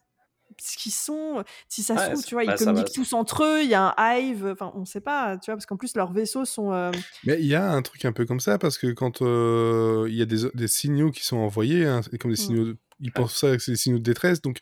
ce 0.60 0.76
qu'ils 0.76 0.92
sont. 0.92 1.44
Si 1.68 1.82
ça 1.82 1.96
se 1.96 2.02
Ouais, 2.02 2.10
trouve, 2.10 2.24
tu 2.24 2.34
vois, 2.34 2.44
ils 2.44 2.48
bah, 2.48 2.56
communiquent 2.56 2.92
tous 2.92 3.12
entre 3.12 3.44
eux. 3.44 3.62
Il 3.62 3.68
y 3.68 3.74
a 3.74 3.94
un 3.96 4.16
hive. 4.18 4.46
Enfin, 4.46 4.72
on 4.74 4.84
sait 4.84 5.00
pas, 5.00 5.36
tu 5.38 5.50
vois, 5.50 5.56
parce 5.56 5.66
qu'en 5.66 5.76
plus 5.76 5.94
leurs 5.96 6.12
vaisseaux 6.12 6.44
sont. 6.44 6.72
euh, 6.72 6.90
Mais 7.24 7.36
il 7.40 7.46
y 7.46 7.54
a 7.54 7.70
un 7.70 7.82
truc 7.82 8.04
un 8.04 8.12
peu 8.12 8.24
comme 8.26 8.40
ça, 8.40 8.58
parce 8.58 8.78
que 8.78 8.88
quand 8.92 9.22
euh, 9.22 10.06
il 10.08 10.14
y 10.16 10.22
a 10.22 10.26
des, 10.26 10.48
des 10.54 10.68
signaux 10.68 11.10
qui 11.10 11.24
sont 11.24 11.36
envoyés, 11.38 11.84
hein, 11.86 12.00
comme 12.20 12.30
des 12.30 12.36
Mm. 12.42 12.46
signaux, 12.46 12.64
de- 12.64 12.76
ils 13.00 13.12
pensent 13.12 13.36
ça 13.36 13.56
que 13.56 13.62
c'est 13.62 13.72
des 13.72 13.76
signaux 13.76 13.98
de 13.98 14.02
détresse, 14.02 14.40
donc 14.40 14.58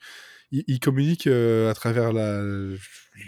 ils, 0.51 0.65
ils 0.67 0.81
communiquent 0.81 1.27
euh, 1.29 1.71
à 1.71 1.75
travers 1.75 2.13
la, 2.13 2.41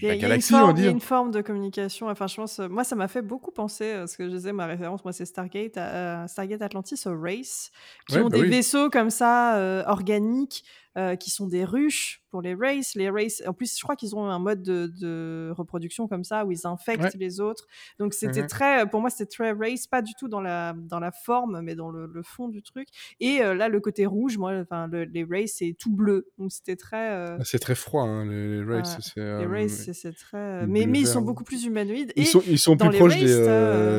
Il 0.03 0.09
y, 0.09 0.11
a, 0.11 0.15
y 0.15 0.17
une 0.17 0.23
galaxie, 0.23 0.53
forme, 0.53 1.27
une 1.27 1.31
de 1.31 1.41
communication. 1.43 2.09
Enfin, 2.09 2.27
je 2.27 2.35
pense, 2.37 2.59
euh, 2.59 2.69
moi, 2.69 2.83
ça 2.83 2.97
m'a 2.97 3.07
fait 3.09 3.23
beaucoup 3.23 3.53
penser, 3.53 3.85
euh, 3.85 4.07
ce 4.07 4.17
que 4.17 4.25
je 4.25 4.31
disais, 4.31 4.53
ma 4.53 4.67
référence, 4.67 5.05
moi, 5.05 5.13
c'est 5.13 5.25
Stargate, 5.25 5.77
à 5.77 6.27
Stargate 6.29 6.61
Atlantis, 6.63 7.01
au 7.07 7.19
Race, 7.21 7.71
qui 8.09 8.17
Ouais, 8.17 8.23
ont 8.23 8.29
bah 8.29 8.37
des 8.37 8.43
oui. 8.43 8.51
vaisseaux 8.51 8.91
comme 8.91 9.11
ça, 9.11 9.57
euh, 9.59 9.85
organiques, 9.87 10.65
euh, 10.99 11.15
qui 11.15 11.31
sont 11.31 11.47
des 11.47 11.63
ruches 11.65 12.23
pour 12.31 12.41
les 12.41 12.55
races. 12.55 12.95
Les 12.95 13.11
races, 13.11 13.43
en 13.47 13.53
plus, 13.53 13.77
je 13.79 13.83
crois 13.83 13.97
qu'ils 13.97 14.17
ont 14.17 14.25
un 14.25 14.39
mode 14.39 14.63
de, 14.63 14.91
de 14.99 15.53
reproduction 15.55 16.09
comme 16.09 16.25
ça 16.25 16.47
où 16.47 16.53
ils 16.53 16.67
infectent 16.67 17.03
Ouais. 17.03 17.11
les 17.19 17.39
autres. 17.39 17.67
Donc 17.99 18.15
c'était 18.15 18.41
Mhm. 18.41 18.47
très, 18.49 18.89
pour 18.89 19.03
moi, 19.03 19.11
c'était 19.11 19.27
très 19.27 19.53
race, 19.53 19.87
pas 19.87 20.01
du 20.01 20.15
tout 20.19 20.27
dans 20.29 20.41
la 20.41 20.73
dans 20.75 20.99
la 20.99 21.13
forme, 21.13 21.61
mais 21.61 21.75
dans 21.75 21.91
le, 21.91 22.07
le 22.07 22.23
fond 22.23 22.49
du 22.49 22.63
truc. 22.63 22.89
Et 23.21 23.43
euh, 23.43 23.55
là, 23.55 23.69
le 23.69 23.79
côté 23.81 24.07
rouge, 24.07 24.39
moi, 24.39 24.53
enfin, 24.63 24.87
le- 24.89 25.05
les 25.05 25.25
races, 25.25 25.57
c'est 25.59 25.77
tout 25.79 25.93
bleu, 25.95 26.31
donc 26.39 26.51
c'était 26.51 26.77
très. 26.77 27.11
euh, 27.13 27.37
Ah, 27.41 27.45
C'est 27.45 27.59
très 27.59 27.75
froid, 27.75 28.03
hein, 28.05 28.25
les, 28.25 28.65
les. 28.65 28.65
Ouais. 28.65 28.83
les 29.17 29.23
euh, 29.23 29.49
races, 29.49 29.76
c'est- 29.77 29.93
c'est 29.93 30.13
très. 30.13 30.37
euh, 30.39 30.67
Mais, 30.69 30.83
ils 30.83 31.07
sont 31.07 31.23
beaucoup 31.23 31.45
plus 31.45 31.65
humanoïdes. 31.65 32.13
Ils 32.17 32.27
sont, 32.27 32.43
ils 32.47 32.59
sont 32.59 32.77
dans 32.77 32.89
plus 32.89 32.99
proches 32.99 33.17
des, 33.17 33.33
euh, 33.33 33.49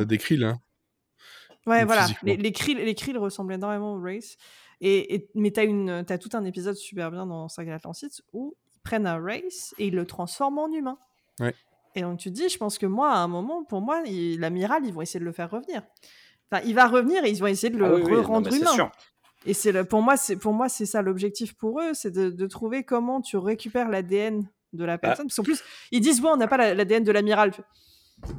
euh, 0.02 0.06
des 0.06 0.18
Krill. 0.18 0.44
Hein. 0.44 0.60
Ouais, 1.66 1.84
voilà. 1.86 2.08
Les, 2.24 2.38
les, 2.38 2.52
krill, 2.54 2.78
les 2.78 2.96
krill 2.96 3.18
ressemblent 3.18 3.54
énormément 3.54 3.96
aux 3.96 4.02
Race. 4.02 4.38
Et, 4.80 5.16
et- 5.16 5.30
mais 5.36 5.52
t'as 5.52 5.66
une, 5.66 5.90
as 5.90 6.18
tout 6.18 6.30
un 6.34 6.46
épisode 6.46 6.76
super 6.76 7.12
bien 7.12 7.26
dans 7.26 7.50
Saga 7.50 7.76
Atlantide 7.76 8.12
où 8.32 8.56
ils 8.74 8.80
prennent 8.82 9.06
un 9.08 9.20
Race 9.22 9.74
et 9.78 9.88
ils 9.88 9.94
le 9.96 10.06
transforment 10.06 10.60
en 10.60 10.72
humain. 10.72 10.98
Ouais. 11.40 11.54
Et 11.96 12.02
donc 12.02 12.20
tu 12.20 12.30
te 12.30 12.36
dis, 12.36 12.48
je 12.48 12.58
pense 12.58 12.78
que 12.78 12.86
moi, 12.86 13.12
à 13.12 13.18
un 13.18 13.28
moment, 13.28 13.64
pour 13.66 13.82
moi, 13.82 14.02
il- 14.06 14.40
l'amiral, 14.40 14.84
ils 14.86 14.94
vont 14.94 15.02
essayer 15.02 15.20
de 15.20 15.26
le 15.26 15.32
faire 15.34 15.50
revenir. 15.52 15.82
Enfin, 16.52 16.64
il 16.66 16.74
va 16.76 16.88
revenir 16.88 17.26
et 17.26 17.32
ils 17.32 17.40
vont 17.40 17.48
essayer 17.48 17.72
de 17.74 17.78
le 17.78 17.86
Ah 17.86 17.94
oui, 17.96 18.02
oui, 18.06 18.12
non, 18.14 18.22
rendre 18.24 18.54
humain. 18.56 18.72
sûr. 18.72 18.90
Et 19.46 19.54
c'est 19.54 19.72
le, 19.74 19.84
pour 19.84 20.02
moi, 20.02 20.16
c'est 20.16 20.36
pour 20.38 20.54
moi, 20.54 20.70
c'est 20.70 20.86
ça 20.86 21.02
l'objectif 21.02 21.54
pour 21.54 21.82
eux, 21.82 21.94
c'est 21.94 22.12
de, 22.12 22.30
de 22.30 22.48
trouver 22.48 22.84
comment 22.84 23.20
tu 23.22 23.36
récupères 23.36 23.90
l'ADN 23.90 24.48
de 24.74 24.80
Bah 24.80 24.86
la 24.88 24.98
personne. 24.98 25.28
Parce 25.28 25.36
qu'en 25.36 25.44
plus, 25.44 25.62
ils 25.92 26.02
disent 26.02 26.22
ouais, 26.22 26.30
on 26.32 26.38
n'a 26.38 26.48
pas 26.48 26.58
la- 26.58 26.74
l'ADN 26.74 27.04
de 27.04 27.12
l'amiral. 27.12 27.52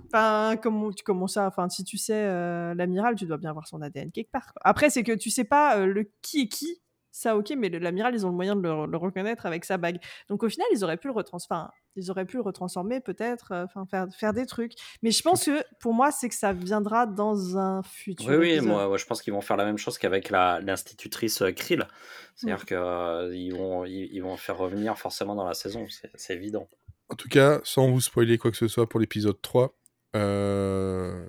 Enfin, 0.07 0.57
comment, 0.61 0.91
tu- 0.91 1.05
comment 1.05 1.27
ça 1.29 1.47
Enfin, 1.47 1.69
si 1.69 1.85
tu 1.85 1.99
sais 1.99 2.15
euh, 2.27 2.75
l'amiral, 2.75 3.15
tu 3.15 3.27
dois 3.27 3.37
bien 3.39 3.51
avoir 3.51 3.69
son 3.69 3.81
ADN 3.81 4.11
quelque 4.11 4.31
part. 4.31 4.47
quoi. 4.53 4.61
Après, 4.65 4.91
c'est 4.91 5.05
que 5.05 5.13
tu 5.13 5.31
sais 5.31 5.45
pas 5.45 5.79
euh, 5.79 5.87
le 5.87 6.11
qui 6.23 6.43
est 6.43 6.49
qui. 6.49 6.81
Ça, 7.19 7.37
ok, 7.37 7.53
mais 7.57 7.69
l'amiral, 7.69 8.15
ils 8.15 8.25
ont 8.25 8.29
le 8.31 8.35
moyen 8.37 8.55
de 8.55 8.61
le, 8.63 8.87
le 8.87 8.97
reconnaître 8.97 9.45
avec 9.45 9.65
sa 9.65 9.77
bague. 9.77 9.99
Donc, 10.29 10.43
au 10.45 10.49
final, 10.49 10.69
ils 10.73 10.85
auraient 10.85 10.97
pu 10.97 11.09
le 11.09 11.15
retransformer. 11.15 11.69
Ils 11.97 12.11
auraient 12.13 12.27
pu 12.27 12.37
le 12.37 12.43
retransformer, 12.45 13.01
peut-être, 13.01 13.51
euh, 13.51 13.65
enfin, 13.65 13.85
faire, 13.87 14.07
faire 14.17 14.33
des 14.33 14.47
trucs. 14.47 14.75
Mais 15.03 15.11
je 15.11 15.21
pense 15.23 15.45
que, 15.47 15.65
pour 15.81 15.95
moi, 15.95 16.13
c'est 16.13 16.29
que 16.29 16.35
ça 16.37 16.53
viendra 16.53 17.07
dans 17.07 17.59
un 17.59 17.83
futur. 17.83 18.29
Oui, 18.29 18.37
oui, 18.37 18.61
moi, 18.61 18.87
moi, 18.87 18.97
je 18.99 19.05
pense 19.05 19.21
qu'ils 19.21 19.33
vont 19.33 19.41
faire 19.41 19.57
la 19.57 19.65
même 19.65 19.79
chose 19.79 19.99
qu'avec 19.99 20.31
la- 20.31 20.61
l'institutrice 20.61 21.43
euh, 21.43 21.51
Krill. 21.51 21.89
C'est-à-dire 22.37 22.65
qu'ils 22.67 23.53
vont, 23.57 23.85
ils, 23.85 24.09
ils 24.13 24.21
vont 24.23 24.37
faire 24.37 24.57
revenir 24.57 24.97
forcément 24.97 25.35
dans 25.35 25.45
la 25.47 25.55
saison, 25.55 25.87
c'est 25.89 26.11
c'est 26.15 26.35
évident. 26.35 26.69
En 27.09 27.17
tout 27.17 27.29
cas, 27.29 27.59
sans 27.65 27.91
vous 27.91 28.01
spoiler 28.01 28.39
quoi 28.39 28.53
que 28.53 28.57
ce 28.57 28.69
soit 28.69 28.89
pour 28.89 29.01
l'épisode 29.01 29.41
3, 29.43 29.75
euh, 30.15 31.27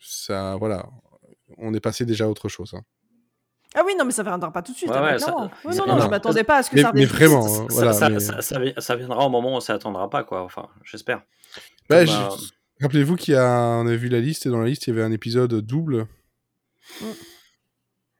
ça, 0.00 0.56
voilà, 0.56 0.88
on 1.58 1.72
est 1.74 1.80
passé 1.80 2.04
déjà 2.04 2.24
à 2.24 2.28
autre 2.28 2.48
chose. 2.48 2.74
hein. 2.74 2.82
Ah 3.74 3.82
oui, 3.86 3.92
non, 3.98 4.04
mais 4.04 4.10
ça 4.10 4.22
viendra 4.24 4.50
pas 4.52 4.62
tout 4.62 4.72
de 4.72 4.76
suite. 4.76 4.90
Ouais, 4.90 4.96
ouais, 4.98 5.12
mais 5.12 5.18
ça- 5.18 5.26
clairement. 5.26 5.50
Oui, 5.64 5.72
ça- 5.74 5.80
non, 5.82 5.86
non, 5.88 5.96
non. 5.98 6.04
je 6.04 6.08
m'attendais 6.10 6.42
pas 6.44 6.56
à 6.58 6.62
ce 6.62 6.70
que 6.70 6.76
Mais- 6.76 6.82
ça 6.82 6.90
mais 6.92 7.04
vraiment, 7.04 7.44
hein, 7.46 7.48
Ça- 7.48 7.74
voilà, 7.74 7.92
ça, 7.92 8.08
mais- 8.08 8.18
ça- 8.20 8.42
ça 8.42 8.58
vi- 8.58 8.74
ça 8.78 8.96
viendra 8.96 9.24
au 9.24 9.28
moment 9.30 9.52
où 9.52 9.56
on 9.56 9.60
s'attendra 9.60 10.10
pas, 10.10 10.24
quoi. 10.24 10.42
Enfin, 10.42 10.68
j'espère. 10.84 11.22
Bah, 11.88 12.04
je- 12.04 12.12
euh, 12.12 12.28
Rappelez-vous 12.82 13.16
qu'il 13.16 13.34
y 13.34 13.36
a, 13.36 13.46
on 13.78 13.86
a 13.86 13.94
vu 13.94 14.08
la 14.08 14.20
liste 14.20 14.46
et 14.46 14.48
dans 14.48 14.58
la 14.58 14.66
liste 14.66 14.86
il 14.86 14.90
y 14.90 14.92
avait 14.94 15.02
un 15.06 15.12
épisode 15.12 15.52
double. 15.54 16.06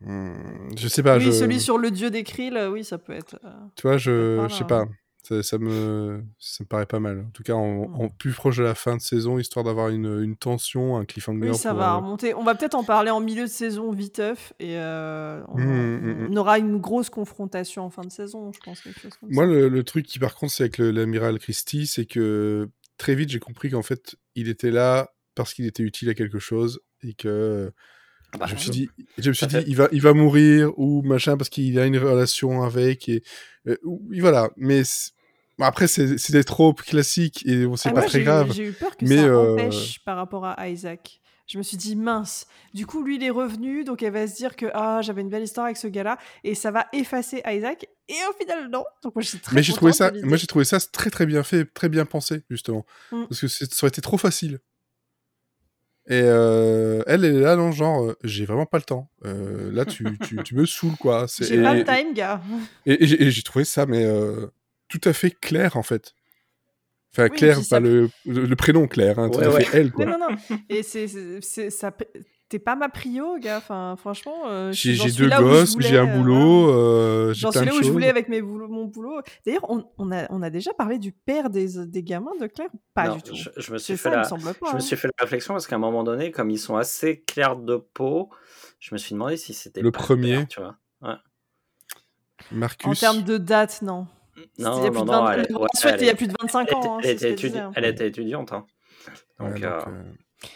Hmm, 0.02 0.70
je 0.78 0.88
sais 0.88 1.02
pas, 1.02 1.16
oui, 1.16 1.24
je, 1.24 1.30
celui 1.30 1.60
sur 1.60 1.76
le 1.76 1.90
dieu 1.90 2.10
des 2.10 2.22
Krill, 2.24 2.56
euh, 2.56 2.70
oui, 2.70 2.84
ça 2.84 2.96
peut 2.98 3.12
être. 3.12 3.38
euh, 3.44 3.50
tu 3.76 3.82
vois, 3.86 3.98
je, 3.98 4.34
Voilà. 4.36 4.48
je 4.48 4.54
sais 4.54 4.64
pas, 4.64 4.84
ça, 5.30 5.42
ça 5.42 5.58
me, 5.58 6.22
ça 6.38 6.64
me 6.64 6.66
paraît 6.66 6.86
pas 6.86 6.98
mal. 6.98 7.20
En 7.20 7.30
tout 7.30 7.42
cas, 7.42 7.54
en, 7.54 7.82
en 7.94 8.08
plus 8.08 8.32
proche 8.32 8.56
de 8.56 8.64
la 8.64 8.74
fin 8.74 8.96
de 8.96 9.00
saison, 9.00 9.38
histoire 9.38 9.64
d'avoir 9.64 9.88
une, 9.88 10.22
une 10.22 10.36
tension, 10.36 10.96
un 10.96 11.04
cliffhanger. 11.04 11.50
Oui, 11.50 11.54
ça 11.54 11.70
pour, 11.70 11.78
va 11.78 11.92
euh, 11.92 11.96
remonter. 11.96 12.34
On 12.34 12.42
va 12.42 12.54
peut-être 12.54 12.74
en 12.74 12.84
parler 12.84 13.10
en 13.10 13.20
milieu 13.20 13.42
de 13.42 13.50
saison 13.50 13.92
viteuf 13.92 14.52
et 14.58 14.76
euh, 14.76 15.42
on, 15.48 15.58
Mm, 15.58 15.96
mm, 15.96 16.28
on 16.30 16.36
aura 16.36 16.58
une 16.58 16.78
grosse 16.78 17.10
confrontation 17.10 17.84
en 17.84 17.90
fin 17.90 18.02
de 18.02 18.10
saison, 18.10 18.50
je 18.52 18.60
pense. 18.60 18.80
Quelque 18.80 19.00
chose 19.00 19.12
comme 19.20 19.30
Moi, 19.32 19.44
ça. 19.44 19.50
le, 19.50 19.68
le 19.68 19.84
truc 19.84 20.06
qui, 20.06 20.18
par 20.18 20.34
contre, 20.34 20.52
c'est 20.52 20.64
avec 20.64 20.78
l'amiral 20.78 21.38
Christie, 21.38 21.86
c'est 21.86 22.06
que 22.06 22.68
très 22.98 23.14
vite, 23.14 23.30
j'ai 23.30 23.38
compris 23.38 23.70
qu'en 23.70 23.82
fait, 23.82 24.16
il 24.34 24.48
était 24.48 24.70
là 24.70 25.10
parce 25.34 25.54
qu'il 25.54 25.66
était 25.66 25.82
utile 25.82 26.08
à 26.10 26.14
quelque 26.14 26.38
chose 26.38 26.80
et 27.02 27.14
que 27.14 27.72
ah 28.32 28.38
bah, 28.38 28.46
je 28.46 28.54
me 28.54 28.58
suis 28.58 28.70
dit, 28.70 28.88
je 29.18 29.28
me 29.28 29.34
suis 29.34 29.46
dit, 29.46 29.56
il 29.66 29.76
va, 29.76 29.88
il 29.92 30.00
va 30.02 30.12
mourir 30.12 30.72
ou 30.78 31.02
machin 31.02 31.36
parce 31.36 31.48
qu'il 31.48 31.78
a 31.78 31.86
une 31.86 31.98
relation 31.98 32.62
avec 32.62 33.08
et, 33.08 33.22
euh, 33.66 33.76
voilà. 34.20 34.50
Mais 34.56 34.82
après, 35.66 35.86
c'est 35.88 36.30
des 36.32 36.44
tropes 36.44 36.82
classiques 36.82 37.46
et 37.46 37.66
bon, 37.66 37.76
c'est 37.76 37.88
Ah, 37.88 37.92
pas 37.92 38.00
moi, 38.00 38.08
très 38.08 38.22
grave. 38.22 38.52
J'ai 38.52 38.66
eu 38.68 38.72
peur 38.72 38.96
que 38.96 39.04
mais, 39.04 39.16
ça 39.16 39.22
euh, 39.24 39.52
empêche 39.54 39.98
par 40.04 40.16
rapport 40.16 40.44
à 40.44 40.68
Isaac. 40.68 41.20
Je 41.46 41.58
me 41.58 41.64
suis 41.64 41.76
dit, 41.76 41.96
mince. 41.96 42.46
Du 42.74 42.86
coup, 42.86 43.02
lui, 43.02 43.16
il 43.16 43.24
est 43.24 43.30
revenu, 43.30 43.82
donc 43.82 44.04
elle 44.04 44.12
va 44.12 44.28
se 44.28 44.36
dire 44.36 44.54
que 44.54 44.66
ah, 44.72 45.00
j'avais 45.02 45.20
une 45.22 45.28
belle 45.30 45.42
histoire 45.42 45.66
avec 45.66 45.76
ce 45.78 45.88
gars-là, 45.88 46.16
et 46.44 46.54
ça 46.54 46.70
va 46.70 46.86
effacer 46.92 47.42
Isaac. 47.44 47.86
Et 48.08 48.14
au 48.30 48.32
final, 48.38 48.68
non. 48.70 48.84
Donc 49.02 49.16
moi, 49.16 49.22
je 49.22 49.28
suis 49.30 49.38
très 49.40 49.56
Mais 49.56 49.62
j'ai 49.64 49.72
trouvé 49.72 49.92
ça, 49.92 50.12
moi 50.22 50.36
j'ai 50.36 50.46
trouvé 50.46 50.64
ça 50.64 50.78
très 50.78 51.10
très 51.10 51.26
bien 51.26 51.42
fait, 51.42 51.64
très 51.64 51.88
bien 51.88 52.04
pensé 52.04 52.42
justement, 52.50 52.86
Mm. 53.10 53.24
parce 53.28 53.40
que 53.40 53.48
ça 53.48 53.66
aurait 53.82 53.88
été 53.88 54.00
trop 54.00 54.16
facile. 54.18 54.60
Et 56.08 56.20
euh, 56.22 57.02
elle, 57.06 57.24
elle 57.24 57.36
est 57.36 57.40
là, 57.40 57.56
non, 57.56 57.70
genre, 57.72 58.04
euh, 58.04 58.16
j'ai 58.24 58.44
vraiment 58.44 58.66
pas 58.66 58.78
le 58.78 58.84
temps. 58.84 59.10
Euh, 59.24 59.70
là, 59.72 59.84
tu, 59.84 60.04
tu, 60.26 60.36
tu 60.42 60.54
me 60.56 60.66
saoules, 60.66 60.96
quoi. 60.96 61.26
J'ai 61.40 61.62
pas 61.62 61.74
le 61.74 61.84
time, 61.84 62.14
gars. 62.14 62.40
Et, 62.86 63.04
et 63.04 63.06
j'ai- 63.06 63.22
et 63.24 63.30
j'ai 63.30 63.42
trouvé 63.42 63.64
ça, 63.64 63.86
mais 63.86 64.04
tout 64.90 65.00
à 65.08 65.12
fait 65.12 65.30
clair, 65.30 65.76
en 65.76 65.82
fait. 65.82 66.14
Enfin, 67.12 67.28
Oui, 67.30 67.36
Claire, 67.38 67.56
pas 67.56 67.62
ça- 67.62 67.80
le, 67.80 68.08
prénom 68.54 68.86
Claire, 68.86 69.18
hein, 69.18 69.30
tout 69.30 69.38
Ouais, 69.38 69.46
à 69.46 69.50
ouais. 69.50 69.64
fait 69.64 69.78
elle, 69.78 69.90
quoi. 69.90 70.04
Mais 70.04 70.12
non, 70.12 70.18
non. 70.18 70.36
Et 70.68 70.82
c'est, 70.84 71.08
ça, 71.70 71.92
t'es 72.48 72.58
pas 72.60 72.76
ma 72.76 72.88
prio, 72.88 73.36
gars. 73.38 73.58
Enfin, 73.58 73.96
franchement, 73.98 74.42
euh, 74.46 74.70
J'ai 74.72 74.96
deux 75.10 75.28
gosses, 75.28 75.74
j'ai 75.80 75.98
un 75.98 76.06
euh, 76.08 76.16
boulot, 76.16 76.70
euh, 76.70 77.32
j'ai 77.32 77.48
plein 77.48 77.62
de 77.62 77.66
là 77.66 77.74
où 77.74 77.82
je 77.82 77.90
voulais 77.90 78.08
avec 78.08 78.28
mes 78.28 78.40
boulot- 78.40 78.68
mon 78.68 78.84
boulot. 78.84 79.22
D'ailleurs, 79.44 79.68
on, 79.68 79.84
on 79.98 80.12
a, 80.12 80.26
on 80.30 80.40
a 80.42 80.50
déjà 80.50 80.72
parlé 80.72 80.98
du 81.00 81.10
père 81.10 81.50
des, 81.50 81.84
des 81.86 82.02
gamins 82.04 82.36
de 82.40 82.46
Claire 82.46 82.68
Pas 82.94 83.08
non, 83.08 83.16
du 83.16 83.22
tout? 83.22 83.34
Je, 83.34 83.50
je 83.56 83.72
me 83.72 83.78
suis 83.78 83.96
fait 83.96 84.02
ça, 84.04 84.10
la, 84.10 84.18
me 84.18 84.24
semble 84.24 84.54
pas. 84.54 84.66
je 84.68 84.72
me 84.72 84.76
hein. 84.76 84.80
suis 84.80 84.96
fait 84.96 85.08
la 85.08 85.24
réflexion 85.24 85.54
parce 85.54 85.66
qu'à 85.66 85.76
un 85.76 85.80
moment 85.80 86.04
donné, 86.04 86.30
comme 86.30 86.50
ils 86.50 86.58
sont 86.58 86.76
assez 86.76 87.22
clairs 87.22 87.56
de 87.56 87.76
peau, 87.76 88.30
je 88.78 88.94
me 88.94 88.98
suis 88.98 89.14
demandé 89.14 89.36
si 89.36 89.52
c'était 89.52 89.80
Le 89.80 89.90
pas 89.90 89.98
premier. 89.98 90.46
tu 90.46 90.60
vois. 90.60 90.76
Marcus. 92.52 92.86
En 92.88 92.94
termes 92.94 93.22
de 93.22 93.36
date, 93.36 93.82
non. 93.82 94.06
Non, 94.58 94.78
il 94.78 94.84
y 94.84 94.86
a 94.86 94.90
plus 94.90 94.98
non, 94.98 95.04
de 95.04 95.10
non, 95.10 95.24
20 95.24 95.32
elle, 95.32 95.46
il 96.00 96.06
y 96.06 96.10
a 96.10 96.14
plus 96.14 96.26
de 96.28 96.34
25 96.40 96.68
elle 96.68 96.74
ans. 96.74 96.94
hein, 96.96 97.00
elle 97.02 97.18
c'est 97.18 97.30
était 97.32 97.58
hein. 97.58 97.72
elle 97.74 97.84
était 97.84 98.08
étudiante. 98.08 98.52
hein. 98.52 98.66
Ouais, 99.38 99.46
Donc, 99.52 99.60
donc, 99.60 99.64
euh, 99.64 99.80
euh, 99.88 100.02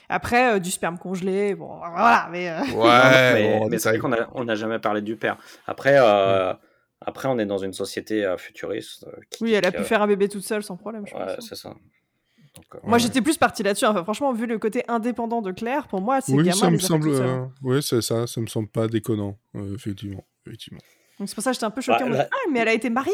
Après, 0.09 0.55
euh, 0.55 0.59
du 0.59 0.71
sperme 0.71 0.99
congelé, 0.99 1.55
bon, 1.55 1.67
voilà, 1.79 2.29
mais. 2.31 2.49
euh, 2.51 2.61
Ouais, 2.75 3.33
mais, 3.35 3.59
bon, 3.61 3.69
mais 3.69 3.79
c'est 3.79 3.91
vrai 3.91 3.99
qu'on 3.99 4.45
n'a 4.45 4.55
jamais 4.55 4.79
parlé 4.79 5.01
du 5.03 5.17
père. 5.17 5.39
Après, 5.67 5.97
euh, 5.99 6.53
après, 7.01 7.29
on 7.29 7.39
est 7.39 7.47
dans 7.47 7.59
une 7.59 7.73
société 7.73 8.25
euh, 8.25 8.37
futuriste. 8.37 9.05
euh, 9.07 9.21
qui 9.31 9.45
Oui, 9.45 9.53
elle 9.55 9.67
a 9.67 9.73
pu 9.73 9.83
faire 9.85 10.03
un 10.03 10.07
bébé 10.07 10.29
toute 10.29 10.45
seule 10.45 10.63
sans 10.63 10.77
problème, 10.77 11.07
je 11.07 11.15
Ouais, 11.15 11.37
pense. 11.37 11.49
c'est 11.49 11.55
ça. 11.57 11.71
Donc, 12.55 12.65
euh, 12.75 12.79
Moi, 12.85 12.93
Ouais. 12.93 12.99
j'étais 13.01 13.21
plus 13.21 13.37
partie 13.37 13.63
là-dessus. 13.63 13.85
Enfin, 13.87 14.05
franchement, 14.05 14.33
vu 14.33 14.47
le 14.47 14.59
côté 14.59 14.85
indépendant 14.89 15.43
de 15.43 15.51
Claire, 15.51 15.89
pour 15.89 16.01
moi, 16.01 16.21
ces 16.21 16.33
Oui, 16.35 16.45
gamins, 16.45 16.53
ça 16.55 16.71
me 16.71 16.79
semble. 16.79 17.09
euh, 17.11 17.45
ouais, 17.63 17.83
c'est 17.83 18.01
ça, 18.01 18.27
ça 18.27 18.41
me 18.41 18.47
semble 18.47 18.69
pas 18.69 18.87
déconnant, 18.87 19.37
euh, 19.57 19.75
effectivement. 19.75 20.25
effectivement. 20.47 20.81
Donc 21.19 21.29
c'est 21.29 21.35
pour 21.35 21.45
ça 21.45 21.51
que 21.51 21.55
j'étais 21.55 21.65
un 21.67 21.71
peu 21.71 21.81
choquée. 21.81 22.03
Bah, 22.05 22.07
en 22.07 22.09
là- 22.11 22.29
Ah, 22.33 22.51
mais 22.51 22.61
elle 22.61 22.69
a 22.69 22.73
été 22.73 22.91
mariée 22.91 23.13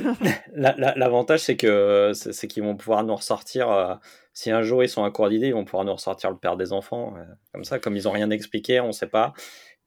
La- 0.52 0.74
la- 0.76 0.94
L'avantage, 0.96 1.40
c'est 1.40 1.56
que 1.56 2.12
c'est 2.14 2.46
qu'ils 2.46 2.62
vont 2.62 2.76
pouvoir 2.76 3.04
nous 3.04 3.14
ressortir. 3.14 3.70
euh, 3.70 3.94
si 4.34 4.50
un 4.50 4.62
jour 4.62 4.82
ils 4.84 4.88
sont 4.88 5.02
à 5.04 5.10
court 5.10 5.28
d'idées, 5.30 5.48
ils 5.48 5.54
vont 5.54 5.64
pouvoir 5.64 5.84
nous 5.84 5.92
ressortir 5.94 6.30
le 6.30 6.36
père 6.36 6.56
des 6.56 6.72
enfants. 6.72 7.14
euh, 7.16 7.24
comme 7.52 7.64
ça, 7.64 7.78
comme 7.78 7.96
ils 7.96 8.06
ont 8.06 8.12
rien 8.12 8.30
expliqué, 8.30 8.80
on 8.80 8.92
sait 8.92 9.06
pas. 9.08 9.32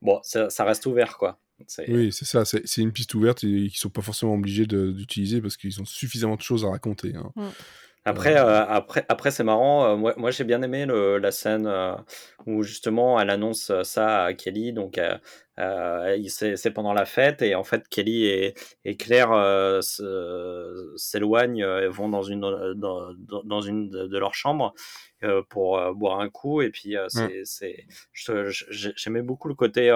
Bon, 0.01 0.19
ça, 0.23 0.49
ça 0.49 0.63
reste 0.63 0.85
ouvert, 0.87 1.17
quoi. 1.17 1.39
Oui, 1.87 2.11
c'est 2.11 2.25
ça, 2.25 2.43
c'est 2.43 2.81
une 2.81 2.91
piste 2.91 3.13
ouverte 3.13 3.43
et 3.43 3.47
qu'ils 3.67 3.75
sont 3.77 3.89
pas 3.91 4.01
forcément 4.01 4.33
obligés 4.33 4.65
d'utiliser 4.65 5.41
parce 5.41 5.57
qu'ils 5.57 5.79
ont 5.79 5.85
suffisamment 5.85 6.35
de 6.35 6.41
choses 6.41 6.65
à 6.65 6.69
raconter. 6.69 7.13
hein. 7.15 7.31
Après, 8.03 8.35
euh, 8.39 8.65
après, 8.65 9.05
après 9.09 9.29
c'est 9.31 9.43
marrant. 9.43 9.85
euh, 9.85 9.95
moi, 9.95 10.13
moi 10.17 10.31
j'ai 10.31 10.43
bien 10.43 10.61
aimé 10.63 10.85
le- 10.87 11.19
la 11.19 11.31
scène 11.31 11.67
euh, 11.67 11.95
où 12.47 12.63
justement 12.63 13.19
elle 13.19 13.29
annonce 13.29 13.71
ça 13.83 14.23
à 14.25 14.33
Kelly. 14.33 14.73
Donc, 14.73 14.99
c'est 16.27 16.71
pendant 16.73 16.93
la 16.93 17.05
fête 17.05 17.41
et 17.41 17.53
en 17.55 17.63
fait 17.63 17.87
Kelly 17.89 18.25
et, 18.25 18.53
et 18.85 18.97
Claire 18.97 19.29
s'éloignent 20.97 21.63
et 21.63 21.87
vont 21.89 22.09
dans 22.09 22.23
une 22.23 22.41
dans, 22.41 23.13
dans- 23.13 23.43
dans 23.43 23.61
une 23.61 23.89
de, 23.89 24.07
de 24.07 24.17
leurs 24.17 24.33
chambres 24.33 24.73
pour 25.49 25.93
boire 25.93 26.19
un 26.19 26.29
coup. 26.29 26.61
Et 26.61 26.69
puis, 26.71 26.95
c'est 27.43 27.85
je- 28.13 28.91
j'aimais 28.95 29.21
beaucoup 29.21 29.47
le 29.47 29.55
côté 29.55 29.89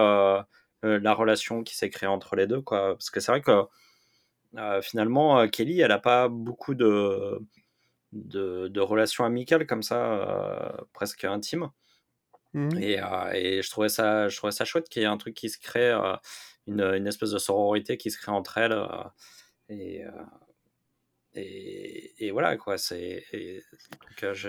la 0.84 1.14
relation 1.14 1.64
qui 1.64 1.76
s'est 1.76 1.90
créée 1.90 2.10
entre 2.10 2.36
les 2.36 2.48
deux, 2.48 2.62
quoi. 2.62 2.94
Parce 2.96 3.10
que 3.10 3.20
c'est 3.20 3.32
vrai 3.32 3.42
que 3.42 3.64
finalement 4.82 5.48
Kelly, 5.48 5.82
elle 5.82 5.92
a 5.92 6.00
pas 6.00 6.28
beaucoup 6.30 6.76
de 6.76 7.40
de, 8.16 8.68
de 8.70 8.82
relations 8.82 9.26
amicales 9.26 9.68
comme 9.68 9.84
ça, 9.84 10.14
euh, 10.14 10.72
presque 10.94 11.24
intimes. 11.26 11.70
Mhm. 12.54 12.82
Et, 12.82 13.00
euh, 13.02 13.32
et 13.34 13.62
je, 13.62 13.70
trouvais 13.70 13.90
ça, 13.90 14.30
je 14.30 14.38
trouvais 14.38 14.52
ça 14.52 14.66
chouette 14.66 14.90
qu'il 14.90 15.02
y 15.02 15.06
ait 15.06 15.10
un 15.10 15.18
truc 15.18 15.36
qui 15.36 15.50
se 15.50 15.60
crée, 15.60 15.92
euh, 15.92 16.16
une, 16.68 16.82
une 16.82 17.08
espèce 17.08 17.32
de 17.32 17.38
sororité 17.38 17.98
qui 17.98 18.10
se 18.12 18.18
crée 18.18 18.32
entre 18.32 18.58
elles. 18.58 18.76
et, 19.70 20.04
et, 21.34 22.26
et 22.26 22.32
voilà, 22.32 22.56
quoi. 22.58 22.78
C'est, 22.78 23.26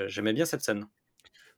j'aimais 0.06 0.32
bien 0.32 0.44
cette 0.44 0.62
scène. 0.62 0.86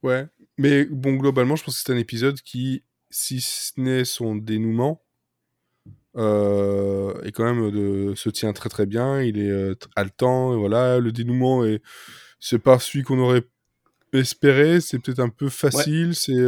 Ouais, 0.03 0.27
mais 0.57 0.85
bon, 0.85 1.15
globalement, 1.15 1.57
je 1.57 1.65
pense 1.65 1.75
que 1.77 1.83
c'est 1.85 1.93
un 1.93 1.99
épisode 1.99 2.41
qui, 2.41 2.85
si 3.11 3.41
ce 3.41 3.73
n'est 3.79 4.05
son 4.05 4.37
dénouement, 4.37 5.05
et 6.19 7.33
quand 7.33 7.45
même 7.45 7.71
de, 7.71 8.15
se 8.15 8.29
tient 8.29 8.53
très 8.53 8.69
très 8.69 8.87
bien. 8.87 9.23
Il 9.23 9.39
est 9.39 9.87
haletant, 9.97 10.53
et 10.55 10.57
voilà, 10.57 10.99
le 10.99 11.13
dénouement 11.13 11.65
est 11.65 11.81
c'est 12.41 12.59
pas 12.59 12.79
celui 12.79 13.03
qu'on 13.05 13.19
aurait 13.19 13.45
espéré, 14.13 14.81
c'est 14.81 14.99
peut-être 14.99 15.21
un 15.21 15.29
peu 15.29 15.49
facile, 15.49 16.15
c'est 16.15 16.41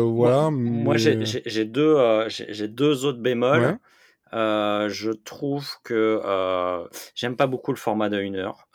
voilà. 0.00 0.50
Moi, 0.50 0.96
j'ai 0.96 1.64
deux, 1.64 1.96
j'ai 2.28 2.68
deux 2.68 3.04
autres 3.04 3.20
bémols. 3.20 3.78
je 4.32 5.10
trouve 5.10 5.68
que 5.84 6.20
j'aime 7.14 7.36
pas 7.36 7.46
beaucoup 7.46 7.72
le 7.72 7.78
format 7.78 8.08
de 8.08 8.18
1 8.18 8.34
heure. 8.34 8.68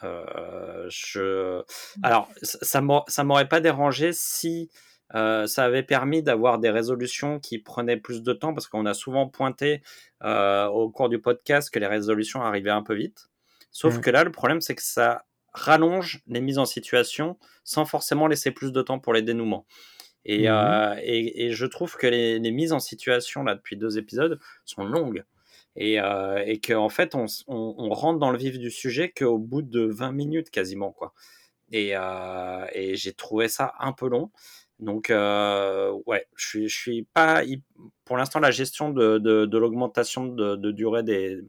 je... 0.89 1.62
Alors, 2.03 2.29
ça 2.41 3.23
m'aurait 3.23 3.49
pas 3.49 3.60
dérangé 3.60 4.12
si 4.13 4.69
ça 5.13 5.63
avait 5.63 5.84
permis 5.84 6.22
d'avoir 6.22 6.60
des 6.60 6.70
résolutions 6.70 7.39
qui 7.39 7.60
prenaient 7.60 7.98
plus 7.98 8.22
de 8.22 8.34
temps 8.34 8.54
parce 8.54 8.67
qu'on 8.67 8.86
a 8.86 8.93
souvent 8.93 9.28
pointé 9.28 9.82
au 10.24 10.89
cours 10.89 11.10
du 11.10 11.20
podcast 11.20 11.70
que 11.70 11.80
les 11.80 11.88
résolutions 11.88 12.41
arrivaient 12.41 12.70
un 12.70 12.84
peu 12.84 12.96
vite. 12.96 13.30
Sauf 13.72 13.98
mmh. 13.98 14.02
que 14.02 14.10
là, 14.10 14.24
le 14.24 14.32
problème, 14.32 14.62
c'est 14.62 14.76
que 14.76 14.84
ça 14.84 15.26
rallonge 15.54 16.22
les 16.28 16.41
mises 16.41 16.58
en 16.58 16.65
situation 16.65 17.38
sans 17.63 17.86
forcément 17.86 18.28
laisser 18.28 18.52
plus 18.52 18.72
de 18.72 18.82
temps 18.82 19.00
pour 19.00 19.13
les 19.13 19.22
dénouements. 19.22 19.65
Et, 20.26 20.48
mmh 20.50 20.52
euh, 20.52 20.96
et, 21.02 21.52
je 21.52 21.65
trouve 21.65 21.96
que 21.96 22.08
les, 22.08 22.39
mises 22.52 22.74
en 22.74 22.80
situation, 22.80 23.43
là, 23.43 23.56
depuis 23.56 23.78
deux 23.78 23.98
épisodes, 23.98 24.39
sont 24.65 24.84
longues. 24.84 25.24
Et, 25.76 26.00
euh, 26.02 26.43
et 26.46 26.60
qu'en 26.60 26.89
fait, 26.89 27.15
on, 27.15 27.26
on, 27.48 27.89
rentre 27.89 28.20
dans 28.20 28.32
le 28.32 28.38
vif 28.38 28.58
du 28.58 28.72
sujet 28.72 29.12
qu'au 29.15 29.38
bout 29.38 29.62
de 29.62 29.82
20 29.82 30.12
minutes 30.12 30.50
quasiment. 30.50 30.91
quoi. 30.91 31.13
Euh, 31.74 32.65
et 32.74 32.96
j'ai 32.96 33.13
trouvé 33.13 33.48
ça 33.48 33.74
un 33.80 33.93
peu 33.93 34.10
long. 34.10 34.32
Donc, 34.79 35.09
euh, 35.09 35.91
ouais, 36.05 36.27
je 36.35 36.47
suis, 36.47 36.69
je 36.69 36.77
suis 36.77 37.03
pas. 37.13 37.41
Pour 38.05 38.17
l'instant, 38.17 38.39
la 38.39 38.51
gestion 38.51 38.89
de, 38.89 39.17
de, 39.17 39.45
de 39.45 39.57
l'augmentation 39.57 40.27
de, 40.27 40.55
de, 40.55 40.71
durée 40.71 41.03
des, 41.03 41.41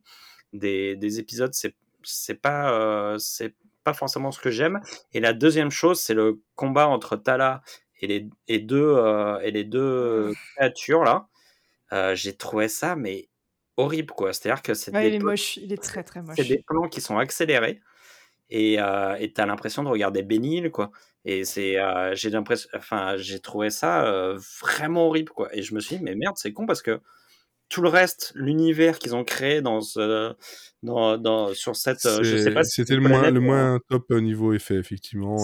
des, 0.52 0.96
des 0.96 1.18
épisodes, 1.18 1.52
c'est, 1.52 1.74
c'est 2.02 2.40
pas, 2.40 2.72
euh, 2.72 3.18
c'est 3.18 3.54
pas 3.84 3.92
forcément 3.92 4.32
ce 4.32 4.40
que 4.40 4.50
j'aime. 4.50 4.80
Et 5.12 5.20
la 5.20 5.34
deuxième 5.34 5.70
chose, 5.70 6.00
c'est 6.00 6.14
le 6.14 6.40
combat 6.54 6.88
entre 6.88 7.16
Tala 7.16 7.62
et 8.00 8.06
les, 8.06 8.28
et 8.46 8.60
deux, 8.60 8.94
euh, 8.96 9.38
et 9.40 9.50
les 9.50 9.64
deux 9.64 10.32
créatures 10.56 11.04
là. 11.04 11.28
J'ai 12.14 12.34
trouvé 12.34 12.68
ça, 12.68 12.96
mais 12.96 13.28
horrible 13.76 14.12
quoi. 14.12 14.32
C'est-à-dire 14.32 14.62
que 14.62 14.74
c'est. 14.74 14.90
il 14.90 15.14
est 15.14 15.18
moche, 15.18 15.56
il 15.56 15.72
est 15.72 15.82
très 15.82 16.02
très 16.02 16.22
moche. 16.22 16.36
C'est 16.36 16.44
des 16.44 16.62
plans 16.66 16.88
qui 16.88 17.00
sont 17.00 17.18
accélérés 17.18 17.80
et 18.50 18.80
euh, 18.80 19.16
tu 19.18 19.40
as 19.40 19.46
l'impression 19.46 19.82
de 19.82 19.88
regarder 19.88 20.22
Bénil 20.22 20.70
quoi. 20.70 20.90
Et 21.24 21.44
c'est, 21.44 21.78
euh, 21.78 22.14
j'ai 22.14 22.30
l'impression, 22.30 22.70
enfin, 22.74 23.16
j'ai 23.18 23.40
trouvé 23.40 23.68
ça 23.68 24.06
euh, 24.06 24.38
vraiment 24.62 25.08
horrible, 25.08 25.30
quoi. 25.30 25.54
Et 25.54 25.62
je 25.62 25.74
me 25.74 25.80
suis 25.80 25.96
dit, 25.96 26.02
mais 26.02 26.14
merde, 26.14 26.36
c'est 26.38 26.54
con 26.54 26.64
parce 26.64 26.80
que 26.80 27.00
tout 27.68 27.82
le 27.82 27.90
reste, 27.90 28.32
l'univers 28.34 28.98
qu'ils 28.98 29.14
ont 29.14 29.24
créé 29.24 29.60
dans, 29.60 29.82
ce, 29.82 30.32
dans, 30.82 31.18
dans, 31.18 31.52
sur 31.52 31.76
cette, 31.76 32.06
euh, 32.06 32.22
je 32.22 32.36
sais 32.38 32.50
pas 32.50 32.64
c'était 32.64 32.94
le 32.94 33.02
moins, 33.02 33.30
le 33.30 33.40
moins 33.40 33.78
top 33.90 34.10
niveau 34.10 34.54
effet, 34.54 34.76
effectivement. 34.76 35.36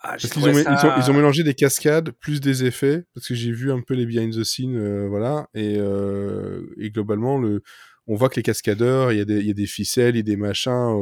Ah, 0.00 0.10
parce 0.10 0.28
qu'ils 0.28 0.48
ont, 0.48 0.52
ils 0.52 0.86
ont, 0.86 0.92
ils 0.96 1.10
ont, 1.10 1.12
mélangé 1.12 1.42
des 1.42 1.54
cascades 1.54 2.12
plus 2.12 2.40
des 2.40 2.64
effets, 2.64 3.04
parce 3.14 3.26
que 3.26 3.34
j'ai 3.34 3.50
vu 3.50 3.72
un 3.72 3.80
peu 3.80 3.94
les 3.94 4.06
behind 4.06 4.32
the 4.32 4.44
scenes, 4.44 5.08
voilà, 5.08 5.48
et, 5.54 5.74
et 6.78 6.90
globalement, 6.90 7.36
le, 7.36 7.62
on 8.08 8.14
voit 8.14 8.30
que 8.30 8.36
les 8.36 8.42
cascadeurs, 8.42 9.12
il 9.12 9.18
y, 9.18 9.20
a 9.20 9.24
des, 9.26 9.38
il 9.38 9.46
y 9.46 9.50
a 9.50 9.54
des 9.54 9.66
ficelles, 9.66 10.14
il 10.14 10.18
y 10.18 10.20
a 10.20 10.22
des 10.22 10.36
machins 10.36 10.96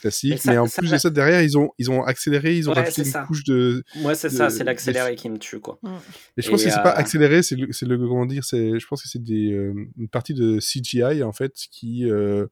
classiques, 0.00 0.44
mais, 0.46 0.58
en 0.58 0.68
plus 0.68 0.90
de 0.90 0.96
ça, 0.96 1.10
derrière, 1.10 1.42
ils 1.42 1.58
ont, 1.58 1.70
ils 1.78 1.90
ont 1.90 2.04
accéléré, 2.04 2.56
ils 2.56 2.70
ont 2.70 2.72
rajouté 2.72 3.02
une 3.02 3.26
couche 3.26 3.42
de. 3.44 3.82
Moi, 3.96 4.14
c'est 4.14 4.30
ça, 4.30 4.48
c'est 4.48 4.62
l'accéléré 4.62 5.16
qui 5.16 5.28
me 5.28 5.38
tue, 5.38 5.58
quoi. 5.58 5.80
Mm. 5.82 5.88
Et 6.36 6.42
je 6.42 6.50
pense 6.50 6.64
que 6.64 6.70
c'est 6.70 6.76
pas 6.76 6.94
euh, 6.94 7.00
accéléré, 7.00 7.42
c'est 7.42 7.56
le, 7.56 7.66
le, 7.66 7.98
comment 7.98 8.26
dire, 8.26 8.44
c'est, 8.44 8.78
je 8.78 8.86
pense 8.86 9.02
que 9.02 9.08
c'est 9.08 9.22
des, 9.22 9.52
euh, 9.52 9.74
une 9.98 10.08
partie 10.08 10.34
de 10.34 10.58
CGI, 10.60 11.24
en 11.24 11.32
fait, 11.32 11.52
qui, 11.70 12.08
euh, 12.08 12.46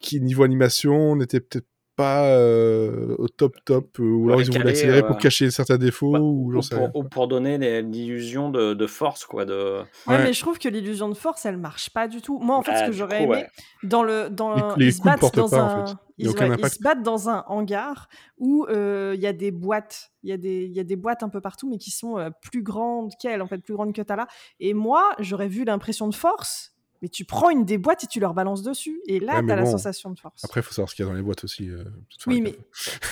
qui 0.00 0.18
niveau 0.22 0.42
animation, 0.42 1.14
n'était 1.14 1.40
peut-être 1.40 1.66
pas 1.96 2.24
euh, 2.24 3.14
au 3.18 3.28
top 3.28 3.56
top, 3.64 3.98
euh, 4.00 4.04
ou 4.04 4.28
alors 4.28 4.40
ils 4.40 4.50
ont 4.50 4.54
voulu 4.54 4.68
accélérer 4.68 5.02
pour 5.02 5.16
euh, 5.16 5.18
cacher 5.18 5.50
certains 5.50 5.76
défauts, 5.76 6.12
bah, 6.12 6.20
ou, 6.20 6.50
pour, 6.52 6.96
ou, 6.96 7.04
pour, 7.04 7.28
donner 7.28 7.82
l'illusion 7.82 8.50
de, 8.50 8.74
de, 8.74 8.86
force, 8.86 9.24
quoi. 9.24 9.44
De... 9.44 9.80
Ouais, 10.06 10.18
mais 10.18 10.32
je 10.32 10.40
trouve 10.40 10.58
que 10.58 10.68
l'illusion 10.68 11.08
de 11.08 11.14
force, 11.14 11.44
elle 11.44 11.58
marche 11.58 11.90
pas 11.90 12.08
du 12.08 12.22
tout. 12.22 12.38
Moi, 12.38 12.56
en 12.56 12.62
fait, 12.62 12.74
ce 12.74 12.80
bah, 12.80 12.86
que 12.86 12.92
j'aurais 12.92 13.22
aimé, 13.24 13.46
dans 13.82 14.02
le, 14.02 14.30
dans, 14.30 14.76
ils, 14.76 14.92
se 14.92 15.02
battent 15.02 15.34
dans 15.34 15.54
un... 15.54 15.84
Ils, 16.16 16.30
se 16.30 16.82
battent 16.82 17.02
dans 17.02 17.28
un 17.28 17.44
hangar 17.48 18.08
où 18.38 18.66
il 18.70 19.20
y 19.20 19.26
a 19.26 19.32
des 19.32 19.50
boîtes, 19.50 20.10
il 20.22 20.30
y, 20.30 20.32
a 20.32 20.36
des, 20.36 20.66
y 20.66 20.80
a 20.80 20.84
des 20.84 20.96
boîtes 20.96 21.22
un 21.22 21.28
peu 21.28 21.40
partout, 21.40 21.68
mais 21.68 21.78
qui 21.78 21.90
sont 21.90 22.16
plus 22.42 22.62
grandes 22.62 23.12
qu'elle, 23.20 23.42
en 23.42 23.46
fait, 23.46 23.58
plus 23.58 23.74
grandes 23.74 23.94
que 23.94 24.02
Tala. 24.02 24.26
Et 24.58 24.74
moi, 24.74 25.14
j'aurais 25.18 25.48
vu 25.48 25.64
l'impression 25.64 26.08
de 26.08 26.14
force 26.14 26.69
mais 27.02 27.08
tu 27.08 27.24
prends 27.24 27.50
une 27.50 27.64
des 27.64 27.78
boîtes 27.78 28.04
et 28.04 28.06
tu 28.06 28.20
leur 28.20 28.34
balances 28.34 28.62
dessus. 28.62 29.00
Et 29.06 29.20
là, 29.20 29.42
tu 29.42 29.50
as 29.50 29.56
la 29.56 29.66
sensation 29.66 30.10
de 30.10 30.18
force. 30.18 30.44
Après, 30.44 30.60
il 30.60 30.62
faut 30.62 30.72
savoir 30.72 30.90
ce 30.90 30.94
qu'il 30.94 31.04
y 31.04 31.08
a 31.08 31.10
dans 31.10 31.16
les 31.16 31.22
boîtes 31.22 31.44
aussi. 31.44 31.68
Euh, 31.68 31.84
oui, 32.26 32.40
mais 32.40 32.54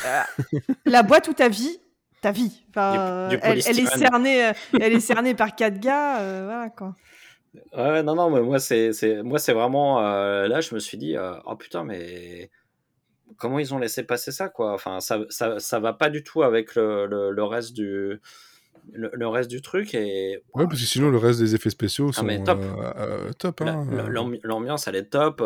euh, 0.07 0.23
la 0.85 1.03
boîte 1.03 1.29
où 1.29 1.33
ta 1.33 1.49
vie, 1.49 1.79
ta 2.21 2.33
vie, 2.33 2.65
elle, 2.75 3.79
est 3.79 3.87
cernée, 3.87 4.47
euh, 4.47 4.53
elle 4.81 4.93
est 4.93 5.01
cernée 5.01 5.35
par 5.35 5.55
quatre 5.55 5.81
gars. 5.81 6.45
voilà, 6.45 6.71
quoi. 6.71 6.97
Ouais, 7.77 8.03
non, 8.03 8.15
non, 8.15 8.31
mais 8.31 8.43
moi, 8.43 8.59
c'est, 8.59 8.93
moi, 9.23 9.39
c'est 9.39 9.55
vraiment. 9.55 10.01
là, 10.01 10.61
je 10.61 10.75
me 10.75 10.81
suis 10.81 10.99
dit, 10.99 11.17
oh 11.47 11.57
putain, 11.57 11.85
mais 11.85 12.51
comment 13.39 13.59
ils 13.59 13.73
ont 13.75 13.79
laissé 13.79 14.03
passer 14.03 14.33
ça, 14.33 14.49
quoi? 14.49 14.75
Enfin, 14.75 15.01
ça, 15.01 15.21
ça, 15.31 15.59
ça 15.59 15.81
va 15.81 15.95
pas 15.95 16.11
du 16.11 16.23
tout 16.23 16.43
avec 16.43 16.75
le, 16.75 17.07
le 17.07 17.45
reste 17.45 17.73
du 17.73 18.21
le, 18.93 19.29
reste 19.29 19.51
du 19.51 19.61
truc 19.63 19.95
est. 19.95 20.43
Ouais, 20.55 20.65
parce 20.67 20.81
que 20.81 20.87
sinon, 20.87 21.11
le 21.11 21.19
reste 21.19 21.41
des 21.41 21.55
effets 21.55 21.71
spéciaux 21.71 22.13
sont 22.13 22.27
top. 22.45 22.61
Euh, 22.61 22.93
euh, 22.97 23.33
top 23.33 23.61
hein, 23.63 23.87
euh. 23.93 24.39
L'ambiance, 24.43 24.89
elle 24.89 24.97
est 24.97 25.11
top. 25.11 25.41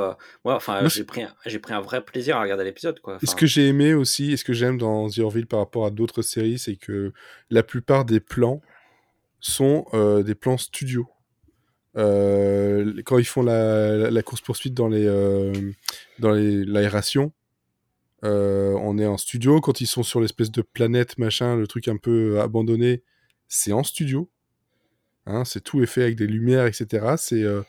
Ouais, 0.45 0.55
enfin, 0.55 0.87
j'ai 0.89 1.05
pris, 1.05 1.23
un, 1.23 1.59
pris 1.61 1.75
un 1.75 1.81
vrai 1.81 2.05
plaisir 2.05 2.37
à 2.37 2.43
regarder 2.43 2.65
l'épisode. 2.65 3.01
Quoi. 3.01 3.19
ce 3.23 3.35
que 3.35 3.47
j'ai 3.47 3.69
aimé 3.69 3.95
aussi, 3.95 4.33
et 4.33 4.37
ce 4.37 4.45
que 4.45 4.53
j'aime 4.53 4.79
dans 4.79 5.09
The 5.09 5.19
Orville 5.21 5.47
par 5.47 5.61
rapport 5.61 5.87
à 5.87 5.91
d'autres 5.91 6.23
séries, 6.23 6.59
c'est 6.59 6.77
que 6.77 7.13
la 7.51 7.63
plupart 7.63 8.05
des 8.05 8.21
plans 8.21 8.61
sont 9.41 9.87
des 10.25 10.35
plans 10.35 10.59
studio. 10.59 11.09
quand 11.95 13.19
ils 13.19 13.27
font 13.27 13.43
la, 13.43 14.11
la 14.11 14.23
course-poursuite 14.23 14.75
dans 14.75 14.89
les 14.89 15.07
dans 16.19 16.33
l'aération, 16.33 17.33
on 18.23 18.99
est 18.99 19.07
en 19.07 19.17
studio. 19.17 19.61
Quand 19.61 19.81
ils 19.81 19.87
sont 19.87 20.03
sur 20.03 20.21
l'espèce 20.21 20.51
de 20.51 20.63
planète, 20.63 21.19
machin, 21.19 21.57
le 21.57 21.67
truc 21.67 21.89
un 21.89 21.97
peu 21.97 22.41
abandonné, 22.41 23.03
c'est 23.53 23.73
en 23.73 23.83
studio. 23.83 24.31
Hein, 25.27 25.45
c'est 25.45 25.61
tout 25.61 25.83
est 25.83 25.87
fait 25.87 26.03
avec 26.03 26.17
des 26.17 26.27
lumières, 26.27 26.67
etc. 26.67 27.15
C'est 27.19 27.43
euh, 27.43 27.61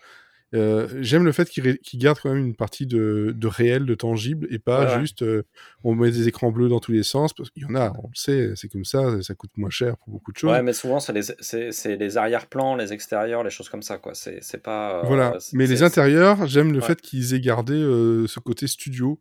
euh, 0.56 0.88
j'aime 1.02 1.26
le 1.26 1.32
fait 1.32 1.50
qu'il 1.50 2.00
garde 2.00 2.20
quand 2.22 2.30
même 2.30 2.46
une 2.46 2.56
partie 2.56 2.88
de, 2.88 3.36
réel, 3.44 3.86
de 3.86 3.94
tangible, 3.94 4.48
et 4.50 4.60
pas 4.60 5.00
juste 5.00 5.24
euh, 5.24 5.44
on 5.84 5.94
met 5.94 6.10
des 6.10 6.28
écrans 6.28 6.52
bleus 6.52 6.70
dans 6.70 6.80
tous 6.80 6.94
les 6.94 7.04
sens, 7.04 7.34
parce 7.34 7.50
qu'il 7.50 7.64
y 7.64 7.66
en 7.66 7.76
a, 7.76 7.92
on 8.00 8.08
le 8.08 8.16
sait, 8.16 8.54
c'est 8.56 8.70
comme 8.70 8.86
ça, 8.86 9.22
ça 9.22 9.36
coûte 9.36 9.52
moins 9.58 9.70
cher 9.70 9.98
pour 9.98 10.10
beaucoup 10.10 10.32
de 10.32 10.38
choses. 10.38 10.52
Ouais, 10.52 10.64
mais 10.64 10.74
souvent 10.74 11.00
c'est 11.00 11.14
les, 11.14 11.98
les 11.98 12.18
arrière-plans, 12.18 12.76
les 12.76 12.94
extérieurs, 12.94 13.44
les 13.44 13.50
choses 13.50 13.70
comme 13.70 13.84
ça, 13.84 13.98
quoi. 13.98 14.14
C'est 14.14 14.64
pas. 14.64 15.04
voilà, 15.04 15.38
mais 15.52 15.68
les 15.68 15.84
intérieurs, 15.84 16.48
j'aime 16.48 16.72
le 16.72 16.82
fait 16.82 17.02
qu'ils 17.02 17.34
aient 17.34 17.42
gardé 17.42 17.76
ce 17.76 18.40
côté 18.40 18.68
studio. 18.68 19.20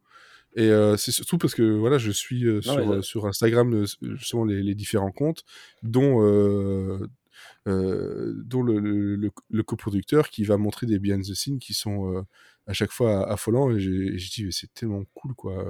Et 0.54 0.70
c'est 0.98 1.12
surtout 1.12 1.38
parce 1.38 1.54
que 1.54 1.62
voilà, 1.62 1.98
je 1.98 2.10
suis 2.10 2.44
sur, 2.62 3.04
sur, 3.04 3.26
Instagram 3.26 3.84
justement 4.02 4.44
les, 4.44 4.62
les, 4.62 4.74
différents 4.74 5.10
comptes, 5.10 5.44
dont, 5.82 6.20
dont 7.66 8.62
le, 8.62 8.78
le, 8.78 9.30
le, 9.50 9.62
coproducteur 9.62 10.28
qui 10.28 10.44
va 10.44 10.58
montrer 10.58 10.86
des 10.86 10.98
behind 10.98 11.22
the 11.22 11.34
scenes 11.34 11.58
qui 11.58 11.72
sont 11.74 12.24
à 12.66 12.72
chaque 12.72 12.92
fois 12.92 13.30
affolants. 13.30 13.70
Et 13.70 13.78
j'ai 13.80 14.44
dit, 14.44 14.52
c'est 14.52 14.72
tellement 14.74 15.04
cool 15.14 15.34
quoi. 15.34 15.64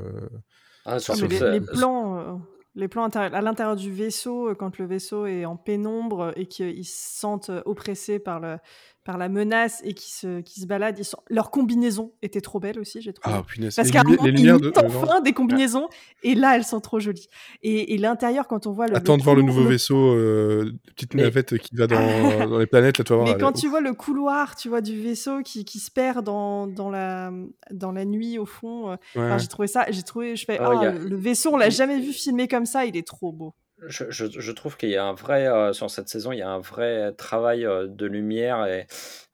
Ah, 0.85 0.99
les, 1.29 1.61
plans 1.61 2.43
les 2.75 2.89
plans 2.89 3.05
à 3.05 3.43
l'intérieur 3.43 3.77
du 3.77 3.93
vaisseau, 3.93 4.55
quand 4.55 4.79
le 4.79 4.87
vaisseau 4.87 5.27
est 5.27 5.45
en 5.45 5.57
pénombre 5.57 6.33
et 6.37 6.47
qu'ils 6.47 6.87
se 6.87 7.21
sentent 7.21 7.51
oppressés 7.67 8.19
par 8.19 8.41
le, 8.41 8.57
par 9.05 9.19
la 9.19 9.29
menace 9.29 9.81
et 9.85 9.95
qui 9.95 10.13
se, 10.13 10.41
qui 10.41 10.61
se 10.61 10.67
baladent. 10.67 10.99
Ils 10.99 11.05
sont... 11.05 11.19
Leur 11.29 11.51
combinaison 11.51 12.13
était 12.23 12.41
trop 12.41 12.61
belle 12.61 12.79
aussi, 12.79 13.01
j'ai 13.01 13.13
trouvé. 13.13 13.37
Ah, 13.37 13.43
punaise. 13.43 13.75
Parce 13.75 13.91
qu'à 13.91 14.01
un 14.01 14.05
moment, 14.05 14.25
ils 14.25 14.43
de... 14.43 14.73
enfin 14.77 15.21
des 15.21 15.33
combinaisons 15.33 15.89
et 16.23 16.35
là, 16.35 16.57
elles 16.57 16.65
sont 16.65 16.81
trop 16.81 17.01
jolies. 17.01 17.27
Et, 17.63 17.95
et 17.95 17.99
l'intérieur, 17.99 18.47
quand 18.47 18.67
on 18.67 18.73
voit 18.73 18.87
le. 18.87 18.97
Attends 18.97 19.17
de 19.17 19.23
voir 19.23 19.35
le 19.35 19.43
nouveau 19.43 19.65
vaisseau, 19.65 20.15
euh, 20.15 20.73
petite 20.95 21.15
navette 21.15 21.59
qui 21.59 21.75
va 21.75 21.87
dans, 21.87 21.97
dans, 22.49 22.59
les 22.59 22.67
planètes, 22.67 22.99
là, 22.99 23.05
tu 23.05 23.13
vas 23.13 23.17
voir. 23.23 23.29
Mais 23.29 23.41
quand 23.41 23.53
tu 23.53 23.69
vois 23.69 23.81
le 23.81 23.95
couloir, 23.95 24.55
tu 24.55 24.69
vois, 24.69 24.81
du 24.81 25.01
vaisseau 25.01 25.43
qui, 25.43 25.65
qui 25.65 25.81
se 25.81 25.91
perd 25.91 26.25
dans, 26.25 26.67
dans, 26.67 26.91
la, 26.91 27.33
dans 27.73 27.93
la 27.93 28.05
nuit 28.05 28.39
au 28.39 28.47
fond, 28.47 28.97
euh, 29.17 29.39
j'ai 29.39 29.49
trouvé 29.49 29.67
ça, 29.67 29.87
j'ai 29.91 30.03
trouvé, 30.03 30.37
je 30.37 30.45
fais, 30.45 30.61
oh, 30.61 30.81
le 30.83 31.17
vaisseau, 31.17 31.55
on 31.55 31.57
l'a 31.57 31.71
jamais 31.71 31.99
vu 31.99 32.13
filmer 32.13 32.47
comme 32.47 32.67
ça, 32.67 32.85
il 32.85 32.97
est 32.97 33.07
trop 33.07 33.33
beau 33.33 33.55
je, 33.89 34.05
je, 34.11 34.53
trouve 34.53 34.77
qu'il 34.77 34.91
y 34.91 34.97
a 34.97 35.05
un 35.05 35.15
vrai, 35.15 35.47
euh, 35.47 35.73
sur 35.73 35.91
cette 35.91 36.09
saison, 36.09 36.33
il 36.33 36.39
y 36.39 36.43
a 36.43 36.51
un 36.51 36.61
vrai 36.61 37.13
travail 37.15 37.67
euh, 37.67 37.87
de 37.87 38.07
lumière 38.07 38.67
et, 38.67 38.87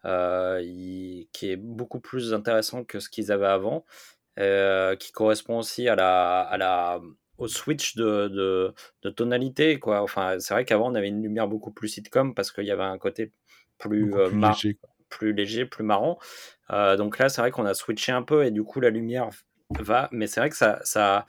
euh, 0.04 0.60
qui 1.32 1.50
est 1.50 1.56
beaucoup 1.56 2.00
plus 2.00 2.34
intéressant 2.34 2.84
que 2.84 3.00
ce 3.00 3.08
qu'ils 3.08 3.32
avaient 3.32 3.46
avant, 3.46 3.84
qui 4.36 5.12
correspond 5.12 5.58
aussi 5.58 5.88
à 5.88 5.96
la, 5.96 6.40
à 6.40 6.56
la, 6.56 7.00
au 7.38 7.48
switch 7.48 7.96
de, 7.96 8.28
de, 8.28 8.74
de 9.02 9.10
tonalité. 9.10 9.78
Quoi. 9.78 10.02
Enfin, 10.02 10.38
c'est 10.38 10.54
vrai 10.54 10.64
qu'avant, 10.64 10.90
on 10.90 10.94
avait 10.94 11.08
une 11.08 11.22
lumière 11.22 11.48
beaucoup 11.48 11.72
plus 11.72 11.88
sitcom 11.88 12.34
parce 12.34 12.52
qu'il 12.52 12.64
y 12.64 12.70
avait 12.70 12.84
un 12.84 12.98
côté 12.98 13.32
plus, 13.78 14.14
plus 15.08 15.32
léger, 15.32 15.66
plus 15.66 15.84
marrant. 15.84 16.18
donc 16.70 17.18
là, 17.18 17.28
c'est 17.28 17.40
vrai 17.40 17.50
qu'on 17.50 17.66
a 17.66 17.74
switché 17.74 18.12
un 18.12 18.22
peu 18.22 18.44
et 18.44 18.50
du 18.50 18.62
coup, 18.62 18.80
la 18.80 18.90
lumière 18.90 19.28
va. 19.78 20.08
Mais 20.12 20.26
c'est 20.26 20.40
vrai 20.40 20.50
que 20.50 20.56
ça, 20.56 20.80
ça, 20.84 21.26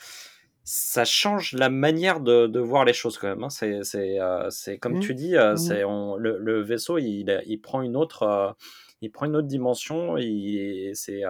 ça 0.72 1.04
change 1.04 1.54
la 1.54 1.70
manière 1.70 2.20
de, 2.20 2.46
de 2.46 2.60
voir 2.60 2.86
les 2.86 2.94
choses 2.94 3.18
quand 3.18 3.28
même. 3.28 3.44
Hein. 3.44 3.50
C'est, 3.50 3.84
c'est, 3.84 4.78
comme 4.78 4.98
mmh. 4.98 5.00
tu 5.00 5.16
dis, 5.16 5.36
mmh. 5.36 5.58
c'est 5.58 5.84
on, 5.84 6.16
le, 6.16 6.38
le, 6.38 6.62
vaisseau, 6.62 7.00
il, 7.00 7.42
il, 7.48 7.58
prend 7.60 7.82
une 7.82 7.96
autre, 7.96 8.56
il 9.02 9.12
prend 9.12 9.26
une 9.26 9.36
autre 9.36 9.48
dimension. 9.48 10.16
Il, 10.18 10.92
c'est 10.94 11.24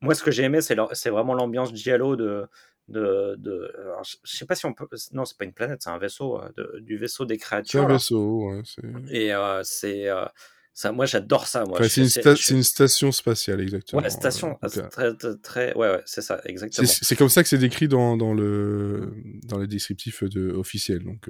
moi, 0.00 0.16
ce 0.16 0.24
que 0.24 0.32
j'ai 0.32 0.42
aimé, 0.42 0.60
c'est, 0.60 0.76
c'est 0.92 1.10
vraiment 1.10 1.34
l'ambiance 1.34 1.72
Giallo 1.72 2.16
de, 2.16 2.48
de, 2.88 3.36
de 3.38 3.72
je 4.02 4.36
sais 4.36 4.44
pas 4.44 4.56
si 4.56 4.66
on 4.66 4.72
peut 4.72 4.88
non 5.12 5.24
c'est 5.24 5.36
pas 5.36 5.44
une 5.44 5.52
planète 5.52 5.82
c'est 5.82 5.90
un 5.90 5.98
vaisseau 5.98 6.40
euh, 6.40 6.80
du 6.80 6.96
vaisseau 6.96 7.24
des 7.24 7.36
créatures 7.36 7.80
c'est 7.80 7.84
un 7.84 7.92
vaisseau 7.92 8.48
ouais, 8.48 8.62
et 9.10 9.34
euh, 9.34 9.60
c'est 9.64 10.08
euh, 10.08 10.24
ça 10.76 10.92
moi 10.92 11.06
j'adore 11.06 11.48
ça 11.48 11.64
moi 11.64 11.78
c'est, 11.88 12.02
une, 12.02 12.56
une, 12.56 12.62
station 12.62 13.10
spatiale 13.10 13.60
exactement 13.60 14.02
ouais 14.02 14.10
station 14.10 14.58
très, 14.90 15.14
très, 15.42 15.74
ouais, 15.74 15.90
ouais 15.90 16.02
c'est 16.04 16.20
ça 16.20 16.40
exactement 16.44 16.86
c'est, 16.86 17.16
comme 17.16 17.30
ça 17.30 17.42
que 17.42 17.48
c'est 17.48 17.58
décrit 17.58 17.88
dans, 17.88 18.16
dans 18.16 18.34
le 18.34 19.10
dans 19.44 19.58
les 19.58 19.66
descriptifs 19.66 20.22
de 20.22 20.52
officiels 20.52 21.02
donc 21.02 21.28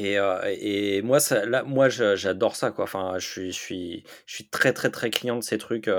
et, 0.00 0.16
et, 0.60 1.02
moi, 1.02 1.18
ça, 1.18 1.44
là, 1.44 1.64
moi, 1.64 1.88
j'adore 1.88 2.54
ça, 2.54 2.70
quoi. 2.70 2.84
Enfin, 2.84 3.14
je 3.18 3.26
suis, 3.26 3.50
je 3.50 3.58
suis, 3.58 4.04
je 4.26 4.34
suis 4.36 4.48
très, 4.48 4.72
très, 4.72 4.90
très 4.90 5.10
client 5.10 5.34
de 5.34 5.42
ces 5.42 5.58
trucs 5.58 5.90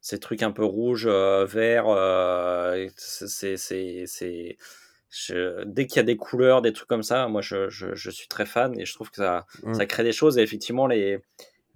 ces 0.00 0.18
trucs 0.18 0.42
un 0.42 0.52
peu 0.52 0.64
rouges, 0.64 1.06
euh, 1.06 1.44
verts. 1.44 1.88
Euh, 1.88 2.88
c'est, 2.96 3.56
c'est, 3.56 4.56
dès 5.66 5.86
qu'il 5.86 5.96
y 5.96 6.00
a 6.00 6.04
des 6.04 6.16
couleurs, 6.16 6.62
des 6.62 6.72
trucs 6.72 6.88
comme 6.88 7.02
ça, 7.02 7.28
moi 7.28 7.40
je, 7.42 7.68
je, 7.68 7.94
je 7.94 8.10
suis 8.10 8.28
très 8.28 8.46
fan 8.46 8.78
et 8.78 8.84
je 8.84 8.94
trouve 8.94 9.10
que 9.10 9.16
ça, 9.16 9.46
ça 9.72 9.86
crée 9.86 10.04
des 10.04 10.12
choses. 10.12 10.38
Et 10.38 10.42
effectivement, 10.42 10.86
les, 10.86 11.18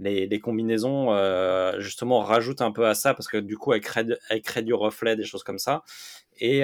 les, 0.03 0.27
les 0.27 0.41
combinaisons 0.41 1.13
euh, 1.13 1.79
justement 1.81 2.21
rajoutent 2.21 2.63
un 2.63 2.73
peu 2.73 2.87
à 2.87 2.95
ça 2.95 3.15
parce 3.15 3.29
que 3.29 3.39
du 3.39 3.57
coup, 3.57 3.73
elles 3.73 3.81
créent, 3.81 4.19
elles 4.29 4.43
créent 4.43 4.63
du 4.63 4.75
reflet, 4.75 5.17
des 5.17 5.25
choses 5.25 5.45
comme 5.45 5.59
ça. 5.59 5.83
Et, 6.41 6.63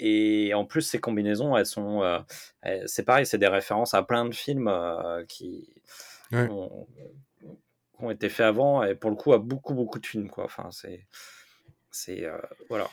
et 0.00 0.54
en 0.54 0.64
plus, 0.64 0.82
ces 0.82 0.98
combinaisons, 0.98 1.56
elles 1.56 1.66
sont. 1.66 2.02
c'est 2.86 3.04
pareil, 3.04 3.26
c'est 3.26 3.38
des 3.38 3.48
références 3.48 3.94
à 3.94 4.02
plein 4.02 4.24
de 4.24 4.34
films 4.34 4.70
qui 5.28 5.68
ont 8.00 8.10
été 8.10 8.28
faits 8.28 8.46
avant 8.46 8.82
et 8.82 8.94
pour 8.94 9.10
le 9.10 9.16
coup 9.16 9.32
à 9.32 9.38
beaucoup 9.38 9.74
beaucoup 9.74 9.98
de 9.98 10.06
films 10.06 10.30
quoi. 10.30 10.44
Enfin 10.44 10.68
c'est 10.70 11.06
c'est 11.90 12.24
euh, 12.24 12.38
voilà. 12.68 12.88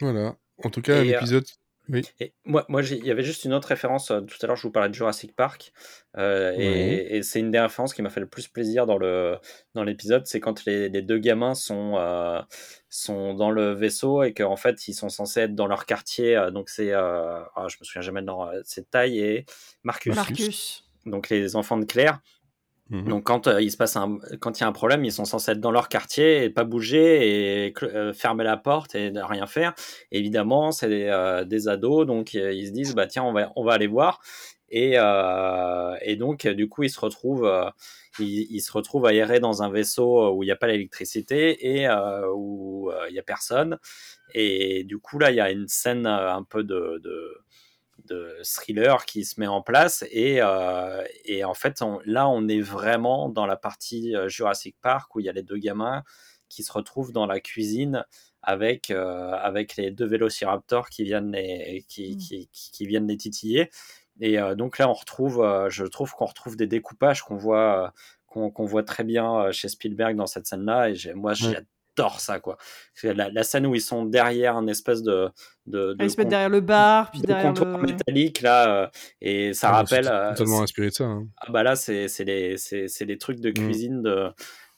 Voilà. 0.00 0.36
En 0.62 0.70
tout 0.70 0.82
cas 0.82 1.02
l'épisode. 1.02 1.46
Oui. 1.90 2.02
Et 2.20 2.32
moi, 2.44 2.64
moi 2.68 2.82
il 2.82 3.04
y 3.04 3.10
avait 3.10 3.24
juste 3.24 3.44
une 3.44 3.52
autre 3.52 3.68
référence. 3.68 4.10
Euh, 4.10 4.20
tout 4.20 4.36
à 4.42 4.46
l'heure, 4.46 4.56
je 4.56 4.62
vous 4.62 4.70
parlais 4.70 4.88
de 4.88 4.94
Jurassic 4.94 5.34
Park. 5.34 5.72
Euh, 6.16 6.54
et, 6.56 7.22
c'est 7.22 7.40
une 7.40 7.50
des 7.50 7.58
références 7.58 7.94
qui 7.94 8.02
m'a 8.02 8.10
fait 8.10 8.20
le 8.20 8.28
plus 8.28 8.46
plaisir 8.48 8.86
dans 8.86 8.96
le 8.96 9.36
dans 9.74 9.82
l'épisode. 9.82 10.26
C'est 10.26 10.40
quand 10.40 10.64
les, 10.64 10.88
les, 10.88 11.02
deux 11.02 11.18
gamins 11.18 11.54
sont, 11.54 11.98
sont 12.88 13.34
dans 13.34 13.50
le 13.50 13.72
vaisseau 13.72 14.22
et 14.22 14.32
qu'en 14.32 14.56
fait, 14.56 14.88
ils 14.88 14.94
sont 14.94 15.08
censés 15.08 15.40
être 15.40 15.54
dans 15.54 15.66
leur 15.66 15.84
quartier. 15.84 16.48
donc, 16.52 16.68
c'est. 16.70 16.92
Ah, 16.92 17.66
je 17.68 17.76
me 17.80 17.84
souviens 17.84 18.02
jamais 18.02 18.22
de 18.22 18.26
leur. 18.26 18.52
C'est 18.64 18.90
Taille 18.90 19.18
et 19.18 19.46
Marcus. 19.82 20.14
Marcus. 20.14 20.84
Donc, 21.06 21.28
les 21.28 21.56
enfants 21.56 21.78
de 21.78 21.84
Claire. 21.84 22.20
Mmh 22.90 23.08
Donc 23.08 23.24
quand 23.24 23.46
euh, 23.46 23.62
il 23.62 23.70
se 23.70 23.76
passe 23.76 23.94
un, 23.96 24.18
quand 24.40 24.58
il 24.58 24.62
y 24.62 24.64
a 24.64 24.68
un 24.68 24.72
problème, 24.72 25.04
ils 25.04 25.12
sont 25.12 25.24
censés 25.24 25.52
être 25.52 25.60
dans 25.60 25.70
leur 25.70 25.88
quartier 25.88 26.42
et 26.44 26.50
pas 26.50 26.64
bouger 26.64 27.66
et 27.66 27.74
euh, 27.84 28.12
fermer 28.12 28.42
la 28.42 28.56
porte 28.56 28.96
et 28.96 29.12
ne 29.12 29.22
rien 29.22 29.46
faire. 29.46 29.74
évidemment, 30.10 30.72
c'est 30.72 30.88
des, 30.88 31.04
euh, 31.04 31.44
des, 31.44 31.68
ados, 31.68 32.04
donc 32.04 32.34
ils 32.34 32.66
se 32.66 32.72
disent 32.72 32.94
bah 32.96 33.06
tiens 33.06 33.22
on 33.22 33.32
va 33.32 33.52
on 33.54 33.64
va 33.64 33.74
aller 33.74 33.86
voir 33.86 34.20
et, 34.70 34.94
et 36.02 36.16
donc 36.16 36.46
du 36.46 36.68
coup 36.68 36.84
ils 36.84 36.90
se 36.90 37.00
retrouvent 37.00 37.72
ils, 38.18 38.46
ils, 38.50 38.60
se 38.60 38.72
retrouvent 38.72 39.06
aérés 39.06 39.40
dans 39.40 39.62
un 39.62 39.70
vaisseau 39.70 40.32
où 40.32 40.42
il 40.42 40.46
n'y 40.46 40.52
a 40.52 40.56
pas 40.56 40.68
l'électricité 40.68 41.76
et 41.80 41.88
où 42.34 42.90
il 43.08 43.14
y 43.14 43.18
a 43.18 43.22
personne. 43.22 43.78
Et 44.34 44.84
du 44.84 44.98
coup 44.98 45.18
là 45.18 45.30
il 45.30 45.36
y 45.36 45.40
a 45.40 45.50
une 45.50 45.66
scène 45.68 46.06
un 46.06 46.44
peu 46.44 46.62
de, 46.62 47.00
de 47.02 47.36
de 48.06 48.36
thriller 48.42 49.04
qui 49.04 49.24
se 49.24 49.38
met 49.40 49.46
en 49.46 49.62
place 49.62 50.04
et, 50.10 50.38
euh, 50.40 51.04
et 51.24 51.44
en 51.44 51.54
fait 51.54 51.82
là 52.04 52.28
on 52.28 52.48
est 52.48 52.60
vraiment 52.60 53.28
dans 53.28 53.46
la 53.46 53.56
partie 53.56 54.14
euh, 54.14 54.28
Jurassic 54.28 54.76
Park 54.80 55.14
où 55.14 55.20
il 55.20 55.26
y 55.26 55.28
a 55.28 55.32
les 55.32 55.42
deux 55.42 55.58
gamins 55.58 56.02
qui 56.48 56.62
se 56.62 56.72
retrouvent 56.72 57.12
dans 57.12 57.26
la 57.26 57.40
cuisine 57.40 58.04
avec 58.42 58.90
euh, 58.90 59.32
avec 59.32 59.76
les 59.76 59.90
deux 59.90 60.06
vélociraptors 60.06 60.88
qui 60.88 61.04
viennent 61.04 61.32
les 61.32 61.84
qui, 61.88 62.16
mmh. 62.16 62.46
qui, 62.52 62.86
viennent 62.86 63.06
les 63.06 63.16
titiller 63.16 63.70
et 64.20 64.36
donc 64.56 64.78
là 64.78 64.88
on 64.88 64.92
retrouve 64.92 65.68
je 65.70 65.84
trouve 65.84 66.12
qu'on 66.12 66.26
retrouve 66.26 66.56
des 66.56 66.66
découpages 66.66 67.22
qu'on 67.22 67.36
voit 67.36 67.92
qu'on 68.26 68.64
voit 68.66 68.82
très 68.82 69.04
bien 69.04 69.50
chez 69.50 69.68
Spielberg 69.68 70.16
dans 70.16 70.26
cette 70.26 70.46
scène 70.46 70.64
là 70.64 70.90
et 70.90 71.14
moi 71.14 71.32
j'adore 71.32 71.62
ça 72.08 72.40
quoi. 72.40 72.56
La, 73.02 73.28
la, 73.30 73.42
scène 73.42 73.66
où 73.66 73.74
ils 73.74 73.80
sont 73.80 74.04
derrière 74.04 74.56
un 74.56 74.66
espèce 74.66 75.02
de, 75.02 75.28
de, 75.66 75.94
ils 76.00 76.10
se 76.10 76.16
mettent 76.16 76.28
derrière 76.28 76.48
le 76.48 76.60
bar 76.60 77.10
puis 77.10 77.20
derrière 77.20 77.52
le 77.52 77.82
métallique 77.82 78.40
là 78.40 78.82
euh, 78.82 78.88
et 79.20 79.52
ça 79.52 79.68
ah, 79.68 79.72
rappelle 79.72 80.08
euh, 80.08 80.30
totalement 80.30 80.62
inspiré 80.62 80.88
de 80.88 80.94
ça. 80.94 81.04
Hein. 81.04 81.26
Ah 81.36 81.50
bah 81.50 81.62
là 81.62 81.76
c'est 81.76 82.06
les 82.20 82.56
c'est 82.56 83.04
les 83.04 83.18
trucs 83.18 83.40
de 83.40 83.50
mm. 83.50 83.54
cuisine 83.54 84.02
de 84.02 84.30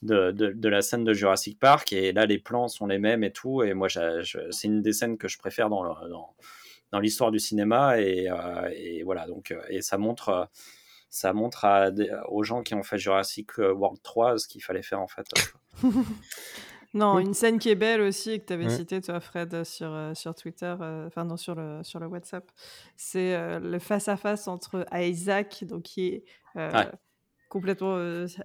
de, 0.02 0.32
de, 0.32 0.50
de, 0.50 0.68
la 0.68 0.82
scène 0.82 1.04
de 1.04 1.12
Jurassic 1.12 1.60
Park 1.60 1.92
et 1.92 2.12
là 2.12 2.26
les 2.26 2.40
plans 2.40 2.66
sont 2.66 2.86
les 2.88 2.98
mêmes 2.98 3.22
et 3.22 3.30
tout 3.30 3.62
et 3.62 3.72
moi 3.72 3.86
c'est 3.88 4.66
une 4.66 4.82
des 4.82 4.92
scènes 4.92 5.16
que 5.16 5.28
je 5.28 5.38
préfère 5.38 5.68
dans 5.68 5.84
dans, 6.08 6.34
dans 6.90 6.98
l'histoire 6.98 7.30
du 7.30 7.38
cinéma 7.38 8.00
et, 8.00 8.28
euh, 8.28 8.68
et, 8.74 9.04
voilà 9.04 9.26
donc 9.28 9.54
et 9.68 9.80
ça 9.80 9.98
montre 9.98 10.48
ça 11.08 11.32
montre 11.32 11.64
à, 11.66 11.90
aux 12.28 12.42
gens 12.42 12.62
qui 12.62 12.74
ont 12.74 12.82
fait 12.82 12.98
Jurassic 12.98 13.58
World 13.58 14.02
3 14.02 14.38
ce 14.38 14.48
qu'il 14.48 14.62
fallait 14.62 14.82
faire 14.82 15.00
en 15.00 15.06
fait 15.06 15.26
Non, 16.94 17.18
une 17.18 17.32
scène 17.32 17.58
qui 17.58 17.70
est 17.70 17.74
belle 17.74 18.02
aussi, 18.02 18.38
que 18.40 18.46
tu 18.46 18.52
avais 18.52 18.68
cité 18.68 19.00
toi, 19.00 19.18
Fred, 19.20 19.64
sur, 19.64 19.92
euh, 19.92 20.12
sur 20.14 20.34
Twitter, 20.34 20.74
euh, 20.80 21.06
enfin 21.06 21.24
non, 21.24 21.38
sur 21.38 21.54
le, 21.54 21.80
sur 21.82 21.98
le 22.00 22.06
WhatsApp, 22.06 22.50
c'est 22.96 23.34
euh, 23.34 23.58
le 23.58 23.78
face-à-face 23.78 24.46
entre 24.46 24.84
Isaac, 24.92 25.64
donc 25.64 25.82
qui 25.82 26.08
est 26.08 26.24
complètement 27.48 27.98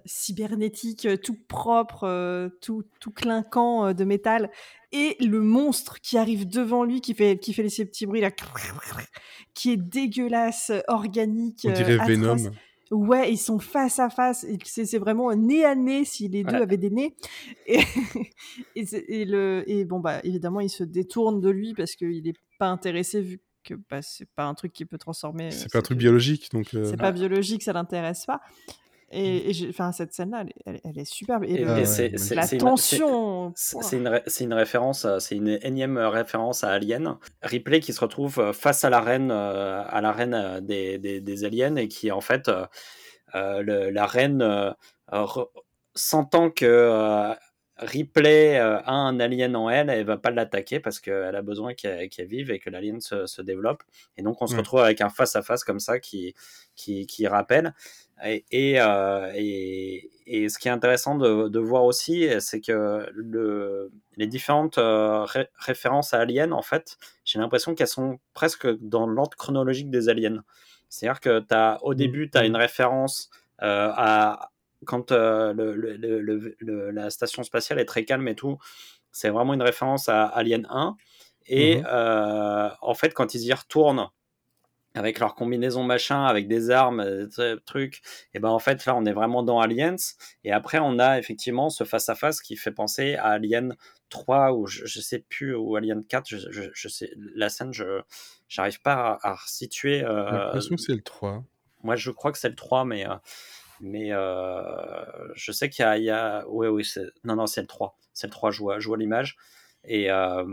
cybernétique, 0.04 1.08
tout 1.22 1.36
propre, 1.48 2.50
tout, 2.60 2.84
tout 3.00 3.10
clinquant 3.10 3.92
de 3.94 4.04
métal, 4.04 4.50
et 4.92 5.16
le 5.20 5.40
monstre 5.40 5.98
qui 6.00 6.18
arrive 6.18 6.46
devant 6.46 6.84
lui, 6.84 7.00
qui 7.00 7.14
fait, 7.14 7.38
qui 7.38 7.54
fait 7.54 7.68
ces 7.70 7.86
petits 7.86 8.06
bruits 8.06 8.20
là, 8.20 8.30
qui 9.54 9.72
est 9.72 9.76
dégueulasse, 9.78 10.72
organique. 10.88 11.66
On 11.68 11.72
dirait 11.72 11.96
Venom. 11.96 12.36
Ouais, 12.90 13.30
ils 13.30 13.38
sont 13.38 13.58
face 13.58 13.98
à 13.98 14.08
face. 14.08 14.46
C'est 14.64 14.98
vraiment 14.98 15.34
nez 15.34 15.64
à 15.64 15.74
nez 15.74 16.04
si 16.04 16.28
les 16.28 16.44
deux 16.44 16.56
avaient 16.56 16.76
des 16.76 16.90
nez. 16.90 17.16
Et, 17.66 17.80
et, 18.76 19.24
le, 19.24 19.64
et 19.66 19.84
bon, 19.84 20.00
bah, 20.00 20.20
évidemment, 20.24 20.60
il 20.60 20.70
se 20.70 20.84
détourne 20.84 21.40
de 21.40 21.50
lui 21.50 21.74
parce 21.74 21.94
qu'il 21.96 22.22
n'est 22.22 22.34
pas 22.58 22.68
intéressé 22.68 23.20
vu 23.20 23.40
que 23.64 23.74
bah, 23.90 24.00
c'est 24.02 24.28
pas 24.34 24.44
un 24.44 24.54
truc 24.54 24.72
qui 24.72 24.84
peut 24.84 24.98
transformer. 24.98 25.50
C'est 25.50 25.70
pas 25.70 25.80
un 25.80 25.82
truc 25.82 25.98
biologique, 25.98 26.50
donc. 26.52 26.68
C'est 26.72 26.96
pas 26.96 27.12
biologique, 27.12 27.62
ça 27.62 27.72
l'intéresse 27.72 28.24
pas. 28.26 28.40
Et, 29.10 29.52
enfin, 29.70 29.90
cette 29.92 30.12
scène-là, 30.12 30.44
elle, 30.66 30.80
elle, 30.84 30.98
est 30.98 31.04
superbe. 31.06 31.44
Et, 31.44 31.64
la 31.64 32.46
tension. 32.46 33.52
C'est 33.56 33.96
une, 33.96 34.20
une, 34.40 34.52
référence, 34.52 35.06
c'est 35.18 35.36
une 35.36 35.58
énième 35.62 35.96
référence 35.96 36.62
à 36.62 36.72
Alien. 36.72 37.16
Ripley 37.42 37.80
qui 37.80 37.94
se 37.94 38.00
retrouve 38.00 38.38
euh, 38.38 38.52
face 38.52 38.84
à 38.84 38.90
la 38.90 39.00
reine, 39.00 39.30
euh, 39.30 39.82
à 39.88 40.02
la 40.02 40.12
reine 40.12 40.34
euh, 40.34 40.60
des, 40.60 40.98
des, 40.98 41.20
des 41.20 41.44
aliens 41.44 41.76
et 41.76 41.88
qui 41.88 42.10
en 42.12 42.20
fait, 42.20 42.50
le, 43.34 43.90
la 43.90 44.06
reine 44.06 44.74
sentant 45.94 46.50
que 46.50 47.34
Ripley 47.78 48.58
a 48.58 48.90
un 48.90 49.20
alien 49.20 49.54
en 49.56 49.70
elle, 49.70 49.90
elle 49.90 50.04
va 50.04 50.16
pas 50.16 50.30
l'attaquer 50.30 50.80
parce 50.80 51.00
qu'elle 51.00 51.36
a 51.36 51.42
besoin 51.42 51.74
qu'elle 51.74 52.08
vive 52.26 52.50
et 52.50 52.58
que 52.58 52.70
l'alien 52.70 53.00
se, 53.00 53.26
se, 53.26 53.42
développe. 53.42 53.82
Et 54.16 54.22
donc 54.22 54.42
on 54.42 54.46
se 54.46 54.56
retrouve 54.56 54.80
avec 54.80 55.00
un 55.00 55.10
face 55.10 55.36
à 55.36 55.42
face 55.42 55.64
comme 55.64 55.80
ça 55.80 56.00
qui 56.00 56.34
qui, 56.74 57.06
qui 57.06 57.26
rappelle. 57.26 57.74
Et, 58.24 58.80
euh, 58.80 59.30
et, 59.34 60.10
et, 60.26 60.48
ce 60.48 60.58
qui 60.58 60.66
est 60.66 60.72
intéressant 60.72 61.16
de, 61.16 61.48
de 61.48 61.58
voir 61.60 61.84
aussi, 61.84 62.28
c'est 62.40 62.60
que 62.60 63.06
le, 63.14 63.92
les 64.16 64.26
différentes 64.26 64.78
euh, 64.78 65.24
références 65.56 66.14
à 66.14 66.20
Alien, 66.20 66.52
en 66.52 66.62
fait, 66.62 66.98
j'ai 67.24 67.38
l'impression 67.38 67.74
qu'elles 67.76 67.86
sont 67.86 68.18
presque 68.34 68.66
dans 68.80 69.06
l'ordre 69.06 69.36
chronologique 69.36 69.90
des 69.90 70.08
aliens. 70.08 70.42
C'est-à-dire 70.88 71.20
que 71.20 71.44
as, 71.50 71.78
au 71.82 71.92
mmh. 71.92 71.96
début, 71.96 72.30
tu 72.30 72.38
as 72.38 72.44
une 72.44 72.56
référence 72.56 73.30
euh, 73.62 73.92
à 73.94 74.50
quand 74.84 75.12
le, 75.12 75.52
le, 75.52 76.90
la 76.90 77.10
station 77.10 77.42
spatiale 77.42 77.78
est 77.78 77.84
très 77.84 78.04
calme 78.04 78.28
et 78.28 78.34
tout. 78.34 78.58
C'est 79.10 79.30
vraiment 79.30 79.54
une 79.54 79.62
référence 79.62 80.08
à 80.08 80.24
Alien 80.26 80.66
1. 80.70 80.96
Et 81.46 81.76
mmh 81.76 81.86
en 82.80 82.94
fait, 82.94 83.14
quand 83.14 83.34
ils 83.34 83.44
y 83.44 83.52
retournent 83.52 84.08
avec 84.94 85.18
leur 85.18 85.34
combinaison 85.34 85.82
machin, 85.82 86.24
avec 86.24 86.48
des 86.48 86.70
armes, 86.70 87.00
euh, 87.00 87.56
trucs, 87.66 88.00
et 88.34 88.38
ben 88.38 88.48
en 88.48 88.58
fait 88.58 88.84
là 88.86 88.96
on 88.96 89.04
est 89.04 89.12
vraiment 89.12 89.42
dans 89.42 89.60
Aliens. 89.60 89.96
Et 90.44 90.52
après 90.52 90.78
on 90.78 90.98
a 90.98 91.18
effectivement 91.18 91.70
ce 91.70 91.84
face 91.84 92.08
à 92.08 92.14
face 92.14 92.40
qui 92.40 92.56
fait 92.56 92.72
penser 92.72 93.14
à 93.14 93.28
Alien 93.28 93.76
3 94.10 94.52
ou 94.52 94.66
je, 94.66 95.00
sais 95.00 95.18
plus 95.20 95.54
ou 95.54 95.76
Alien 95.76 96.04
4. 96.04 96.26
Je, 96.28 96.70
je, 96.72 96.88
sais 96.88 97.12
la 97.16 97.48
scène, 97.48 97.72
je 97.72 98.00
j'arrive 98.48 98.80
pas 98.80 99.18
à, 99.22 99.30
à 99.30 99.34
resituer. 99.34 100.02
Euh, 100.02 100.30
J'ai 100.30 100.36
l'impression 100.36 100.76
que 100.76 100.82
c'est 100.82 100.94
le 100.94 101.02
3. 101.02 101.44
Moi 101.82 101.96
je 101.96 102.10
crois 102.10 102.32
que 102.32 102.38
c'est 102.38 102.48
le 102.48 102.56
3, 102.56 102.84
mais 102.84 103.08
euh, 103.08 103.14
Mais 103.80 104.12
euh, 104.12 105.04
je 105.34 105.52
sais 105.52 105.68
qu'il 105.70 105.84
y 105.84 105.86
a. 105.86 105.98
il 105.98 106.04
y 106.04 106.10
a... 106.10 106.44
Oui, 106.48 106.66
oui, 106.68 106.84
c'est... 106.84 107.06
non, 107.24 107.36
non, 107.36 107.46
c'est 107.46 107.60
le 107.60 107.66
3. 107.66 107.96
C'est 108.12 108.26
le 108.26 108.32
3, 108.32 108.50
je 108.50 108.58
vois, 108.60 108.78
je 108.80 108.88
vois 108.88 108.96
l'image. 108.96 109.36
Et, 109.84 110.10
euh, 110.10 110.44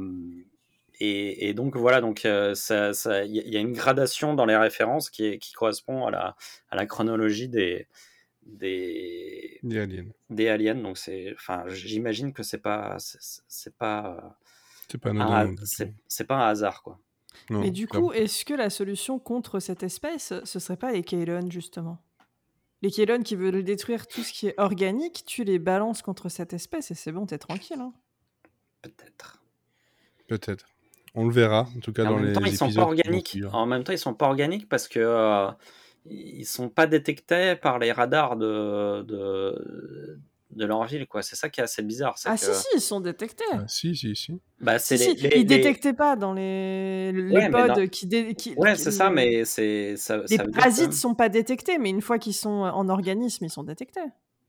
et, 0.99 1.49
et, 1.49 1.53
donc 1.53 1.75
voilà, 1.75 1.99
donc 2.01 2.25
euh, 2.25 2.55
ça, 2.55 2.93
ça, 2.93 3.25
il 3.25 3.35
y 3.35 3.57
a 3.57 3.59
une 3.59 3.73
gradation 3.73 4.33
dans 4.33 4.45
les 4.45 4.55
références 4.55 5.09
qui, 5.09 5.25
est, 5.25 5.39
qui 5.39 5.53
correspond 5.53 6.05
à 6.05 6.11
la, 6.11 6.35
à 6.69 6.75
la 6.75 6.85
chronologie 6.85 7.49
des, 7.49 7.87
des, 8.45 9.59
des 9.63 9.79
aliens. 9.79 10.05
Des 10.29 10.47
aliens. 10.47 10.75
Donc 10.75 10.97
c'est, 10.97 11.33
enfin, 11.33 11.65
j'imagine 11.67 12.33
que 12.33 12.43
c'est 12.43 12.61
pas, 12.61 12.95
c'est, 12.99 13.75
pas, 13.75 14.37
c'est 14.87 15.01
pas, 15.01 15.09
un, 15.09 15.55
c'est, 15.63 15.93
c'est 16.07 16.25
pas 16.25 16.35
un 16.35 16.49
hasard 16.49 16.83
quoi. 16.83 16.99
Non, 17.49 17.59
Mais 17.59 17.71
du 17.71 17.87
coup, 17.87 18.13
est-ce 18.13 18.45
que 18.45 18.53
la 18.53 18.69
solution 18.69 19.19
contre 19.19 19.59
cette 19.59 19.83
espèce, 19.83 20.33
ce 20.43 20.59
serait 20.59 20.77
pas 20.77 20.93
les 20.93 21.03
Kaelon 21.03 21.49
justement? 21.49 21.99
Les 22.81 22.91
Kaelon 22.91 23.23
qui 23.23 23.35
veulent 23.35 23.63
détruire 23.63 24.07
tout 24.07 24.21
ce 24.21 24.31
qui 24.33 24.47
est 24.47 24.59
organique, 24.59 25.23
tu 25.25 25.43
les 25.43 25.59
balances 25.59 26.01
contre 26.01 26.29
cette 26.29 26.53
espèce 26.53 26.91
et 26.91 26.95
c'est 26.95 27.11
bon, 27.11 27.25
t'es 27.25 27.37
tranquille. 27.37 27.79
Hein 27.79 27.93
Peut-être. 28.81 29.41
Peut-être. 30.27 30.65
On 31.15 31.25
le 31.25 31.31
verra, 31.31 31.67
en 31.75 31.79
tout 31.79 31.93
cas 31.93 32.03
en 32.03 32.11
dans 32.11 32.15
même 32.17 32.25
les 32.27 32.33
temps, 32.33 32.41
ils 32.41 32.47
épisodes. 32.47 32.69
sont 32.71 32.75
pas 32.75 32.83
organiques. 32.83 33.37
En 33.53 33.65
même 33.65 33.83
temps, 33.83 33.93
ils 33.93 33.97
sont 33.97 34.13
pas 34.13 34.27
organiques 34.27 34.67
parce 34.67 34.87
que 34.87 34.99
euh, 34.99 35.49
ils 36.05 36.45
sont 36.45 36.69
pas 36.69 36.87
détectés 36.87 37.55
par 37.55 37.79
les 37.79 37.91
radars 37.91 38.35
de, 38.35 39.01
de, 39.03 40.19
de 40.51 40.65
leur 40.65 40.85
ville, 40.85 41.07
quoi. 41.07 41.21
C'est 41.21 41.35
ça 41.35 41.49
qui 41.49 41.59
est 41.59 41.63
assez 41.63 41.81
bizarre. 41.81 42.15
Ah 42.25 42.35
que... 42.35 42.39
si, 42.45 42.53
si, 42.53 42.67
ils 42.75 42.81
sont 42.81 42.99
détectés. 43.01 43.43
Ah, 43.51 43.63
si, 43.67 43.95
si, 43.95 44.15
si. 44.15 44.39
Bah, 44.61 44.79
c'est 44.79 44.97
si, 44.97 45.07
les, 45.09 45.15
si. 45.17 45.21
les, 45.23 45.29
Ils 45.29 45.37
les... 45.39 45.43
détectaient 45.45 45.93
pas 45.93 46.15
dans 46.15 46.33
les, 46.33 47.11
les 47.11 47.35
Ouais, 47.35 47.49
pods 47.49 47.67
dans- 47.67 47.87
qui, 47.87 48.05
dé... 48.07 48.35
qui- 48.35 48.53
Ouais, 48.55 48.75
c'est 48.75 48.91
ça, 48.91 49.09
mais 49.09 49.43
c'est 49.45 49.95
ça. 49.97 50.17
Les 50.17 50.37
ça 50.37 50.43
veut 50.43 50.51
dire 50.51 50.57
parasites 50.59 50.89
que- 50.89 50.95
sont 50.95 51.15
pas 51.15 51.29
détectés, 51.29 51.77
mais 51.77 51.89
une 51.89 52.01
fois 52.01 52.19
qu'ils 52.19 52.33
sont 52.35 52.49
en 52.49 52.87
organisme, 52.89 53.45
ils 53.45 53.49
sont 53.49 53.63
détectés. 53.63 54.01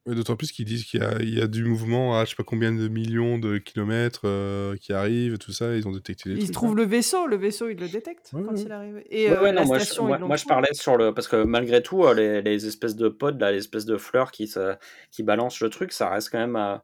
D'autant 0.07 0.37
plus 0.37 0.53
qu'ils 0.53 0.65
disent 0.67 0.85
qu'il 0.85 1.01
y 1.01 1.05
a, 1.05 1.21
il 1.21 1.37
y 1.37 1.41
a 1.41 1.49
du 1.49 1.65
mouvement 1.65 2.17
à 2.19 2.25
je 2.25 2.31
sais 2.31 2.37
pas 2.37 2.45
combien 2.45 2.71
de 2.73 2.87
millions 2.87 3.39
de 3.39 3.59
kilomètres 3.59 4.21
euh, 4.25 4.77
qui 4.77 4.93
arrivent, 4.93 5.37
tout 5.39 5.51
ça, 5.53 5.75
ils 5.75 5.89
ont 5.89 5.93
détecté 5.93 6.29
les 6.29 6.37
Ils 6.37 6.51
trucs. 6.51 6.53
trouvent 6.53 6.71
hein. 6.73 6.75
le 6.77 6.85
vaisseau, 6.85 7.27
le 7.27 7.37
vaisseau, 7.37 7.69
il 7.69 7.79
le 7.79 7.89
détecte 7.89 8.31
Ouais, 8.33 8.43
quand 8.45 8.53
ouais. 8.55 8.63
il 8.63 8.71
arrive. 8.71 9.03
Et 9.11 9.29
Ouais, 9.31 9.37
euh, 9.37 9.43
ouais, 9.43 9.53
la 9.53 9.63
non, 9.63 9.67
moi, 9.67 9.79
je, 9.79 9.85
station, 9.85 10.07
moi, 10.07 10.17
ils 10.17 10.21
l'ont 10.21 10.29
moi, 10.29 10.37
je 10.37 10.43
trouvé. 10.45 10.55
parlais 10.55 10.75
sur 10.75 10.97
le 10.97 11.13
parce 11.13 11.27
que 11.27 11.43
malgré 11.43 11.83
tout 11.83 12.05
euh, 12.05 12.15
les, 12.15 12.41
les 12.41 12.67
espèces 12.67 12.95
de 12.95 13.09
pods 13.09 13.39
là, 13.39 13.51
les 13.51 13.59
espèces 13.59 13.85
de 13.87 13.97
fleurs 13.97 14.31
qui 14.31 14.47
se, 14.47 14.77
qui 15.11 15.25
balancent 15.25 15.61
le 15.61 15.71
truc, 15.71 15.91
ça 15.93 16.09
reste 16.09 16.31
quand 16.31 16.39
même 16.39 16.55
euh, 16.57 16.77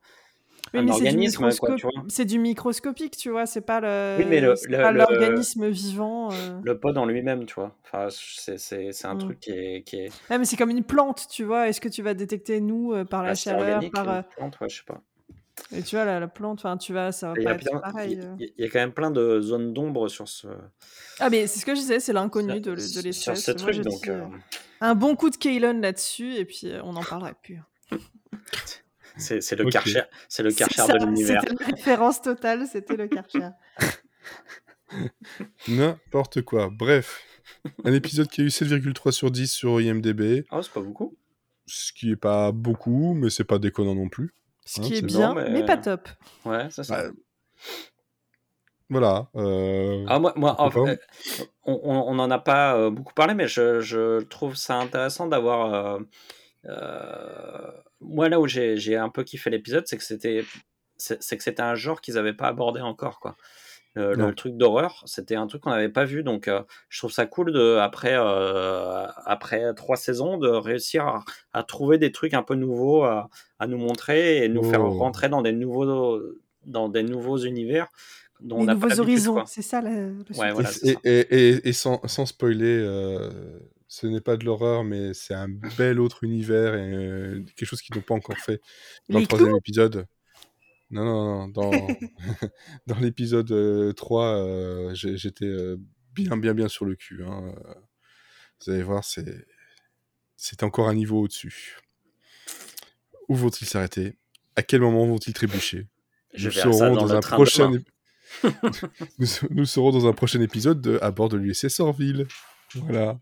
un 0.79 0.83
mais 0.85 0.93
c'est 0.93 0.99
du, 1.01 1.07
organisme 1.09 1.51
c'est 2.09 2.25
microscopique, 2.39 3.17
tu 3.17 3.31
vois, 3.31 3.47
c'est 3.47 3.61
pas 3.61 3.81
le, 3.81 4.17
Oui, 4.19 4.25
l'organisme 4.93 5.69
vivant. 5.69 6.31
euh. 6.33 6.61
Le 6.63 6.79
pod 6.79 6.97
en 6.99 7.07
lui-même, 7.07 7.45
tu 7.47 7.55
vois. 7.55 7.77
Enfin, 7.85 8.09
c'est 8.11 9.05
un 9.07 9.15
Mm. 9.15 9.19
truc 9.19 9.41
qui 9.41 9.51
est 9.51 9.83
qui 9.83 9.97
est 9.97 10.11
Ah, 10.31 10.39
mais 10.39 10.45
c'est 10.45 10.57
comme 10.57 10.71
une 10.71 10.85
plante, 10.85 11.27
tu 11.31 11.45
vois. 11.45 11.69
Est-ce 11.69 11.81
que 11.81 11.89
tu 11.89 12.03
vas 12.03 12.15
détecter 12.15 12.61
nous 12.61 12.93
euh, 12.93 13.05
par 13.05 13.23
la 13.23 13.31
bah, 13.31 13.35
c'est 13.35 13.51
chaleur, 13.51 13.83
par 13.91 14.05
une 14.05 14.11
euh, 14.11 14.23
plante, 14.37 14.61
ouais, 14.61 14.69
je 14.69 14.77
sais 14.77 14.83
pas. 14.87 15.03
et 15.75 15.83
tu 15.83 15.97
vois 15.97 16.05
la, 16.07 16.19
la 16.21 16.29
plante, 16.29 16.61
enfin 16.61 16.77
tu 16.79 16.93
vas, 16.95 17.13
ça 17.13 17.29
va 17.29 17.35
pas 17.35 17.53
être 17.53 17.61
plein- 17.71 17.79
pareil. 17.81 18.19
il- 18.39 18.53
y 18.57 18.65
a 18.65 18.69
quand 18.69 18.79
même 18.81 18.93
plein 18.93 19.11
de 19.11 19.41
zones 19.43 19.75
d'ombre 19.75 20.09
sur 20.09 20.27
ce 20.27 20.49
Ah 21.21 21.29
mais 21.29 21.47
c'est 21.47 21.61
ce 21.61 21.67
que 21.67 21.75
je 21.75 21.81
disais, 21.81 22.01
c'est 22.01 22.15
l'inconnu 22.15 22.61
de, 22.61 22.71
de 22.75 23.13
sur 23.13 23.37
ce 23.37 23.51
Moi, 23.53 23.59
truc 23.61 23.81
donc 23.83 24.09
euh, 24.09 24.25
un 24.81 24.95
bon 24.95 25.15
coup 25.15 25.29
de 25.29 25.37
Kaelon 25.37 25.79
là-dessus 25.81 26.35
et 26.37 26.45
puis 26.47 26.73
on 26.83 26.95
n'en 26.95 27.03
parlerait 27.03 27.35
plus. 27.43 27.61
c'est 29.17 29.41
c'est 29.41 29.57
le. 29.57 29.65
Karcher, 29.71 30.03
c'est 30.29 30.43
le 30.43 30.51
C'est 30.51 30.57
Karcher 30.59 30.83
ça, 30.83 30.99
de 30.99 31.05
l'univers. 31.07 31.43
C'était 31.47 31.65
la 31.65 31.67
référence 31.77 32.23
totale, 32.23 32.67
c'était 32.67 32.97
le 32.97 33.09
Karcher. 33.09 33.49
N'importe 35.69 36.43
quoi. 36.43 36.69
Bref, 36.71 37.23
un 37.85 37.93
épisode 37.93 38.29
qui 38.29 38.41
a 38.43 38.45
eu 38.45 38.49
7,3 38.49 39.11
sur 39.11 39.31
10 39.31 39.51
sur 39.51 39.81
IMDb, 39.81 40.45
Oh, 40.51 40.63
c'est 40.63 40.73
pas 40.73 40.81
beaucoup. 40.81 41.17
ce 41.67 41.93
qui 41.93 42.11
est 42.11 42.17
pas 42.17 42.53
beaucoup, 42.53 43.15
mais 43.15 43.31
c'est 43.31 43.45
pas 43.45 43.59
déconnant 43.59 43.95
non 43.95 44.09
plus. 44.09 44.35
Ce 44.65 44.81
Hein, 44.81 44.85
qui 44.85 44.93
est 44.95 44.97
c'est 44.97 45.07
bien, 45.07 45.35
mais- 45.35 45.51
mais... 45.51 45.65
pas 45.65 45.77
top. 45.77 46.09
Ouais, 46.45 46.69
c'est 46.71 46.85
ça. 46.85 47.05
Bah, 47.05 47.11
Voilà. 48.91 49.29
euh, 49.37 50.05
Ah, 50.09 50.19
moi, 50.19 50.33
moi, 50.37 50.57
euh, 50.61 50.97
on, 51.65 51.81
on, 51.83 51.95
on 52.15 52.19
en 52.19 52.31
a 52.31 52.39
pas 52.39 52.77
euh, 52.77 52.91
beaucoup 52.91 53.15
parlé, 53.15 53.35
mais 53.35 53.49
je, 53.49 53.81
je 53.81 54.21
trouve 54.23 54.55
ça 54.57 54.77
intéressant 54.77 55.27
d'avoir. 55.27 56.01
Euh, 58.03 58.07
euh, 58.07 58.15
moi, 58.15 58.29
là 58.29 58.41
où 58.41 58.47
j'ai 58.47 58.77
j'ai 58.77 58.97
un 58.97 59.09
peu 59.09 59.25
kiffé 59.25 59.51
l'épisode, 59.51 59.85
c'est 59.87 59.97
que 59.97 60.05
c'était 60.05 60.45
c'est 60.97 61.23
c'est 61.23 61.37
que 61.37 61.43
c'était 61.43 61.63
un 61.63 61.75
genre 61.75 62.01
qu'ils 62.01 62.15
n'avaient 62.15 62.33
pas 62.35 62.49
abordé 62.49 62.81
encore, 62.81 63.21
quoi. 63.21 63.37
Le, 63.95 64.15
le 64.15 64.35
truc 64.35 64.57
d'horreur, 64.57 65.03
c'était 65.05 65.35
un 65.35 65.47
truc 65.47 65.61
qu'on 65.61 65.69
n'avait 65.71 65.91
pas 65.91 66.05
vu, 66.07 66.23
donc 66.23 66.49
euh, 66.49 66.63
je 66.89 66.99
trouve 66.99 67.13
ça 67.13 67.27
cool 67.27 67.53
de 67.53 67.77
après 67.77 68.15
euh, 68.15 69.05
après 69.27 69.75
trois 69.75 69.97
saisons 69.99 70.39
de 70.39 70.49
réussir 70.49 71.07
à, 71.07 71.25
à 71.53 71.63
trouver 71.63 71.99
des 71.99 72.11
trucs 72.11 72.33
un 72.33 72.43
peu 72.43 72.55
nouveaux 72.55 73.03
à, 73.05 73.29
à 73.59 73.67
nous 73.67 73.77
montrer 73.77 74.45
et 74.45 74.49
nous 74.49 74.63
faire 74.63 74.81
Oh. 74.83 74.97
rentrer 74.97 75.29
dans 75.29 75.43
des 75.43 75.53
nouveaux 75.53 76.23
dans 76.65 76.89
des 76.89 77.03
nouveaux 77.03 77.37
univers 77.37 77.89
dont 78.41 78.61
on 78.61 78.67
pas 78.67 78.73
nouveaux 78.75 79.01
horizons, 79.01 79.35
quoi. 79.35 79.45
c'est 79.47 79.61
ça 79.61 79.83
le, 79.83 79.91
le 79.91 80.25
Ouais, 80.31 80.35
sujet. 80.37 80.53
voilà, 80.53 80.71
et, 80.71 80.73
c'est 80.73 80.93
ça. 80.95 81.01
et, 81.05 81.19
et- 81.51 81.69
et 81.69 81.73
sans, 81.75 82.01
sans 82.09 82.25
spoiler, 82.25 82.79
euh, 82.81 83.29
ce 83.95 84.07
n'est 84.07 84.23
pas 84.23 84.39
de 84.39 84.45
l'horreur, 84.47 84.85
mais 84.85 85.13
c'est 85.13 85.35
un 85.35 85.49
bel 85.51 86.01
autre 86.01 86.25
univers 86.25 86.75
et 86.75 86.95
euh, 86.95 87.45
quelque 87.57 87.67
chose 87.69 87.83
qu'ils 87.83 87.95
n'ont 87.95 88.01
pas 88.03 88.15
encore 88.15 88.39
fait 88.39 88.59
dans 89.11 89.19
le 89.19 89.27
troisième 89.27 89.55
épisode. 89.57 90.07
Non, 90.91 91.05
non, 91.05 91.47
non. 91.47 91.49
Dans, 91.49 91.71
dans 92.87 92.99
l'épisode 93.01 93.51
euh, 93.53 93.93
3, 93.93 94.25
euh, 94.25 94.95
j'ai- 94.95 95.19
j'étais 95.19 95.45
euh, 95.45 95.77
bien, 96.15 96.39
bien, 96.39 96.55
bien 96.55 96.69
sur 96.69 96.87
le 96.87 96.95
cul. 96.97 97.23
hein. 97.23 97.53
Euh, 97.67 97.75
Vous 98.65 98.73
allez 98.73 98.83
voir, 98.83 99.05
c'est 99.05 99.45
c'est 100.37 100.63
encore 100.63 100.89
un 100.89 100.95
niveau 100.95 101.21
au-dessus. 101.21 101.77
Où 103.29 103.35
vont-ils 103.35 103.67
s'arrêter? 103.67 104.17
À 104.57 104.63
quel 104.63 104.81
moment 104.81 105.07
vont-ils 105.07 105.35
trébucher? 105.35 105.87
Je 106.35 106.47
Nous 106.49 106.53
serons 106.55 106.95
dans 106.95 107.13
un 107.13 107.21
prochain 107.21 107.71
demain. 107.71 107.83
ép- 108.43 108.89
nous, 109.19 109.27
nous 109.51 109.65
serons 109.67 109.91
dans 109.91 110.07
un 110.07 110.13
prochain 110.15 110.41
épisode 110.41 110.81
de 110.81 110.99
à 111.03 111.11
bord 111.11 111.29
de 111.29 111.37
l'USS 111.37 111.79
Orville. 111.81 112.27
Voilà. 112.75 113.21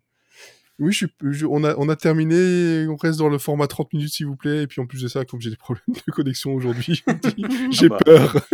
Oui, 0.81 0.93
je 0.93 0.97
suis, 1.07 1.15
je- 1.31 1.47
on, 1.47 1.63
a, 1.63 1.77
on 1.77 1.89
a 1.89 1.97
terminé. 1.97 2.87
On 2.89 2.97
reste 2.97 3.19
dans 3.19 3.29
le 3.29 3.39
format 3.39 3.67
30 3.69 3.93
minutes, 3.93 4.13
s'il 4.13 4.27
vous 4.27 4.37
plaît. 4.37 4.63
Et 4.63 4.67
puis 4.67 4.81
en 4.81 4.87
plus 4.87 5.03
de 5.03 5.09
ça, 5.09 5.25
comme 5.25 5.41
j'ai 5.41 5.51
des 5.51 5.57
problèmes 5.57 5.85
de 6.07 6.11
connexion 6.13 6.53
aujourd'hui, 6.55 7.03
dis, 7.37 7.47
j'ai 7.71 7.89
bah, 7.89 7.99
peur. 8.05 8.47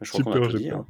Je 0.00 0.10
crois 0.10 0.18
J'ai 0.18 0.22
qu'on 0.22 0.30
a 0.30 0.34
peur, 0.34 0.42
tout 0.44 0.50
j'ai 0.56 0.62
dit. 0.64 0.68
peur. 0.70 0.78
hein. 0.80 0.86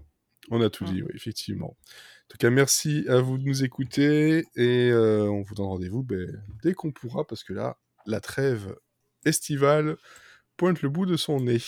On 0.51 0.61
a 0.61 0.69
tout 0.71 0.85
dit, 0.85 1.03
oui, 1.03 1.11
effectivement. 1.15 1.77
En 1.77 2.29
tout 2.29 2.39
cas, 2.39 2.51
merci 2.51 3.05
à 3.09 3.21
vous 3.21 3.39
de 3.39 3.45
nous 3.45 3.65
écouter. 3.65 4.45
Et 4.57 4.91
euh, 4.91 5.29
on 5.31 5.43
vous 5.43 5.55
donne 5.55 5.67
rendez-vous 5.67 6.03
ben, 6.03 6.43
dès 6.63 6.75
qu'on 6.75 6.93
pourra, 6.93 7.27
parce 7.27 7.43
que 7.45 7.53
là, 7.53 7.77
la 8.07 8.21
trêve 8.21 8.75
estivale 9.25 9.97
pointe 10.57 10.83
le 10.83 10.89
bout 10.89 11.07
de 11.07 11.17
son 11.17 11.41
nez 11.41 11.63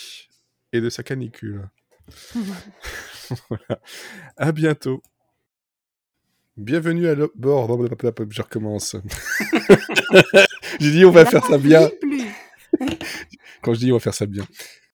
et 0.72 0.80
de 0.80 0.90
sa 0.90 1.02
canicule. 1.02 1.68
voilà. 3.48 3.80
À 4.36 4.52
bientôt. 4.52 5.02
Bienvenue 6.58 7.08
à 7.08 7.14
bord. 7.34 7.66
Je 8.28 8.42
recommence. 8.42 8.94
J'ai 10.80 10.90
dit 10.90 11.04
on 11.06 11.10
va 11.10 11.24
faire 11.24 11.44
ça 11.46 11.56
bien. 11.56 11.90
Quand 13.62 13.72
je 13.72 13.78
dis 13.78 13.90
on 13.90 13.96
va 13.96 14.00
faire 14.00 14.12
ça 14.12 14.26
bien. 14.26 14.44